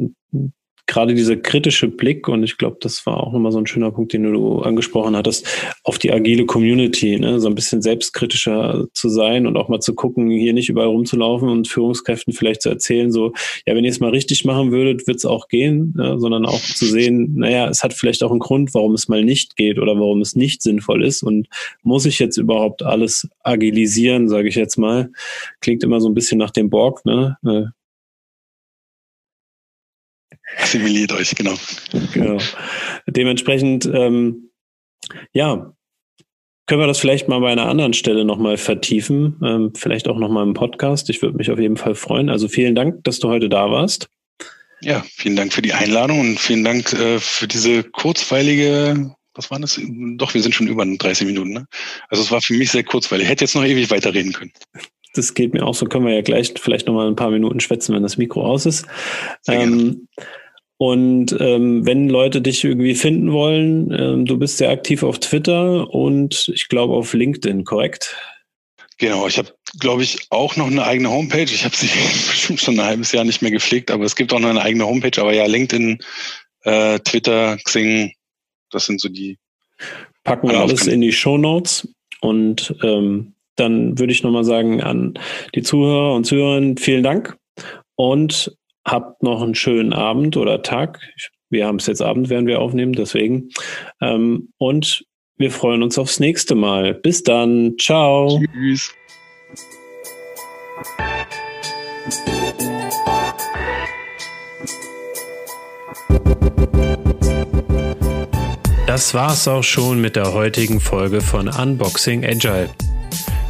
gerade 0.87 1.15
dieser 1.15 1.35
kritische 1.35 1.87
Blick, 1.87 2.27
und 2.27 2.43
ich 2.43 2.57
glaube, 2.57 2.77
das 2.79 3.05
war 3.05 3.17
auch 3.17 3.33
nochmal 3.33 3.51
so 3.51 3.57
ein 3.57 3.67
schöner 3.67 3.91
Punkt, 3.91 4.13
den 4.13 4.23
du 4.23 4.59
angesprochen 4.59 5.15
hattest, 5.15 5.47
auf 5.83 5.97
die 5.97 6.11
agile 6.11 6.45
Community, 6.45 7.19
ne? 7.19 7.39
so 7.39 7.47
ein 7.47 7.55
bisschen 7.55 7.81
selbstkritischer 7.81 8.87
zu 8.93 9.09
sein 9.09 9.47
und 9.47 9.57
auch 9.57 9.67
mal 9.67 9.79
zu 9.79 9.95
gucken, 9.95 10.29
hier 10.29 10.53
nicht 10.53 10.69
überall 10.69 10.87
rumzulaufen 10.87 11.49
und 11.49 11.67
Führungskräften 11.67 12.33
vielleicht 12.33 12.61
zu 12.61 12.69
erzählen, 12.69 13.11
so, 13.11 13.33
ja, 13.65 13.75
wenn 13.75 13.83
ihr 13.83 13.91
es 13.91 13.99
mal 13.99 14.11
richtig 14.11 14.45
machen 14.45 14.71
würdet, 14.71 15.07
wird 15.07 15.17
es 15.17 15.25
auch 15.25 15.47
gehen, 15.47 15.93
ne? 15.95 16.19
sondern 16.19 16.45
auch 16.45 16.61
zu 16.61 16.85
sehen, 16.85 17.35
naja, 17.35 17.67
es 17.69 17.83
hat 17.83 17.93
vielleicht 17.93 18.23
auch 18.23 18.31
einen 18.31 18.39
Grund, 18.39 18.73
warum 18.73 18.93
es 18.93 19.07
mal 19.07 19.23
nicht 19.23 19.55
geht 19.55 19.79
oder 19.79 19.99
warum 19.99 20.21
es 20.21 20.35
nicht 20.35 20.61
sinnvoll 20.61 21.03
ist 21.03 21.23
und 21.23 21.47
muss 21.83 22.05
ich 22.05 22.19
jetzt 22.19 22.37
überhaupt 22.37 22.83
alles 22.83 23.27
agilisieren, 23.43 24.29
sage 24.29 24.49
ich 24.49 24.55
jetzt 24.55 24.77
mal. 24.77 25.11
Klingt 25.61 25.83
immer 25.83 25.99
so 25.99 26.09
ein 26.09 26.13
bisschen 26.13 26.37
nach 26.37 26.51
dem 26.51 26.69
Borg, 26.69 27.05
ne? 27.05 27.37
Assimiliert 30.57 31.11
euch, 31.11 31.35
genau. 31.35 31.55
genau. 32.13 32.37
Dementsprechend, 33.07 33.85
ähm, 33.85 34.51
ja, 35.33 35.73
können 36.67 36.81
wir 36.81 36.87
das 36.87 36.99
vielleicht 36.99 37.27
mal 37.27 37.39
bei 37.39 37.51
einer 37.51 37.67
anderen 37.67 37.93
Stelle 37.93 38.25
nochmal 38.25 38.57
vertiefen, 38.57 39.39
ähm, 39.43 39.73
vielleicht 39.75 40.07
auch 40.07 40.17
nochmal 40.17 40.43
im 40.43 40.53
Podcast. 40.53 41.09
Ich 41.09 41.21
würde 41.21 41.37
mich 41.37 41.51
auf 41.51 41.59
jeden 41.59 41.77
Fall 41.77 41.95
freuen. 41.95 42.29
Also 42.29 42.47
vielen 42.47 42.73
Dank, 42.73 43.03
dass 43.03 43.19
du 43.19 43.29
heute 43.29 43.49
da 43.49 43.69
warst. 43.69 44.09
Ja, 44.81 45.03
vielen 45.15 45.35
Dank 45.35 45.53
für 45.53 45.61
die 45.61 45.73
Einladung 45.73 46.19
und 46.19 46.39
vielen 46.39 46.63
Dank 46.63 46.91
äh, 46.93 47.19
für 47.19 47.47
diese 47.47 47.83
kurzweilige, 47.83 49.15
was 49.35 49.51
war 49.51 49.59
das? 49.59 49.79
Doch, 50.17 50.33
wir 50.33 50.41
sind 50.41 50.55
schon 50.55 50.67
über 50.67 50.85
30 50.85 51.27
Minuten. 51.27 51.51
Ne? 51.51 51.67
Also 52.09 52.23
es 52.23 52.31
war 52.31 52.41
für 52.41 52.53
mich 52.53 52.71
sehr 52.71 52.83
kurzweilig. 52.83 53.25
Ich 53.25 53.29
hätte 53.29 53.43
jetzt 53.43 53.55
noch 53.55 53.65
ewig 53.65 53.89
weiterreden 53.91 54.33
können. 54.33 54.51
Das 55.13 55.33
geht 55.33 55.53
mir 55.53 55.65
auch 55.65 55.75
so. 55.75 55.85
Können 55.85 56.05
wir 56.05 56.13
ja 56.13 56.21
gleich 56.21 56.53
vielleicht 56.59 56.87
nochmal 56.87 57.07
ein 57.07 57.15
paar 57.15 57.31
Minuten 57.31 57.59
schwätzen, 57.59 57.95
wenn 57.95 58.03
das 58.03 58.17
Mikro 58.17 58.45
aus 58.45 58.65
ist. 58.65 58.85
Ähm, 59.47 60.07
und 60.77 61.35
ähm, 61.39 61.85
wenn 61.85 62.09
Leute 62.09 62.41
dich 62.41 62.63
irgendwie 62.63 62.95
finden 62.95 63.31
wollen, 63.31 63.91
ähm, 63.97 64.25
du 64.25 64.37
bist 64.37 64.57
sehr 64.57 64.69
aktiv 64.69 65.03
auf 65.03 65.19
Twitter 65.19 65.89
und 65.89 66.51
ich 66.53 66.67
glaube 66.67 66.93
auf 66.93 67.13
LinkedIn, 67.13 67.63
korrekt? 67.63 68.15
Genau, 68.97 69.27
ich 69.27 69.37
habe, 69.37 69.53
glaube 69.79 70.03
ich, 70.03 70.27
auch 70.29 70.55
noch 70.55 70.67
eine 70.67 70.85
eigene 70.85 71.09
Homepage. 71.09 71.43
Ich 71.43 71.65
habe 71.65 71.75
sie 71.75 71.87
bestimmt 71.87 72.61
schon 72.61 72.79
ein 72.79 72.85
halbes 72.85 73.11
Jahr 73.11 73.25
nicht 73.25 73.41
mehr 73.41 73.51
gepflegt, 73.51 73.91
aber 73.91 74.05
es 74.05 74.15
gibt 74.15 74.33
auch 74.33 74.39
noch 74.39 74.49
eine 74.49 74.61
eigene 74.61 74.85
Homepage. 74.85 75.19
Aber 75.21 75.33
ja, 75.33 75.45
LinkedIn, 75.45 75.99
äh, 76.63 76.99
Twitter, 76.99 77.57
Xing, 77.57 78.13
das 78.71 78.85
sind 78.85 79.01
so 79.01 79.09
die. 79.09 79.37
Packen 80.23 80.49
wir 80.49 80.59
alles 80.59 80.87
in 80.87 81.01
die 81.01 81.11
Show 81.11 81.37
Notes 81.37 81.87
und 82.21 82.73
ähm, 82.81 83.33
dann 83.55 83.99
würde 83.99 84.11
ich 84.11 84.23
nochmal 84.23 84.43
sagen 84.43 84.81
an 84.81 85.19
die 85.53 85.61
Zuhörer 85.61 86.15
und 86.15 86.25
Zuhörerinnen, 86.25 86.77
vielen 86.77 87.03
Dank 87.03 87.37
und 87.95 88.55
habt 88.85 89.23
noch 89.23 89.41
einen 89.41 89.55
schönen 89.55 89.93
Abend 89.93 90.37
oder 90.37 90.61
Tag. 90.61 90.99
Wir 91.49 91.67
haben 91.67 91.77
es 91.77 91.87
jetzt 91.87 92.01
Abend, 92.01 92.29
werden 92.29 92.47
wir 92.47 92.61
aufnehmen, 92.61 92.93
deswegen. 92.93 93.49
Ähm, 94.01 94.49
und 94.57 95.05
wir 95.37 95.51
freuen 95.51 95.83
uns 95.83 95.97
aufs 95.97 96.19
nächste 96.19 96.55
Mal. 96.55 96.93
Bis 96.93 97.23
dann. 97.23 97.75
Ciao. 97.79 98.39
Tschüss. 98.53 98.93
Das 108.87 109.13
war's 109.13 109.47
auch 109.47 109.63
schon 109.63 109.99
mit 109.99 110.15
der 110.15 110.33
heutigen 110.33 110.79
Folge 110.79 111.19
von 111.19 111.49
Unboxing 111.49 112.23
Agile. 112.23 112.69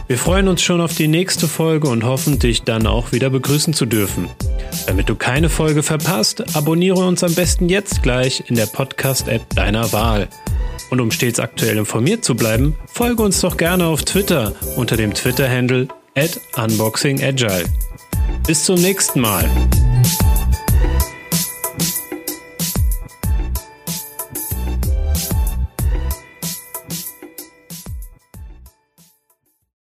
Wir 0.08 0.20
freuen 0.20 0.48
uns 0.48 0.62
schon 0.62 0.82
auf 0.82 0.94
die 0.94 1.08
nächste 1.08 1.48
Folge 1.48 1.88
und 1.88 2.04
hoffen, 2.04 2.38
dich 2.38 2.62
dann 2.62 2.86
auch 2.86 3.12
wieder 3.12 3.32
begrüßen 3.32 3.74
zu 3.74 3.88
dürfen. 3.88 4.30
Damit 4.86 5.10
du 5.10 5.16
keine 5.16 5.50
Folge 5.50 5.82
verpasst, 5.82 6.56
abonniere 6.56 7.00
uns 7.00 7.24
am 7.24 7.34
besten 7.34 7.70
jetzt 7.70 8.04
gleich 8.04 8.44
in 8.48 8.56
der 8.56 8.68
Podcast-App 8.68 9.50
deiner 9.56 9.92
Wahl. 9.94 10.28
Und 10.92 11.02
um 11.02 11.10
stets 11.10 11.40
aktuell 11.40 11.78
informiert 11.78 12.24
zu 12.24 12.36
bleiben, 12.36 12.76
folge 12.86 13.24
uns 13.24 13.42
doch 13.42 13.58
gerne 13.58 13.88
auf 13.88 14.04
Twitter 14.04 14.54
unter 14.76 14.96
dem 14.96 15.14
Twitter-Handle 15.14 15.88
at 16.16 16.40
unboxingagile. 16.56 17.66
Bis 18.46 18.64
zum 18.64 18.80
nächsten 18.80 19.22
Mal. 19.22 19.50